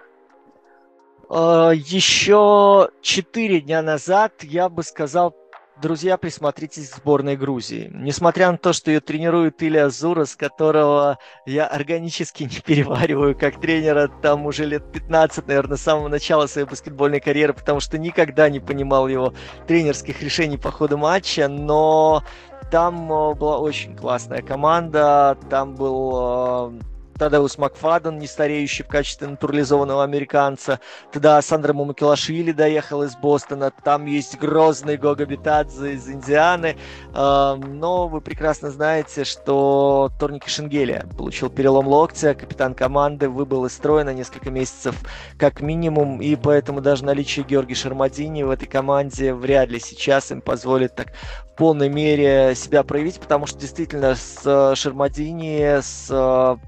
А, 1.29 1.71
Еще 1.71 2.91
четыре 3.01 3.61
дня 3.61 3.83
назад 3.83 4.43
я 4.43 4.69
бы 4.69 4.83
сказал, 4.83 5.37
друзья, 5.81 6.17
присмотритесь 6.17 6.91
к 6.91 6.97
сборной 6.97 7.37
Грузии. 7.37 7.91
Несмотря 7.95 8.51
на 8.51 8.59
то, 8.59 8.73
что 8.73 8.91
ее 8.91 9.01
тренирует 9.01 9.63
Илья 9.63 9.89
Зурас, 9.91 10.37
которого 10.37 11.19
я 11.47 11.67
органически 11.67 12.43
не 12.51 12.61
перевариваю 12.61 13.37
как 13.37 13.61
тренера 13.61 14.09
там 14.23 14.47
уже 14.47 14.65
лет 14.67 14.91
15, 14.93 15.47
наверное, 15.47 15.77
с 15.77 15.83
самого 15.83 16.09
начала 16.09 16.47
своей 16.47 16.67
баскетбольной 16.67 17.21
карьеры, 17.21 17.55
потому 17.55 17.81
что 17.81 17.99
никогда 17.99 18.49
не 18.49 18.61
понимал 18.61 19.09
его 19.09 19.33
тренерских 19.67 20.23
решений 20.23 20.59
по 20.59 20.71
ходу 20.71 20.99
матча, 20.99 21.49
но 21.49 22.23
там 22.71 23.13
э, 23.13 23.35
была 23.35 23.59
очень 23.59 23.97
классная 23.97 24.43
команда, 24.43 25.37
там 25.49 25.75
был 25.75 26.73
э, 26.73 26.90
Тадеус 27.21 27.59
Макфаден, 27.59 28.19
не 28.19 28.27
стареющий 28.27 28.83
в 28.83 28.89
качестве 28.89 29.29
натурализованного 29.29 30.03
американца. 30.03 30.81
Тогда 31.13 31.43
Сандра 31.43 31.75
Мумакилашвили 31.75 32.53
доехал 32.53 33.03
из 33.03 33.15
Бостона. 33.15 33.71
Там 33.85 34.07
есть 34.07 34.39
грозный 34.39 34.97
Гога 34.97 35.27
Битадзе 35.27 35.93
из 35.93 36.09
Индианы. 36.09 36.79
Но 37.13 38.09
вы 38.09 38.23
прекрасно 38.23 38.71
знаете, 38.71 39.25
что 39.25 40.11
Торники 40.19 40.49
Шенгелия 40.49 41.07
получил 41.19 41.51
перелом 41.51 41.89
локтя. 41.89 42.35
Капитан 42.35 42.73
команды 42.73 43.29
выбыл 43.29 43.67
из 43.67 43.75
строя 43.75 44.05
на 44.05 44.15
несколько 44.15 44.51
месяцев 44.51 44.95
как 45.37 45.61
минимум. 45.61 46.23
И 46.23 46.37
поэтому 46.37 46.81
даже 46.81 47.05
наличие 47.05 47.45
Георгия 47.45 47.75
Шармадини 47.75 48.45
в 48.45 48.51
этой 48.51 48.67
команде 48.67 49.35
вряд 49.35 49.69
ли 49.69 49.79
сейчас 49.79 50.33
им 50.33 50.41
позволит 50.41 50.95
так 50.95 51.09
в 51.45 51.57
полной 51.61 51.91
мере 51.91 52.55
себя 52.55 52.83
проявить, 52.83 53.21
потому 53.21 53.45
что 53.45 53.59
действительно 53.59 54.15
с 54.15 54.75
Шармадини, 54.75 55.83
с 55.83 56.59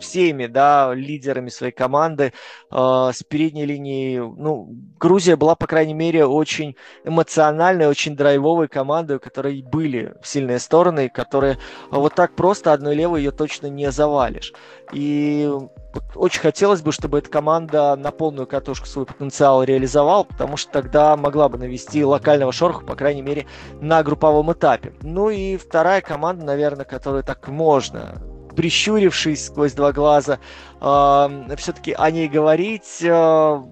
всеми, 0.00 0.46
да, 0.46 0.92
лидерами 0.94 1.48
своей 1.48 1.72
команды 1.72 2.32
э, 2.70 3.10
с 3.12 3.22
передней 3.22 3.66
линии. 3.66 4.18
Ну, 4.18 4.68
Грузия 4.98 5.36
была, 5.36 5.54
по 5.54 5.66
крайней 5.66 5.94
мере, 5.94 6.26
очень 6.26 6.76
эмоциональной, 7.04 7.86
очень 7.86 8.16
драйвовой 8.16 8.68
командой, 8.68 9.16
у 9.16 9.20
которой 9.20 9.62
были 9.62 10.14
сильные 10.22 10.58
стороны, 10.58 11.08
которые 11.08 11.58
вот 11.90 12.14
так 12.14 12.34
просто 12.34 12.72
одной 12.72 12.94
левой 12.94 13.22
ее 13.22 13.30
точно 13.30 13.66
не 13.68 13.90
завалишь. 13.90 14.52
И 14.92 15.50
очень 16.14 16.40
хотелось 16.40 16.82
бы, 16.82 16.92
чтобы 16.92 17.18
эта 17.18 17.30
команда 17.30 17.96
на 17.96 18.10
полную 18.10 18.46
катушку 18.46 18.86
свой 18.86 19.06
потенциал 19.06 19.62
реализовала, 19.62 20.24
потому 20.24 20.56
что 20.56 20.72
тогда 20.72 21.16
могла 21.16 21.48
бы 21.48 21.58
навести 21.58 22.04
локального 22.04 22.52
шорха, 22.52 22.84
по 22.84 22.94
крайней 22.94 23.22
мере, 23.22 23.46
на 23.80 24.02
групповом 24.02 24.52
этапе. 24.52 24.92
Ну 25.02 25.30
и 25.30 25.56
вторая 25.56 26.00
команда, 26.00 26.44
наверное, 26.44 26.84
которую 26.84 27.24
так 27.24 27.48
можно 27.48 28.35
прищурившись 28.56 29.46
сквозь 29.46 29.74
два 29.74 29.92
глаза, 29.92 30.38
э, 30.80 31.56
все-таки 31.56 31.92
о 31.92 32.10
ней 32.10 32.28
говорить. 32.28 33.02
Э, 33.02 33.62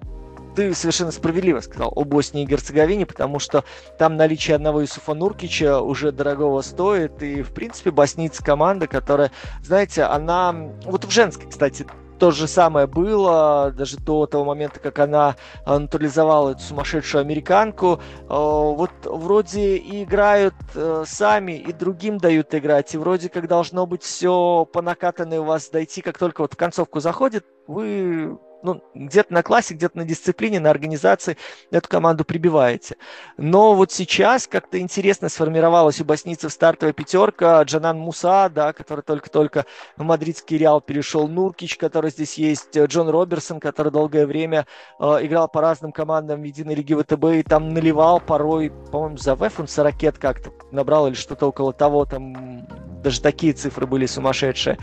ты 0.55 0.73
совершенно 0.73 1.11
справедливо 1.11 1.59
сказал 1.59 1.91
о 1.93 2.05
Боснии 2.05 2.43
и 2.43 2.45
Герцеговине, 2.45 3.05
потому 3.05 3.39
что 3.39 3.65
там 3.99 4.15
наличие 4.15 4.55
одного 4.55 4.81
Юсуфа 4.81 5.13
Нуркича 5.13 5.81
уже 5.81 6.11
дорогого 6.11 6.61
стоит, 6.61 7.21
и, 7.21 7.41
в 7.41 7.53
принципе, 7.53 7.91
боснийцы 7.91 8.41
команда, 8.41 8.87
которая, 8.87 9.31
знаете, 9.61 10.03
она... 10.03 10.55
Вот 10.85 11.03
в 11.03 11.11
женской, 11.11 11.49
кстати, 11.49 11.85
то 12.19 12.31
же 12.31 12.47
самое 12.47 12.87
было 12.87 13.71
даже 13.75 13.97
до 13.97 14.25
того 14.25 14.45
момента, 14.45 14.79
как 14.79 14.99
она 14.99 15.35
э, 15.65 15.77
натурализовала 15.77 16.51
эту 16.51 16.61
сумасшедшую 16.61 17.21
американку. 17.21 17.99
Э, 18.23 18.25
вот 18.29 18.91
вроде 19.03 19.77
и 19.77 20.03
играют 20.03 20.55
э, 20.73 21.03
сами, 21.05 21.53
и 21.53 21.73
другим 21.73 22.17
дают 22.17 22.53
играть, 22.53 22.93
и 22.93 22.97
вроде 22.97 23.29
как 23.29 23.47
должно 23.47 23.85
быть 23.85 24.03
все 24.03 24.65
по 24.71 24.81
накатанной 24.81 25.39
у 25.39 25.43
вас 25.43 25.69
дойти, 25.69 26.01
как 26.01 26.17
только 26.17 26.41
вот 26.41 26.53
в 26.53 26.57
концовку 26.57 26.99
заходит, 26.99 27.45
вы 27.67 28.37
ну, 28.65 28.83
где-то 28.93 29.33
на 29.33 29.43
классе, 29.43 29.75
где-то 29.75 29.97
на 29.97 30.05
дисциплине, 30.05 30.59
на 30.59 30.69
организации 30.69 31.37
эту 31.71 31.87
команду 31.87 32.25
прибиваете. 32.25 32.95
Но 33.37 33.75
вот 33.75 33.91
сейчас 33.91 34.47
как-то 34.47 34.79
интересно 34.79 35.29
сформировалась 35.29 36.01
у 36.01 36.05
боснийцев 36.05 36.51
стартовая 36.51 36.93
пятерка. 36.93 37.61
Джанан 37.63 37.97
Муса, 37.97 38.49
да, 38.49 38.73
который 38.73 39.01
только-только 39.01 39.65
в 39.95 40.03
мадридский 40.03 40.57
Реал 40.57 40.81
перешел. 40.81 41.27
Нуркич, 41.27 41.77
который 41.77 42.09
здесь 42.09 42.37
есть. 42.37 42.77
Джон 42.77 43.09
Роберсон, 43.09 43.59
который 43.59 43.91
долгое 43.91 44.25
время 44.25 44.65
э, 44.99 45.05
играл 45.21 45.47
по 45.47 45.61
разным 45.61 45.91
командам 45.91 46.41
в 46.41 46.43
единой 46.43 46.75
лиге 46.75 46.97
ВТБ 46.97 47.25
и 47.35 47.43
там 47.43 47.73
наливал 47.73 48.19
порой, 48.19 48.71
по-моему, 48.91 49.17
за 49.17 49.35
ВЭФ 49.35 49.59
он 49.59 49.67
40 49.67 50.17
как-то 50.19 50.51
набрал 50.71 51.07
или 51.07 51.13
что-то 51.13 51.47
около 51.47 51.73
того. 51.73 52.05
Там 52.05 52.67
даже 53.03 53.21
такие 53.21 53.53
цифры 53.53 53.85
были 53.85 54.07
сумасшедшие. 54.07 54.77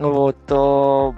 Вот. 0.00 0.36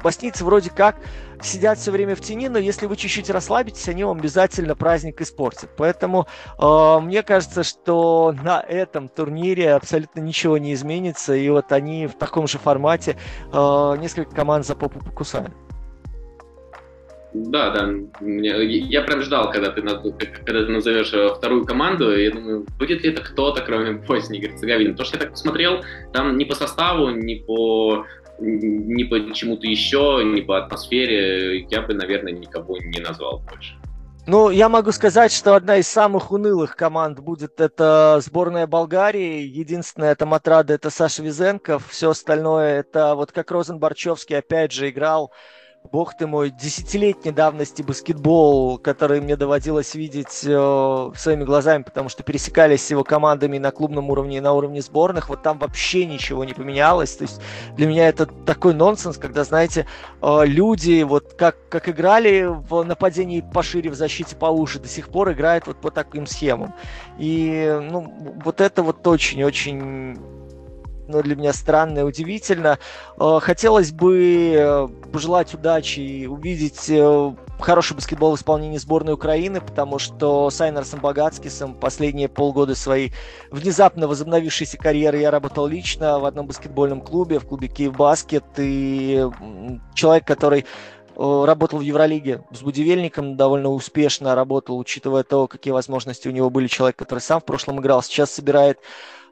Боснийцы 0.02 0.44
вроде 0.44 0.70
как 0.70 0.96
сидят 1.44 1.78
все 1.78 1.90
время 1.90 2.14
в 2.14 2.20
тени, 2.20 2.48
но 2.48 2.58
если 2.58 2.86
вы 2.86 2.96
чуть-чуть 2.96 3.30
расслабитесь, 3.30 3.88
они 3.88 4.04
вам 4.04 4.18
обязательно 4.18 4.74
праздник 4.74 5.20
испортят. 5.20 5.70
Поэтому 5.76 6.26
э, 6.58 6.98
мне 7.00 7.22
кажется, 7.22 7.62
что 7.62 8.34
на 8.42 8.60
этом 8.60 9.08
турнире 9.08 9.74
абсолютно 9.74 10.20
ничего 10.20 10.58
не 10.58 10.74
изменится, 10.74 11.34
и 11.34 11.48
вот 11.48 11.72
они 11.72 12.06
в 12.06 12.14
таком 12.14 12.46
же 12.46 12.58
формате 12.58 13.16
э, 13.52 13.96
несколько 13.98 14.34
команд 14.34 14.66
за 14.66 14.74
попу 14.74 15.00
покусают. 15.00 15.52
Да, 17.34 17.70
да. 17.70 17.88
Я 18.20 19.02
прям 19.02 19.22
ждал, 19.22 19.50
когда 19.50 19.70
ты, 19.70 19.80
когда 19.80 20.66
ты 20.66 20.70
назовешь 20.70 21.14
э, 21.14 21.34
вторую 21.34 21.64
команду, 21.64 22.14
я 22.14 22.30
думаю, 22.30 22.66
будет 22.78 23.02
ли 23.02 23.10
это 23.10 23.22
кто-то, 23.22 23.62
кроме 23.62 23.92
Боснии 23.92 24.38
и 24.38 24.42
Герцеговины. 24.42 24.94
То, 24.94 25.04
что 25.04 25.16
я 25.16 25.22
так 25.22 25.30
посмотрел, 25.30 25.82
там 26.12 26.36
ни 26.36 26.44
по 26.44 26.54
составу, 26.54 27.08
ни 27.08 27.36
по 27.36 28.04
ни 28.42 29.04
по 29.04 29.32
чему-то 29.32 29.66
еще, 29.66 30.22
ни 30.24 30.40
по 30.40 30.58
атмосфере 30.58 31.62
я 31.70 31.82
бы, 31.82 31.94
наверное, 31.94 32.32
никого 32.32 32.78
не 32.78 33.00
назвал 33.00 33.40
больше. 33.48 33.74
Ну, 34.24 34.50
я 34.50 34.68
могу 34.68 34.92
сказать, 34.92 35.32
что 35.32 35.56
одна 35.56 35.78
из 35.78 35.88
самых 35.88 36.30
унылых 36.30 36.76
команд 36.76 37.18
будет 37.18 37.60
это 37.60 38.20
сборная 38.22 38.68
Болгарии. 38.68 39.42
Единственная 39.42 40.12
это 40.12 40.26
Матрада, 40.26 40.74
это 40.74 40.90
Саша 40.90 41.24
Визенков. 41.24 41.88
Все 41.90 42.10
остальное 42.10 42.78
это 42.80 43.16
вот 43.16 43.32
как 43.32 43.50
Розен 43.50 43.80
Борчевский 43.80 44.38
опять 44.38 44.70
же 44.70 44.90
играл 44.90 45.32
бог 45.90 46.14
ты 46.14 46.26
мой, 46.26 46.50
десятилетней 46.50 47.32
давности 47.32 47.82
баскетбол, 47.82 48.78
который 48.78 49.20
мне 49.20 49.36
доводилось 49.36 49.94
видеть 49.94 50.44
э, 50.44 51.10
своими 51.16 51.44
глазами, 51.44 51.82
потому 51.82 52.08
что 52.08 52.22
пересекались 52.22 52.86
с 52.86 52.90
его 52.90 53.04
командами 53.04 53.58
на 53.58 53.70
клубном 53.70 54.10
уровне 54.10 54.38
и 54.38 54.40
на 54.40 54.52
уровне 54.52 54.80
сборных, 54.80 55.28
вот 55.28 55.42
там 55.42 55.58
вообще 55.58 56.06
ничего 56.06 56.44
не 56.44 56.54
поменялось. 56.54 57.16
То 57.16 57.22
есть 57.22 57.40
для 57.76 57.86
меня 57.86 58.08
это 58.08 58.26
такой 58.26 58.74
нонсенс, 58.74 59.18
когда, 59.18 59.44
знаете, 59.44 59.86
э, 60.20 60.42
люди 60.44 61.02
вот 61.02 61.34
как, 61.34 61.56
как 61.68 61.88
играли 61.88 62.46
в 62.46 62.82
нападении 62.84 63.40
пошире, 63.40 63.90
в 63.90 63.94
защите 63.94 64.36
поуже, 64.36 64.78
до 64.78 64.88
сих 64.88 65.08
пор 65.08 65.32
играют 65.32 65.66
вот 65.66 65.80
по 65.80 65.90
таким 65.90 66.26
схемам. 66.26 66.74
И 67.18 67.78
ну, 67.90 68.34
вот 68.44 68.60
это 68.60 68.82
вот 68.82 69.06
очень-очень 69.06 70.41
ну, 71.08 71.22
для 71.22 71.36
меня 71.36 71.52
странно 71.52 72.00
и 72.00 72.02
удивительно. 72.02 72.78
Э, 73.18 73.38
хотелось 73.40 73.92
бы 73.92 74.54
э, 74.54 74.88
пожелать 75.12 75.52
удачи 75.54 76.00
и 76.00 76.26
увидеть 76.26 76.88
э, 76.88 77.34
хороший 77.60 77.94
баскетбол 77.94 78.36
в 78.36 78.38
исполнении 78.38 78.78
сборной 78.78 79.14
Украины, 79.14 79.60
потому 79.60 79.98
что 79.98 80.50
с 80.50 80.60
Айнерсом 80.60 81.00
Богатскисом 81.00 81.74
последние 81.74 82.28
полгода 82.28 82.74
своей 82.74 83.12
внезапно 83.50 84.08
возобновившейся 84.08 84.78
карьеры 84.78 85.18
я 85.18 85.30
работал 85.30 85.66
лично 85.66 86.18
в 86.18 86.24
одном 86.24 86.46
баскетбольном 86.46 87.00
клубе, 87.00 87.38
в 87.38 87.46
клубе 87.46 87.68
Киев 87.68 87.96
Баскет, 87.96 88.44
и 88.58 89.28
человек, 89.94 90.26
который 90.26 90.66
работал 91.14 91.80
в 91.80 91.82
Евролиге 91.82 92.42
с 92.52 92.62
Будивельником, 92.62 93.36
довольно 93.36 93.68
успешно 93.68 94.34
работал, 94.34 94.78
учитывая 94.78 95.24
то, 95.24 95.46
какие 95.46 95.72
возможности 95.72 96.26
у 96.26 96.30
него 96.30 96.48
были. 96.48 96.68
Человек, 96.68 96.96
который 96.96 97.18
сам 97.18 97.40
в 97.40 97.44
прошлом 97.44 97.80
играл, 97.80 98.02
сейчас 98.02 98.30
собирает 98.30 98.78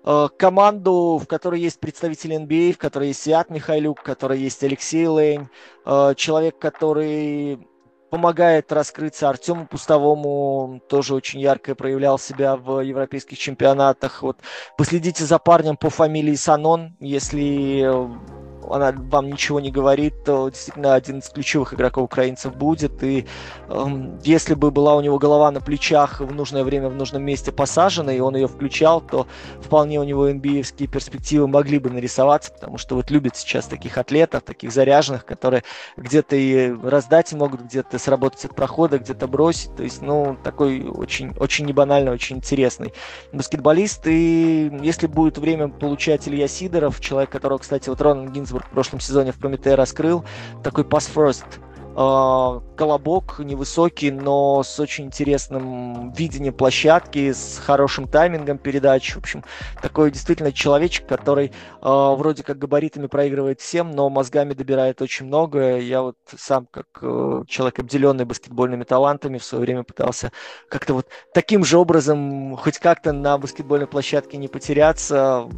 команду, 0.03 1.21
в 1.23 1.27
которой 1.27 1.61
есть 1.61 1.81
представители 1.81 2.37
NBA, 2.37 2.73
в 2.73 2.79
которой 2.79 3.09
есть 3.09 3.23
Сиат 3.23 3.51
Михайлюк, 3.51 4.01
в 4.01 4.03
которой 4.03 4.39
есть 4.39 4.63
Алексей 4.65 5.07
Лейн, 5.07 5.51
э, 5.85 6.15
человек, 6.17 6.59
который 6.59 7.67
помогает 8.11 8.73
раскрыться 8.73 9.29
Артему 9.29 9.67
Пустовому, 9.67 10.83
тоже 10.89 11.15
очень 11.15 11.41
ярко 11.41 11.75
проявлял 11.75 12.19
себя 12.19 12.57
в 12.57 12.81
европейских 12.81 13.39
чемпионатах. 13.39 14.23
Вот 14.23 14.39
последите 14.77 15.25
за 15.25 15.39
парнем 15.39 15.77
по 15.77 15.91
фамилии 15.91 16.35
Санон, 16.35 16.97
если 16.99 17.89
она 18.69 18.93
вам 18.93 19.31
ничего 19.31 19.61
не 19.61 19.71
говорит, 19.71 20.25
то 20.25 20.49
действительно 20.49 20.95
один 20.95 21.19
из 21.19 21.29
ключевых 21.29 21.75
игроков 21.75 22.05
украинцев 22.05 22.55
будет. 22.57 23.03
И 23.03 23.27
э, 23.69 23.87
если 24.23 24.55
бы 24.55 24.71
была 24.71 24.97
у 24.97 25.01
него 25.01 25.19
голова 25.19 25.51
на 25.51 25.61
плечах 25.61 26.21
в 26.21 26.33
нужное 26.33 26.65
время, 26.65 26.89
в 26.89 26.95
нужном 26.95 27.23
месте 27.23 27.53
посажена, 27.53 28.13
и 28.13 28.21
он 28.21 28.37
ее 28.37 28.49
включал, 28.49 29.01
то 29.01 29.27
вполне 29.61 30.01
у 30.01 30.05
него 30.05 30.29
NBA 30.29 30.89
перспективы 30.89 31.47
могли 31.47 31.79
бы 31.79 31.91
нарисоваться, 31.91 32.53
потому 32.53 32.79
что 32.79 32.95
вот 32.95 33.11
любят 33.11 33.37
сейчас 33.37 33.67
таких 33.67 33.99
атлетов, 33.99 34.43
таких 34.43 34.73
заряженных, 34.73 35.25
которые 35.25 35.65
где-то 35.97 36.37
и 36.37 36.73
раздать 36.83 37.33
могут, 37.33 37.63
где-то 37.63 37.99
сработать 37.99 38.45
от 38.45 38.55
прохода, 38.55 38.99
где-то 38.99 39.27
бросить. 39.27 39.75
То 39.77 39.83
есть, 39.83 40.03
ну, 40.03 40.37
такой 40.43 40.85
очень, 40.85 41.33
очень 41.39 41.67
небанальный, 41.67 42.13
очень 42.13 42.37
интересный 42.37 42.93
баскетболист. 43.33 44.07
И 44.07 44.71
если 44.83 45.07
будет 45.07 45.39
время 45.39 45.69
получать 45.69 46.29
Илья 46.29 46.49
Сидоров, 46.49 47.01
человек, 47.01 47.31
которого, 47.31 47.59
кстати, 47.59 47.89
вот 47.89 48.01
Ронан 48.01 48.33
В 48.59 48.71
прошлом 48.71 49.01
сезоне 49.01 49.33
в 49.33 49.37
Прометее 49.37 49.75
раскрыл, 49.75 50.25
такой 50.63 50.85
pass 50.85 51.11
first 51.15 51.47
колобок 51.95 53.41
невысокий, 53.41 54.11
но 54.11 54.63
с 54.63 54.79
очень 54.79 55.07
интересным 55.07 56.13
видением 56.13 56.55
площадки, 56.55 57.33
с 57.33 57.61
хорошим 57.65 58.07
таймингом 58.07 58.59
передач. 58.59 59.15
В 59.15 59.19
общем, 59.19 59.45
такой 59.83 60.11
действительно 60.11 60.53
человечек, 60.53 61.07
который 61.07 61.47
э, 61.47 61.51
вроде 61.83 62.43
как 62.43 62.59
габаритами 62.59 63.07
проигрывает 63.07 63.61
всем, 63.61 63.91
но 63.91 64.09
мозгами 64.09 64.55
добирает 64.55 65.03
очень 65.03 65.27
много. 65.27 65.79
Я 65.79 66.03
вот 66.03 66.17
сам, 66.37 66.67
как 66.71 66.87
э, 67.03 67.45
человек, 67.49 67.81
обделенный 67.81 68.25
баскетбольными 68.25 68.85
талантами, 68.85 69.39
в 69.39 69.45
свое 69.45 69.63
время 69.65 69.83
пытался 69.83 70.33
как-то 70.69 70.95
вот 70.95 71.07
таким 71.35 71.65
же 71.65 71.77
образом 71.77 72.57
хоть 72.57 72.79
как-то 72.79 73.13
на 73.13 73.37
баскетбольной 73.37 73.87
площадке 73.87 74.37
не 74.37 74.49
потеряться, 74.49 75.49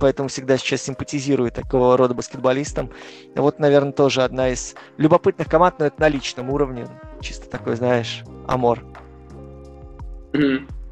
поэтому 0.00 0.28
всегда 0.28 0.56
сейчас 0.56 0.82
симпатизирую 0.82 1.50
такого 1.50 1.96
рода 1.96 2.14
баскетболистам. 2.14 2.90
Вот, 3.36 3.58
наверное, 3.58 3.92
тоже 3.92 4.22
одна 4.22 4.48
из 4.48 4.74
любопытных 4.96 5.48
команд, 5.48 5.81
но 5.82 5.86
это 5.86 6.00
на 6.00 6.08
личном 6.08 6.50
уровне. 6.50 6.86
Чисто 7.20 7.50
такой, 7.50 7.74
знаешь, 7.74 8.22
амор. 8.46 8.84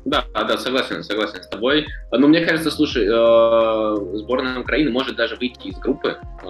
Да, 0.04 0.24
да, 0.34 0.58
согласен, 0.58 1.04
согласен 1.04 1.42
с 1.42 1.48
тобой. 1.48 1.86
Но 2.10 2.26
мне 2.26 2.44
кажется, 2.44 2.70
слушай, 2.70 3.04
э, 3.06 4.16
сборная 4.16 4.58
Украины 4.58 4.90
может 4.90 5.14
даже 5.14 5.36
выйти 5.36 5.68
из 5.68 5.78
группы, 5.78 6.16
э, 6.42 6.46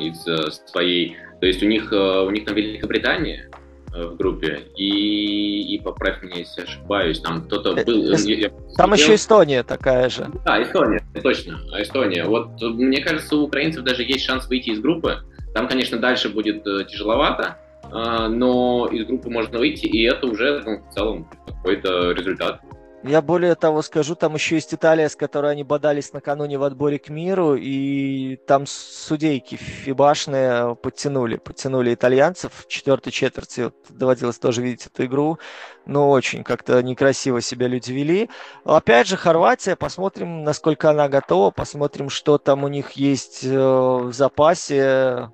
из 0.00 0.26
э, 0.26 0.50
своей. 0.66 1.16
То 1.40 1.46
есть 1.46 1.62
у 1.62 1.66
них, 1.66 1.92
у 1.92 2.30
них 2.30 2.46
там 2.46 2.54
Великобритания 2.54 3.50
в 3.92 4.16
группе, 4.16 4.62
и, 4.76 5.74
и 5.74 5.80
поправь 5.80 6.22
меня, 6.22 6.38
если 6.38 6.62
ошибаюсь, 6.62 7.20
там 7.20 7.44
кто-то 7.44 7.74
был... 7.84 8.12
Я, 8.26 8.50
там 8.76 8.92
еще 8.92 9.14
Эстония 9.14 9.62
такая 9.62 10.08
же. 10.08 10.26
Да, 10.44 10.60
Эстония, 10.62 11.04
точно, 11.22 11.60
Эстония. 11.78 12.24
Вот 12.24 12.60
мне 12.62 13.02
кажется, 13.02 13.36
у 13.36 13.42
украинцев 13.42 13.84
даже 13.84 14.02
есть 14.02 14.24
шанс 14.24 14.48
выйти 14.48 14.70
из 14.70 14.80
группы. 14.80 15.18
Там, 15.52 15.68
конечно, 15.68 15.98
дальше 15.98 16.28
будет 16.28 16.64
тяжеловато, 16.64 17.58
но 17.90 18.88
из 18.90 19.06
группы 19.06 19.30
можно 19.30 19.58
выйти, 19.58 19.86
и 19.86 20.02
это 20.04 20.26
уже 20.26 20.62
ну, 20.64 20.82
в 20.82 20.94
целом 20.94 21.30
какой-то 21.46 22.12
результат. 22.12 22.60
Я 23.06 23.20
более 23.20 23.54
того 23.54 23.82
скажу, 23.82 24.14
там 24.14 24.32
еще 24.32 24.54
есть 24.54 24.72
Италия, 24.72 25.10
с 25.10 25.14
которой 25.14 25.52
они 25.52 25.62
бодались 25.62 26.14
накануне 26.14 26.56
в 26.56 26.62
отборе 26.62 26.98
к 26.98 27.10
миру, 27.10 27.54
и 27.54 28.36
там 28.46 28.64
судейки 28.66 29.56
фибашные 29.56 30.74
подтянули, 30.74 31.36
подтянули 31.36 31.92
итальянцев 31.92 32.50
в 32.54 32.66
четвертой 32.66 33.12
четверти. 33.12 33.60
Вот, 33.64 33.74
доводилось 33.90 34.38
тоже 34.38 34.62
видеть 34.62 34.86
эту 34.86 35.04
игру. 35.04 35.38
Ну, 35.84 36.08
очень 36.08 36.44
как-то 36.44 36.82
некрасиво 36.82 37.42
себя 37.42 37.68
люди 37.68 37.92
вели. 37.92 38.30
Опять 38.64 39.06
же, 39.06 39.18
Хорватия, 39.18 39.76
посмотрим, 39.76 40.42
насколько 40.42 40.88
она 40.88 41.10
готова, 41.10 41.50
посмотрим, 41.50 42.08
что 42.08 42.38
там 42.38 42.64
у 42.64 42.68
них 42.68 42.92
есть 42.92 43.44
э, 43.44 43.54
в 43.54 44.14
запасе 44.14 45.28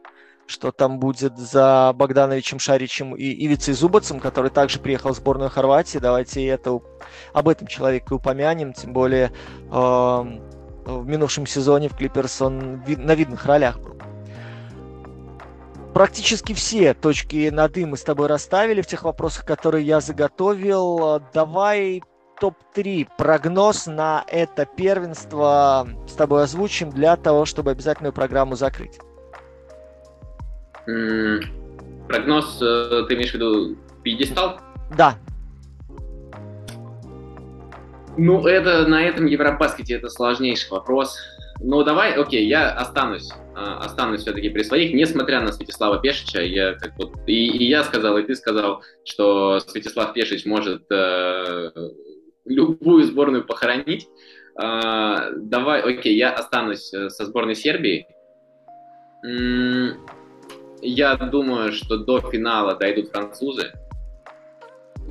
что 0.51 0.73
там 0.73 0.99
будет 0.99 1.39
за 1.39 1.93
Богдановичем 1.95 2.59
Шаричем 2.59 3.15
и 3.15 3.25
Ивицей 3.47 3.73
Зубацем, 3.73 4.19
который 4.19 4.51
также 4.51 4.81
приехал 4.81 5.13
в 5.13 5.17
сборную 5.17 5.49
Хорватии. 5.49 5.99
Давайте 5.99 6.45
это, 6.47 6.81
об 7.33 7.49
этом 7.49 7.69
человеке 7.69 8.15
упомянем, 8.15 8.73
тем 8.73 8.93
более 8.93 9.33
э, 9.71 9.71
в 9.71 11.07
минувшем 11.07 11.47
сезоне 11.47 11.89
в 11.89 11.97
Клиперс 11.97 12.43
он 12.43 12.83
ви- 12.87 12.97
на 12.97 13.15
видных 13.15 13.47
ролях 13.47 13.79
был. 13.79 13.97
Практически 15.95 16.53
все 16.53 16.95
точки 16.95 17.49
над 17.51 17.77
«и» 17.77 17.85
мы 17.85 17.97
с 17.97 18.03
тобой 18.03 18.27
расставили 18.27 18.81
в 18.81 18.87
тех 18.87 19.03
вопросах, 19.03 19.45
которые 19.45 19.85
я 19.85 20.01
заготовил. 20.01 21.21
Давай 21.33 22.03
топ-3 22.41 23.09
прогноз 23.19 23.87
на 23.87 24.25
это 24.29 24.67
первенство 24.67 25.89
с 26.09 26.13
тобой 26.13 26.45
озвучим 26.45 26.91
для 26.91 27.17
того, 27.17 27.45
чтобы 27.45 27.73
обязательную 27.73 28.13
программу 28.13 28.57
закрыть. 28.57 28.99
Прогноз, 30.87 32.61
э, 32.61 33.05
ты 33.09 33.15
имеешь 33.15 33.31
в 33.31 33.35
виду 33.35 33.77
пьедестал? 34.03 34.59
Да. 34.97 35.17
Ну, 38.17 38.47
это 38.47 38.87
на 38.87 39.03
этом 39.03 39.27
Евробаскете 39.27 39.95
это 39.95 40.09
сложнейший 40.09 40.71
вопрос. 40.71 41.17
Ну, 41.61 41.85
давай, 41.85 42.15
окей, 42.15 42.47
я 42.47 42.73
останусь, 42.73 43.31
а, 43.55 43.79
останусь 43.79 44.23
все-таки 44.23 44.49
при 44.49 44.63
своих, 44.63 44.95
несмотря 44.95 45.41
на 45.41 45.53
Святослава 45.53 46.01
Пешича, 46.01 46.41
я 46.41 46.75
как 46.75 46.97
вот, 46.97 47.13
и, 47.27 47.49
и 47.49 47.65
я 47.69 47.85
сказал, 47.85 48.17
и 48.19 48.23
ты 48.23 48.35
сказал, 48.35 48.83
что 49.05 49.61
Святослав 49.61 50.15
Пешич 50.15 50.47
может 50.47 50.91
э, 50.91 51.71
любую 52.47 53.05
сборную 53.05 53.47
похоронить. 53.47 54.09
Э, 54.61 55.33
давай, 55.37 55.83
окей, 55.83 56.17
я 56.17 56.33
останусь 56.33 56.93
э, 56.95 57.11
со 57.11 57.27
сборной 57.27 57.55
Сербии. 57.55 58.07
Я 60.83 61.17
думаю, 61.17 61.73
что 61.73 61.99
до 61.99 62.21
финала 62.21 62.75
дойдут 62.75 63.11
французы. 63.11 63.73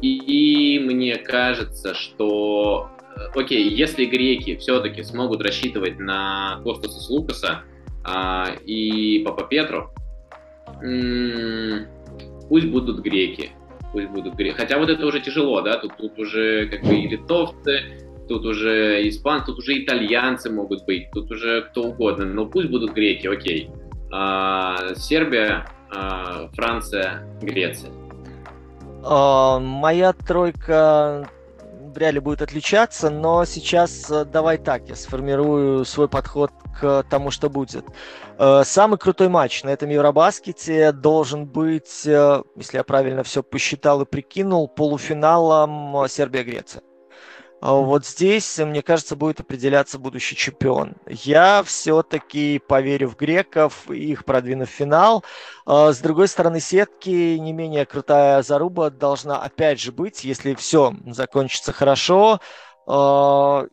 И 0.01 0.80
мне 0.84 1.17
кажется, 1.17 1.93
что, 1.93 2.89
э, 3.15 3.39
окей, 3.39 3.70
если 3.70 4.05
греки 4.05 4.55
все-таки 4.55 5.03
смогут 5.03 5.41
рассчитывать 5.41 5.99
на 5.99 6.61
Костаса 6.63 7.13
Лукаса 7.13 7.63
а, 8.05 8.45
и 8.65 9.22
Папа 9.26 9.43
Петру, 9.43 9.89
пусть 12.47 12.67
будут 12.67 13.01
греки. 13.01 13.51
Пусть 13.91 14.07
будут 14.09 14.36
греки. 14.36 14.55
Хотя 14.55 14.78
вот 14.78 14.89
это 14.89 15.05
уже 15.05 15.20
тяжело, 15.20 15.61
да, 15.61 15.78
тут, 15.78 15.97
тут 15.97 16.17
уже 16.17 16.67
как 16.67 16.84
бы 16.84 16.95
и 16.95 17.07
литовцы, 17.07 17.82
тут 18.30 18.45
уже 18.45 19.07
испанцы, 19.09 19.47
тут 19.47 19.59
уже 19.59 19.84
итальянцы 19.84 20.49
могут 20.49 20.86
быть, 20.86 21.11
тут 21.11 21.30
уже 21.32 21.63
кто 21.63 21.84
угодно, 21.84 22.26
но 22.26 22.45
пусть 22.45 22.70
будут 22.70 22.93
греки, 22.93 23.28
окей. 23.28 23.70
А, 24.12 24.95
Сербия, 24.95 25.66
а, 25.91 26.49
Франция, 26.53 27.24
Греция. 27.41 27.91
А, 29.03 29.60
моя 29.60 30.14
тройка 30.14 31.30
вряд 31.93 32.14
ли 32.14 32.20
будет 32.20 32.41
отличаться, 32.41 33.10
но 33.10 33.45
сейчас 33.45 34.10
э, 34.10 34.26
давай 34.26 34.57
так, 34.57 34.88
я 34.88 34.95
сформирую 34.95 35.86
свой 35.86 36.07
подход 36.07 36.51
к 36.80 37.03
тому, 37.10 37.32
что 37.32 37.49
будет. 37.49 37.86
Э, 38.38 38.64
самый 38.64 38.97
крутой 38.97 39.30
матч 39.30 39.64
на 39.64 39.70
этом 39.70 39.89
Евробаскете 39.89 40.91
должен 40.91 41.45
быть, 41.45 42.05
э, 42.05 42.41
если 42.55 42.78
я 42.78 42.84
правильно 42.84 43.24
все 43.24 43.43
посчитал 43.43 44.01
и 44.01 44.05
прикинул, 44.05 44.68
полуфиналом 44.68 46.07
Сербия-Греция. 46.07 46.84
А 47.62 47.74
вот 47.74 48.05
здесь, 48.05 48.57
мне 48.57 48.82
кажется, 48.82 49.16
будет 49.16 49.41
определяться 49.41 49.99
будущий 49.99 50.36
чемпион. 50.36 50.93
Я 51.07 51.62
все-таки 51.64 52.60
поверю 52.60 53.10
в 53.10 53.18
греков, 53.18 53.89
их 53.89 54.24
продвину 54.24 54.66
в 54.66 54.70
финал. 54.70 55.26
А, 55.66 55.91
с 55.91 55.99
другой 55.99 56.30
стороны, 56.30 56.62
сетки 56.62 57.38
не 57.38 57.51
менее 57.51 57.86
крутая 57.86 58.41
заруба 58.43 58.89
должна 58.89 59.41
опять 59.41 59.80
же 59.80 59.91
быть, 59.91 60.24
если 60.24 60.53
все 60.55 60.93
закончится 61.07 61.74
хорошо. 61.74 62.39
А, 62.88 63.66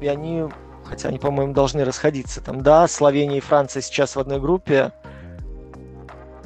и 0.00 0.06
они, 0.08 0.44
хотя 0.84 1.10
они, 1.10 1.18
по-моему, 1.18 1.52
должны 1.52 1.84
расходиться. 1.84 2.40
Там, 2.40 2.62
да, 2.62 2.88
Словения 2.88 3.38
и 3.38 3.40
Франция 3.40 3.82
сейчас 3.82 4.16
в 4.16 4.20
одной 4.20 4.40
группе. 4.40 4.92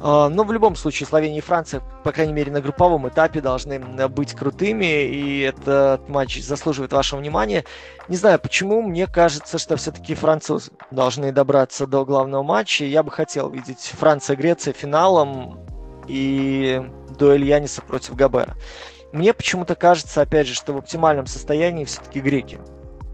А, 0.03 0.29
но 0.29 0.43
в 0.43 0.51
любом 0.51 0.75
случае 0.75 1.07
Словения 1.07 1.37
и 1.37 1.41
Франция, 1.41 1.81
по 2.03 2.11
крайней 2.11 2.33
мере, 2.33 2.51
на 2.51 2.61
групповом 2.61 3.07
этапе 3.07 3.39
должны 3.39 3.79
быть 4.09 4.33
крутыми, 4.33 5.03
и 5.05 5.41
этот 5.41 6.09
матч 6.09 6.41
заслуживает 6.41 6.91
вашего 6.91 7.19
внимания. 7.19 7.65
Не 8.07 8.17
знаю 8.17 8.39
почему, 8.39 8.81
мне 8.81 9.05
кажется, 9.05 9.59
что 9.59 9.77
все-таки 9.77 10.15
французы 10.15 10.71
должны 10.89 11.31
добраться 11.31 11.85
до 11.85 12.03
главного 12.03 12.41
матча. 12.41 12.83
Я 12.83 13.03
бы 13.03 13.11
хотел 13.11 13.49
видеть 13.49 13.93
Франция-Греция 13.99 14.73
финалом 14.73 15.59
и 16.07 16.81
дуэль 17.17 17.45
Яниса 17.45 17.81
против 17.83 18.15
Гобера. 18.15 18.55
Мне 19.13 19.33
почему-то 19.33 19.75
кажется, 19.75 20.21
опять 20.21 20.47
же, 20.47 20.55
что 20.55 20.73
в 20.73 20.77
оптимальном 20.77 21.27
состоянии 21.27 21.85
все-таки 21.85 22.21
греки 22.21 22.59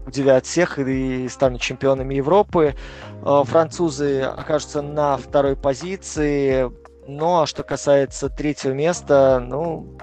удивят 0.08 0.46
всех 0.46 0.78
и 0.78 1.28
станут 1.28 1.60
чемпионами 1.60 2.14
Европы. 2.14 2.74
Э, 3.22 3.42
французы 3.44 4.22
окажутся 4.22 4.82
на 4.82 5.16
второй 5.16 5.56
позиции. 5.56 6.70
Ну, 7.06 7.40
а 7.40 7.46
что 7.46 7.62
касается 7.62 8.28
третьего 8.28 8.72
места, 8.72 9.40
ну, 9.40 9.96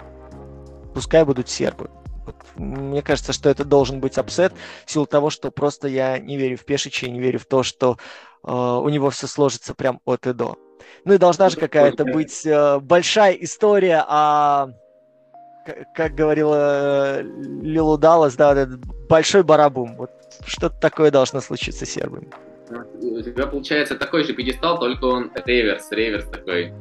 пускай 0.94 1.24
будут 1.24 1.50
сербы. 1.50 1.90
Мне 2.56 3.02
кажется, 3.02 3.34
что 3.34 3.50
это 3.50 3.66
должен 3.66 4.00
быть 4.00 4.18
upset 4.18 4.54
в 4.86 4.92
силу 4.92 5.06
того, 5.06 5.30
что 5.30 5.52
просто 5.52 5.88
я 5.88 6.18
не 6.18 6.38
верю 6.38 6.58
в 6.58 6.66
Пешича 6.66 7.06
и 7.06 7.12
не 7.12 7.20
верю 7.20 7.38
в 7.40 7.46
то, 7.46 7.62
что 7.64 7.98
э, 8.44 8.52
у 8.52 8.90
него 8.90 9.10
все 9.10 9.28
сложится 9.28 9.76
прям 9.76 10.00
от 10.06 10.26
и 10.26 10.34
до. 10.34 10.58
Ну 11.04 11.14
и 11.14 11.18
должна 11.18 11.50
же 11.50 11.58
какая-то 11.58 12.06
быть 12.06 12.46
э, 12.46 12.80
большая 12.80 13.34
история 13.34 14.04
о, 14.08 14.70
как 15.94 16.16
говорила 16.16 17.20
э, 17.20 17.24
Лилу 17.62 17.98
Даллас, 17.98 18.36
да, 18.36 18.68
большой 19.10 19.44
барабум. 19.44 19.96
Вот 19.96 20.12
что-то 20.46 20.76
такое 20.80 21.12
должно 21.12 21.42
случиться 21.42 21.86
с 21.86 21.90
сербами. 21.90 22.30
У 23.02 23.22
тебя 23.22 23.48
получается 23.48 23.96
такой 23.96 24.24
же 24.24 24.34
пьедестал, 24.34 24.80
только 24.80 25.06
он 25.06 25.32
реверс, 25.46 25.92
реверс 25.92 26.26
такой. 26.26 26.74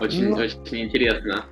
Очень, 0.00 0.30
ну, 0.30 0.36
очень 0.36 0.84
интересно. 0.84 1.44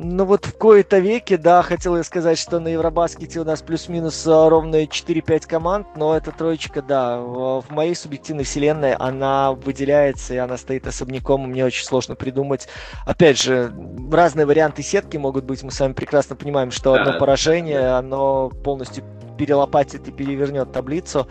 Ну 0.00 0.26
вот 0.26 0.46
в 0.46 0.56
кои-то 0.56 1.00
веке, 1.00 1.36
да, 1.36 1.60
хотел 1.60 1.96
я 1.96 2.04
сказать, 2.04 2.38
что 2.38 2.60
на 2.60 2.68
Евробаскете 2.68 3.40
у 3.40 3.44
нас 3.44 3.62
плюс-минус 3.62 4.24
а, 4.28 4.48
ровно 4.48 4.84
4-5 4.84 5.48
команд, 5.48 5.88
но 5.96 6.16
эта 6.16 6.30
троечка, 6.30 6.82
да, 6.82 7.18
в, 7.18 7.64
моей 7.70 7.96
субъективной 7.96 8.44
вселенной 8.44 8.94
она 8.94 9.54
выделяется, 9.54 10.34
и 10.34 10.36
она 10.36 10.56
стоит 10.56 10.86
особняком, 10.86 11.42
и 11.42 11.48
мне 11.48 11.64
очень 11.64 11.84
сложно 11.84 12.14
придумать. 12.14 12.68
Опять 13.06 13.42
же, 13.42 13.72
разные 14.12 14.46
варианты 14.46 14.84
сетки 14.84 15.16
могут 15.16 15.44
быть, 15.44 15.64
мы 15.64 15.72
с 15.72 15.80
вами 15.80 15.94
прекрасно 15.94 16.36
понимаем, 16.36 16.70
что 16.70 16.92
одно 16.92 17.18
поражение, 17.18 17.88
оно 17.88 18.50
полностью 18.50 19.02
перелопатит 19.36 20.06
и 20.06 20.12
перевернет 20.12 20.70
таблицу. 20.70 21.26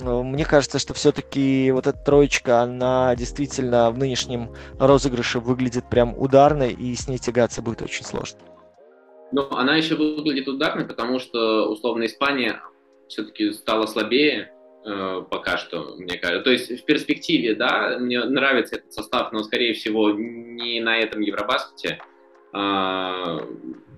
Э, 0.00 0.22
мне 0.22 0.44
кажется, 0.44 0.78
что 0.78 0.94
все-таки 0.94 1.70
вот 1.72 1.86
эта 1.86 1.98
троечка, 1.98 2.60
она 2.60 3.14
действительно 3.16 3.90
в 3.90 3.98
нынешнем 3.98 4.50
розыгрыше 4.78 5.40
выглядит 5.40 5.88
прям 5.88 6.14
ударной, 6.16 6.72
и 6.72 6.94
с 6.94 7.08
ней 7.08 7.18
тягаться 7.18 7.62
будет 7.62 7.82
очень 7.82 8.04
сложно. 8.04 8.38
Ну, 9.32 9.48
она 9.50 9.76
еще 9.76 9.94
выглядит 9.94 10.48
ударной, 10.48 10.84
потому 10.84 11.20
что, 11.20 11.70
условно, 11.70 12.06
Испания 12.06 12.60
все-таки 13.08 13.52
стала 13.52 13.86
слабее 13.86 14.52
э, 14.84 15.22
пока 15.30 15.56
что, 15.56 15.94
мне 15.98 16.18
кажется. 16.18 16.44
То 16.44 16.50
есть 16.50 16.82
в 16.82 16.84
перспективе, 16.84 17.54
да, 17.54 17.96
мне 17.98 18.24
нравится 18.24 18.76
этот 18.76 18.92
состав, 18.92 19.32
но, 19.32 19.42
скорее 19.42 19.74
всего, 19.74 20.10
не 20.10 20.80
на 20.80 20.98
этом 20.98 21.20
Евробаскете. 21.20 22.00
Э, 22.52 23.38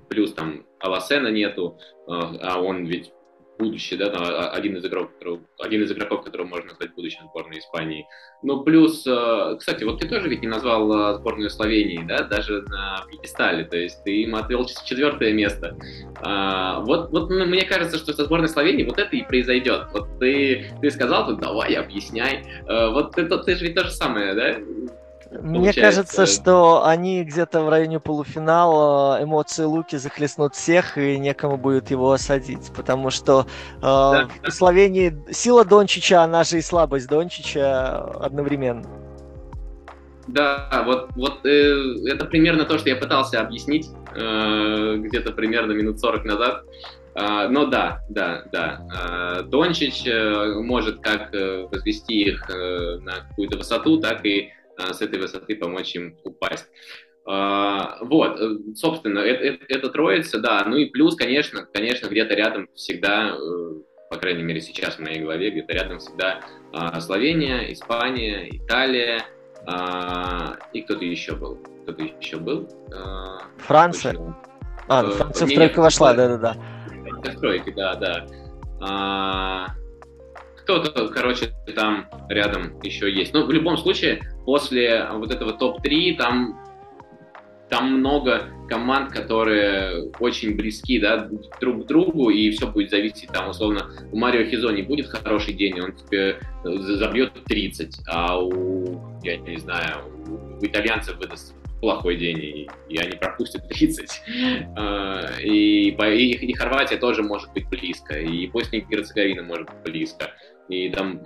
плюс 0.09 0.35
там 0.35 0.67
Аласена 0.79 1.29
нету, 1.29 1.79
э, 2.07 2.11
а 2.11 2.61
он 2.61 2.85
ведь 2.85 3.13
будущее, 3.59 3.99
да, 3.99 4.11
там, 4.11 4.23
а, 4.25 4.51
один 4.51 4.77
из 4.77 4.85
игроков, 4.85 5.13
которого, 5.15 5.41
один 5.59 5.83
из 5.83 5.93
игроков, 5.93 6.25
которого 6.25 6.47
можно 6.47 6.71
назвать 6.71 6.95
будущим 6.95 7.29
сборной 7.29 7.59
Испании. 7.59 8.07
Ну, 8.43 8.65
плюс, 8.65 9.07
э, 9.07 9.57
кстати, 9.59 9.85
вот 9.85 10.01
ты 10.01 10.09
тоже 10.09 10.29
ведь 10.29 10.43
не 10.43 10.49
назвал 10.49 10.93
э, 10.93 11.19
сборную 11.19 11.51
Словении, 11.51 12.05
да, 12.05 12.25
даже 12.25 12.63
на 12.63 13.05
пьедестале, 13.09 13.65
то 13.65 13.77
есть 13.77 14.03
ты 14.05 14.23
им 14.23 14.35
отвел 14.35 14.67
четвертое 14.67 15.33
место. 15.33 15.77
А, 16.17 16.81
вот, 16.81 17.11
вот 17.11 17.31
мне 17.31 17.65
кажется, 17.65 17.99
что 17.99 18.13
со 18.13 18.25
сборной 18.25 18.49
Словении 18.49 18.85
вот 18.85 18.99
это 18.99 19.15
и 19.15 19.23
произойдет. 19.23 19.89
Вот 19.93 20.19
ты, 20.19 20.67
ты 20.81 20.91
сказал, 20.91 21.27
тут 21.27 21.41
давай, 21.41 21.75
объясняй. 21.75 22.45
Э, 22.67 22.91
вот 22.91 23.13
ты, 23.13 23.27
ты 23.27 23.55
же 23.55 23.67
ведь 23.67 23.75
то 23.75 23.85
же 23.85 23.91
самое, 23.91 24.35
да? 24.35 24.57
Мне 25.41 25.73
кажется, 25.73 26.27
что 26.27 26.85
они 26.85 27.25
где-то 27.25 27.63
в 27.63 27.69
районе 27.69 28.01
полуфинала 28.01 29.23
эмоции 29.23 29.65
Луки 29.65 29.97
захлестнут 29.97 30.55
всех, 30.55 30.99
и 30.99 31.19
некому 31.19 31.57
будет 31.57 31.91
его 31.91 32.13
осадить. 32.13 32.71
Потому 32.77 33.11
что 33.11 33.47
э, 33.77 33.81
да, 33.81 34.29
в 34.45 34.51
Словении 34.51 35.17
сила 35.31 35.65
Дончича, 35.65 36.23
она 36.23 36.45
же 36.45 36.59
и 36.59 36.63
слабость 36.63 37.09
Дончича 37.09 37.99
одновременно. 38.21 38.87
Да, 40.29 40.83
вот, 40.87 41.09
вот 41.17 41.45
э, 41.47 41.75
это 42.07 42.27
примерно 42.27 42.65
то, 42.65 42.79
что 42.79 42.91
я 42.91 42.97
пытался 42.97 43.41
объяснить 43.41 43.89
э, 44.15 44.97
где-то 44.99 45.33
примерно 45.33 45.73
минут 45.73 45.99
40 46.01 46.25
назад. 46.25 46.63
Uh, 47.15 47.47
но 47.49 47.67
да, 47.67 48.01
да, 48.09 48.45
да. 48.51 48.87
Uh, 48.91 49.43
Дончич 49.43 50.07
uh, 50.07 50.63
может 50.63 51.01
как 51.01 51.35
uh, 51.35 51.69
возвести 51.71 52.23
их 52.23 52.49
uh, 52.49 53.01
на 53.01 53.27
какую-то 53.29 53.59
высоту, 53.59 53.99
так 53.99 54.25
и 54.25 54.49
Э, 54.49 54.62
с 54.79 55.01
этой 55.01 55.21
высоты 55.21 55.57
помочь 55.57 55.95
им 55.95 56.17
упасть. 56.25 56.69
А, 57.25 57.99
вот, 58.01 58.41
э, 58.41 58.75
собственно, 58.75 59.21
это, 59.21 59.45
это, 59.45 59.65
это 59.69 59.89
троица, 59.91 60.41
да. 60.41 60.65
Ну 60.67 60.77
и 60.77 60.87
плюс, 60.87 61.15
конечно, 61.15 61.67
конечно, 61.73 62.09
где-то 62.09 62.35
рядом 62.35 62.69
всегда, 62.75 63.37
э, 63.37 63.75
по 64.11 64.17
крайней 64.17 64.43
мере 64.43 64.61
сейчас 64.61 64.97
в 64.97 65.01
моей 65.01 65.21
голове, 65.21 65.51
где-то 65.51 65.73
рядом 65.73 65.99
всегда 65.99 66.41
а, 66.73 67.01
Словения, 67.01 67.73
Испания, 67.73 68.49
Италия 68.51 69.23
а, 69.67 70.57
и 70.73 70.83
кто-то 70.83 71.05
еще 71.05 71.37
был. 71.37 71.59
Кто-то 71.83 72.03
еще 72.03 72.39
был. 72.39 72.69
Франция. 73.59 74.13
Точно. 74.13 74.39
А, 74.89 75.03
ну, 75.03 75.13
Франция 75.13 75.47
в 75.47 75.55
тройку 75.55 75.81
вошла, 75.81 76.15
да-да-да. 76.15 76.57
В 77.23 77.41
тройке, 77.41 77.73
да, 77.73 77.95
да. 77.95 79.77
Кто-то, 80.63 81.09
короче, 81.09 81.53
там 81.75 82.07
рядом 82.29 82.81
еще 82.83 83.13
есть. 83.13 83.35
Но 83.35 83.45
в 83.45 83.51
любом 83.51 83.77
случае, 83.77 84.23
после 84.45 85.09
вот 85.13 85.31
этого 85.33 85.53
топ-3 85.53 86.17
там, 86.17 86.59
там 87.69 87.99
много 87.99 88.49
команд, 88.69 89.13
которые 89.13 90.11
очень 90.21 90.57
близки 90.57 90.99
да, 90.99 91.29
друг 91.61 91.85
к 91.85 91.87
другу, 91.87 92.31
и 92.31 92.51
все 92.51 92.67
будет 92.67 92.91
зависеть, 92.91 93.29
там, 93.29 93.51
условно, 93.51 93.91
у 94.13 94.17
Марио 94.17 94.45
Хизони 94.45 94.83
будет 94.83 95.07
хороший 95.07 95.55
день, 95.55 95.81
он 95.81 95.93
тебе 95.93 96.39
забьет 96.65 97.33
30, 97.45 98.01
а 98.07 98.41
у, 98.41 99.19
я 99.23 99.37
не 99.37 99.59
знаю, 99.59 100.05
у 100.61 100.65
итальянцев 100.65 101.19
выдаст 101.19 101.55
плохой 101.83 102.17
день, 102.17 102.39
и, 102.39 102.69
и 102.89 102.97
они 102.97 103.17
пропустят 103.17 103.69
30. 103.69 104.23
А, 104.77 105.41
и, 105.43 105.91
и, 105.91 106.47
и 106.47 106.53
Хорватия 106.55 106.97
тоже 106.97 107.25
может 107.25 107.53
быть 107.53 107.69
близко, 107.69 108.19
и 108.19 108.47
Босния 108.47 108.79
и 108.79 108.85
Герцеговина 108.85 109.43
может 109.43 109.67
быть 109.67 109.83
близко. 109.83 110.31
И 110.69 110.89
там 110.91 111.21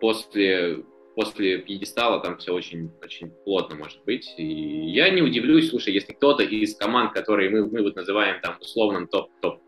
после, 0.00 0.78
после 1.14 1.58
пьедестала 1.58 2.20
там 2.20 2.38
все 2.38 2.52
очень, 2.52 2.90
очень 3.00 3.30
плотно 3.44 3.76
может 3.76 4.04
быть. 4.04 4.34
И 4.36 4.90
я 4.90 5.10
не 5.10 5.22
удивлюсь, 5.22 5.70
слушай, 5.70 5.94
если 5.94 6.12
кто-то 6.12 6.42
из 6.42 6.74
команд, 6.74 7.12
которые 7.12 7.48
мы, 7.48 7.70
мы 7.70 7.80
вот 7.82 7.94
называем 7.94 8.40
там 8.42 8.56
условным 8.60 9.06
топ-5, 9.06 9.40
топ 9.40 9.60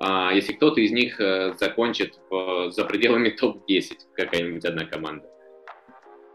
а, 0.00 0.32
если 0.32 0.54
кто-то 0.54 0.80
из 0.80 0.92
них 0.92 1.20
а, 1.20 1.54
закончит 1.58 2.14
за 2.70 2.84
пределами 2.86 3.28
топ-10, 3.28 3.98
какая-нибудь 4.16 4.64
одна 4.64 4.86
команда. 4.86 5.27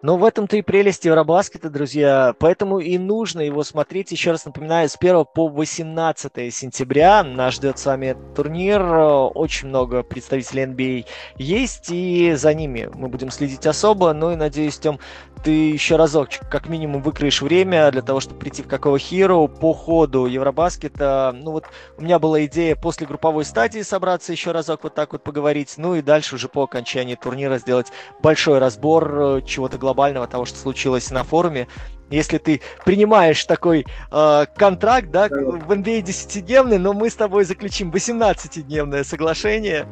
Но 0.04 0.18
в 0.18 0.26
этом-то 0.26 0.58
и 0.58 0.62
прелесть 0.62 1.06
Евробаскета, 1.06 1.70
друзья. 1.70 2.36
Поэтому 2.38 2.80
и 2.80 2.98
нужно 2.98 3.40
его 3.40 3.64
смотреть. 3.64 4.12
Еще 4.12 4.32
раз 4.32 4.44
напоминаю, 4.44 4.90
с 4.90 4.98
1 5.00 5.24
по 5.34 5.48
18 5.48 6.54
сентября 6.54 7.24
нас 7.24 7.54
ждет 7.54 7.80
с 7.80 7.86
вами 7.86 8.18
турнир. 8.36 8.84
Очень 8.84 9.70
много 9.70 10.04
представителей 10.04 10.66
NBA 10.66 11.06
есть, 11.38 11.90
и 11.90 12.34
за 12.34 12.54
ними 12.54 12.90
мы 12.94 13.08
будем 13.08 13.32
следить 13.32 13.66
особо. 13.66 14.12
Ну 14.12 14.32
и 14.32 14.36
надеюсь, 14.36 14.78
Тем, 14.78 15.00
ты 15.44 15.72
еще 15.72 15.98
разок, 15.98 16.30
как 16.50 16.70
минимум, 16.70 17.02
выкроешь 17.02 17.42
время 17.42 17.92
для 17.92 18.02
того, 18.02 18.22
чтобы 18.22 18.40
прийти 18.40 18.64
в 18.64 18.68
какого 18.68 18.96
Hero 18.96 19.48
по 19.48 19.74
ходу 19.74 20.26
Евробаскета. 20.26 21.36
Ну 21.36 21.52
вот 21.52 21.66
у 21.98 22.02
меня 22.02 22.18
была 22.18 22.46
идея 22.46 22.76
после 22.76 23.06
групповой 23.06 23.44
стадии 23.44 23.82
собраться 23.82 24.32
еще 24.32 24.52
разок 24.52 24.84
вот 24.84 24.96
так 24.96 25.12
вот 25.12 25.24
поговорить, 25.24 25.74
ну 25.78 25.96
и 25.96 26.02
дальше 26.02 26.36
уже 26.36 26.48
по 26.48 26.64
окончании 26.64 27.16
турнира 27.16 27.58
сделать 27.58 27.88
большой 28.22 28.60
разбор 28.60 29.20
э, 29.20 29.42
чего-то 29.46 29.78
глобального, 29.78 30.28
того, 30.28 30.46
что 30.46 30.58
случилось 30.58 31.12
на 31.12 31.24
форуме. 31.24 31.68
Если 32.10 32.38
ты 32.38 32.62
принимаешь 32.86 33.44
такой 33.44 33.86
э, 34.12 34.46
контракт, 34.56 35.12
да, 35.12 35.28
в 35.28 35.72
NBA 35.72 36.04
10-дневный, 36.04 36.78
но 36.78 36.94
мы 36.94 37.10
с 37.10 37.16
тобой 37.16 37.44
заключим 37.44 37.92
18-дневное 37.92 39.04
соглашение 39.04 39.88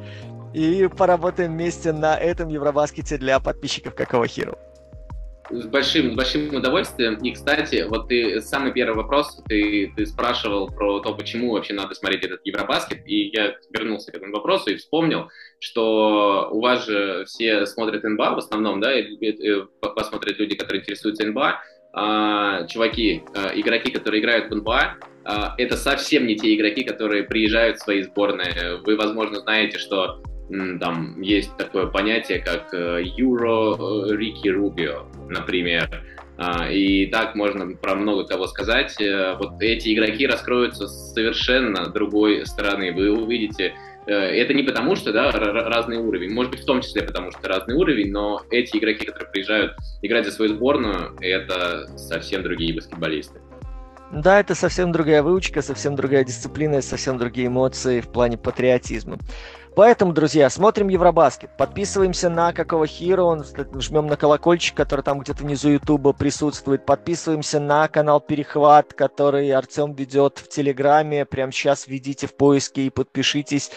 и 0.54 0.88
поработаем 0.88 1.52
вместе 1.52 1.91
на 1.91 2.18
этом 2.18 2.47
Евробаскете 2.47 3.18
для 3.18 3.39
подписчиков 3.39 3.95
Какого 3.95 4.26
Hero. 4.26 4.58
С 5.50 5.66
большим, 5.66 6.14
с 6.14 6.16
большим 6.16 6.54
удовольствием. 6.54 7.16
И, 7.16 7.32
кстати, 7.32 7.86
вот 7.88 8.08
ты 8.08 8.42
самый 8.42 8.72
первый 8.72 8.96
вопрос, 8.96 9.42
ты, 9.48 9.92
ты 9.96 10.06
спрашивал 10.06 10.70
про 10.70 11.00
то, 11.00 11.14
почему 11.14 11.52
вообще 11.52 11.74
надо 11.74 11.94
смотреть 11.96 12.24
этот 12.24 12.42
Евробаскет, 12.46 13.06
и 13.06 13.32
я 13.34 13.56
вернулся 13.72 14.12
к 14.12 14.16
этому 14.16 14.34
вопросу 14.34 14.70
и 14.70 14.76
вспомнил, 14.76 15.30
что 15.60 16.50
у 16.52 16.62
вас 16.62 16.86
же 16.86 17.26
все 17.26 17.66
смотрят 17.66 18.04
НБА 18.04 18.36
в 18.36 18.38
основном, 18.38 18.80
да, 18.80 18.98
и, 18.98 19.04
и, 19.04 19.30
и 19.30 19.64
посмотрят 19.82 20.38
люди, 20.39 20.56
которые 20.56 20.82
интересуются 20.82 21.26
НБА, 21.26 21.62
а, 21.94 22.66
чуваки, 22.68 23.24
а, 23.36 23.52
игроки, 23.54 23.92
которые 23.92 24.22
играют 24.22 24.50
в 24.50 24.56
НБА, 24.56 24.96
а, 25.26 25.56
это 25.58 25.76
совсем 25.76 26.26
не 26.26 26.36
те 26.38 26.56
игроки, 26.56 26.84
которые 26.84 27.24
приезжают 27.24 27.78
в 27.78 27.84
свои 27.84 28.04
сборные. 28.04 28.78
Вы, 28.86 28.96
возможно, 28.96 29.39
знаете, 29.39 29.78
что 29.78 30.22
там 30.80 31.22
есть 31.22 31.56
такое 31.58 31.88
понятие, 31.88 32.39
как 32.39 32.74
э, 32.74 33.02
Рики 33.04 34.50
Рубио, 34.50 35.06
например. 35.32 35.90
А, 36.38 36.70
и 36.70 37.06
так 37.08 37.36
можно 37.36 37.76
про 37.76 37.96
много 37.96 38.26
кого 38.26 38.48
сказать. 38.48 39.00
Э, 39.00 39.36
вот 39.38 39.62
эти 39.62 39.94
игроки 39.94 40.26
раскроются 40.26 40.88
с 40.88 41.14
совершенно 41.14 41.88
другой 41.88 42.46
стороны. 42.46 42.92
Вы 42.94 43.12
увидите, 43.12 43.74
э, 44.08 44.12
это 44.12 44.54
не 44.54 44.64
потому, 44.64 44.96
что 44.96 45.12
да, 45.12 45.32
разный 45.32 45.98
уровень, 45.98 46.34
может 46.34 46.52
быть, 46.52 46.62
в 46.62 46.66
том 46.66 46.82
числе 46.82 47.04
потому, 47.04 47.32
что 47.32 47.48
разный 47.48 47.76
уровень, 47.76 48.12
но 48.12 48.42
эти 48.50 48.78
игроки, 48.78 49.06
которые 49.06 49.30
приезжают 49.32 49.76
играть 50.02 50.26
за 50.26 50.32
свою 50.32 50.56
сборную, 50.56 51.16
это 51.22 51.88
совсем 51.98 52.42
другие 52.42 52.74
баскетболисты. 52.74 53.40
Да, 54.12 54.40
это 54.40 54.56
совсем 54.56 54.92
другая 54.92 55.24
выучка, 55.24 55.62
совсем 55.62 55.96
другая 55.96 56.26
дисциплина, 56.26 56.82
совсем 56.82 57.18
другие 57.18 57.48
эмоции 57.48 58.02
в 58.02 58.10
плане 58.10 58.38
патриотизма. 58.38 59.18
Поэтому, 59.76 60.11
друзья, 60.11 60.49
смотрим 60.49 60.89
Евробаскет, 60.89 61.55
подписываемся 61.55 62.30
на 62.30 62.51
какого 62.51 62.86
Хиро, 62.86 63.41
жмем 63.80 64.07
на 64.07 64.17
колокольчик, 64.17 64.76
который 64.76 65.01
там 65.01 65.19
где-то 65.19 65.43
внизу 65.43 65.69
Ютуба 65.69 66.11
присутствует, 66.11 66.86
подписываемся 66.86 67.61
на 67.61 67.88
канал 67.88 68.19
Перехват, 68.19 68.93
который 68.93 69.49
Артем 69.51 69.93
ведет 69.93 70.39
в 70.39 70.49
Телеграме, 70.49 71.26
прямо 71.26 71.53
сейчас 71.53 71.88
введите 71.88 72.28
в 72.28 72.36
поиске 72.36 72.88
и 72.88 72.89
подпишитесь. 72.89 73.72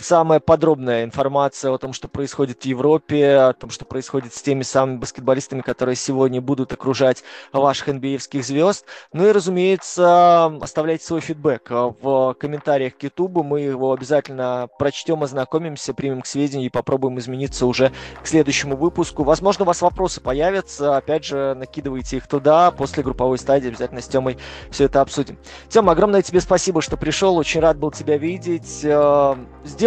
Самая 0.00 0.38
подробная 0.38 1.02
информация 1.02 1.72
о 1.72 1.78
том, 1.78 1.92
что 1.92 2.06
происходит 2.06 2.62
в 2.62 2.64
Европе, 2.64 3.34
о 3.34 3.52
том, 3.52 3.68
что 3.70 3.84
происходит 3.84 4.32
с 4.32 4.40
теми 4.40 4.62
самыми 4.62 4.98
баскетболистами, 4.98 5.60
которые 5.60 5.96
сегодня 5.96 6.40
будут 6.40 6.72
окружать 6.72 7.24
ваших 7.52 7.88
NBA 7.88 8.18
звезд. 8.42 8.86
Ну 9.12 9.26
и, 9.26 9.32
разумеется, 9.32 10.46
оставляйте 10.60 11.04
свой 11.04 11.20
фидбэк 11.20 11.70
в 11.70 12.36
комментариях 12.38 12.96
к 12.96 13.02
YouTube. 13.02 13.42
Мы 13.42 13.62
его 13.62 13.92
обязательно 13.92 14.68
прочтем, 14.78 15.24
ознакомимся, 15.24 15.92
примем 15.94 16.22
к 16.22 16.26
сведению 16.26 16.66
и 16.66 16.70
попробуем 16.70 17.18
измениться 17.18 17.66
уже 17.66 17.90
к 18.22 18.28
следующему 18.28 18.76
выпуску. 18.76 19.24
Возможно, 19.24 19.64
у 19.64 19.66
вас 19.66 19.82
вопросы 19.82 20.20
появятся. 20.20 20.96
Опять 20.96 21.24
же, 21.24 21.54
накидывайте 21.54 22.18
их 22.18 22.28
туда. 22.28 22.70
После 22.70 23.02
групповой 23.02 23.38
стадии 23.38 23.66
обязательно 23.66 24.00
с 24.00 24.06
Темой 24.06 24.38
все 24.70 24.84
это 24.84 25.00
обсудим. 25.00 25.38
Тема, 25.68 25.90
огромное 25.90 26.22
тебе 26.22 26.40
спасибо, 26.40 26.82
что 26.82 26.96
пришел. 26.96 27.36
Очень 27.36 27.62
рад 27.62 27.78
был 27.78 27.90
тебя 27.90 28.16
видеть. 28.16 28.80
Э, 28.84 29.34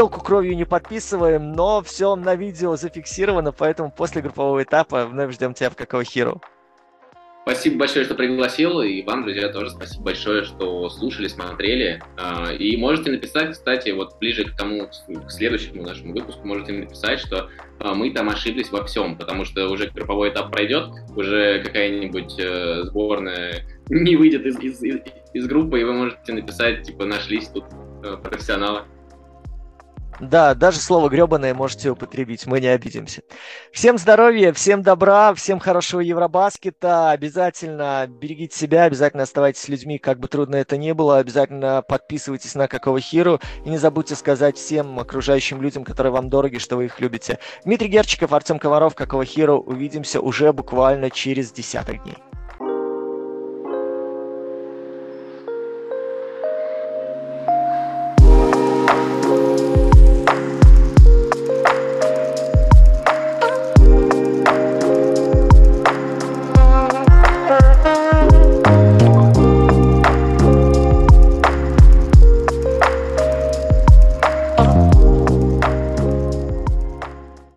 сделку 0.01 0.19
кровью 0.19 0.55
не 0.55 0.65
подписываем, 0.65 1.51
но 1.51 1.83
все 1.83 2.15
на 2.15 2.33
видео 2.33 2.75
зафиксировано, 2.75 3.51
поэтому 3.51 3.91
после 3.91 4.23
группового 4.23 4.63
этапа 4.63 5.05
вновь 5.05 5.31
ждем 5.31 5.53
тебя 5.53 5.69
в 5.69 5.75
Какого 5.75 6.03
Хиру. 6.03 6.41
Спасибо 7.43 7.77
большое, 7.77 8.05
что 8.05 8.15
пригласил, 8.15 8.81
и 8.81 9.03
вам, 9.03 9.21
друзья, 9.21 9.49
тоже 9.49 9.69
спасибо 9.69 10.05
большое, 10.05 10.43
что 10.43 10.89
слушали, 10.89 11.27
смотрели. 11.27 12.01
А, 12.17 12.51
и 12.51 12.75
можете 12.77 13.11
написать, 13.11 13.51
кстати, 13.51 13.91
вот 13.91 14.17
ближе 14.19 14.45
к 14.45 14.57
тому, 14.57 14.87
к 14.87 15.29
следующему 15.29 15.83
нашему 15.83 16.13
выпуску, 16.13 16.47
можете 16.47 16.73
написать, 16.73 17.19
что 17.19 17.51
а, 17.79 17.93
мы 17.93 18.09
там 18.09 18.27
ошиблись 18.29 18.71
во 18.71 18.83
всем, 18.85 19.15
потому 19.19 19.45
что 19.45 19.69
уже 19.69 19.87
групповой 19.91 20.29
этап 20.29 20.51
пройдет, 20.51 20.89
уже 21.15 21.61
какая-нибудь 21.63 22.39
э, 22.39 22.85
сборная 22.85 23.67
не 23.89 24.15
выйдет 24.15 24.47
из, 24.47 24.59
из, 24.59 24.81
из, 24.81 24.99
из 25.35 25.47
группы, 25.47 25.79
и 25.79 25.83
вы 25.83 25.93
можете 25.93 26.33
написать, 26.33 26.81
типа, 26.81 27.05
нашлись 27.05 27.49
тут 27.49 27.65
э, 28.03 28.17
профессионалы. 28.17 28.81
Да, 30.19 30.53
даже 30.53 30.79
слово 30.79 31.09
гребаное 31.09 31.53
можете 31.53 31.89
употребить, 31.89 32.45
мы 32.45 32.59
не 32.59 32.67
обидимся. 32.67 33.23
Всем 33.71 33.97
здоровья, 33.97 34.53
всем 34.53 34.83
добра, 34.83 35.33
всем 35.33 35.59
хорошего 35.59 36.01
Евробаскета. 36.01 37.11
Обязательно 37.11 38.05
берегите 38.07 38.57
себя, 38.57 38.83
обязательно 38.83 39.23
оставайтесь 39.23 39.61
с 39.61 39.67
людьми, 39.67 39.97
как 39.97 40.19
бы 40.19 40.27
трудно 40.27 40.57
это 40.57 40.77
ни 40.77 40.91
было. 40.91 41.17
Обязательно 41.17 41.81
подписывайтесь 41.81 42.55
на 42.55 42.67
Какого 42.67 42.99
Хиру. 42.99 43.39
И 43.65 43.69
не 43.69 43.77
забудьте 43.77 44.15
сказать 44.15 44.57
всем 44.57 44.99
окружающим 44.99 45.61
людям, 45.61 45.83
которые 45.83 46.13
вам 46.13 46.29
дороги, 46.29 46.57
что 46.57 46.75
вы 46.75 46.85
их 46.85 46.99
любите. 46.99 47.39
Дмитрий 47.65 47.87
Герчиков, 47.87 48.33
Артем 48.33 48.59
Комаров, 48.59 48.95
Какого 48.95 49.25
Хиру. 49.25 49.59
Увидимся 49.59 50.21
уже 50.21 50.53
буквально 50.53 51.09
через 51.09 51.51
десяток 51.51 52.03
дней. 52.03 52.17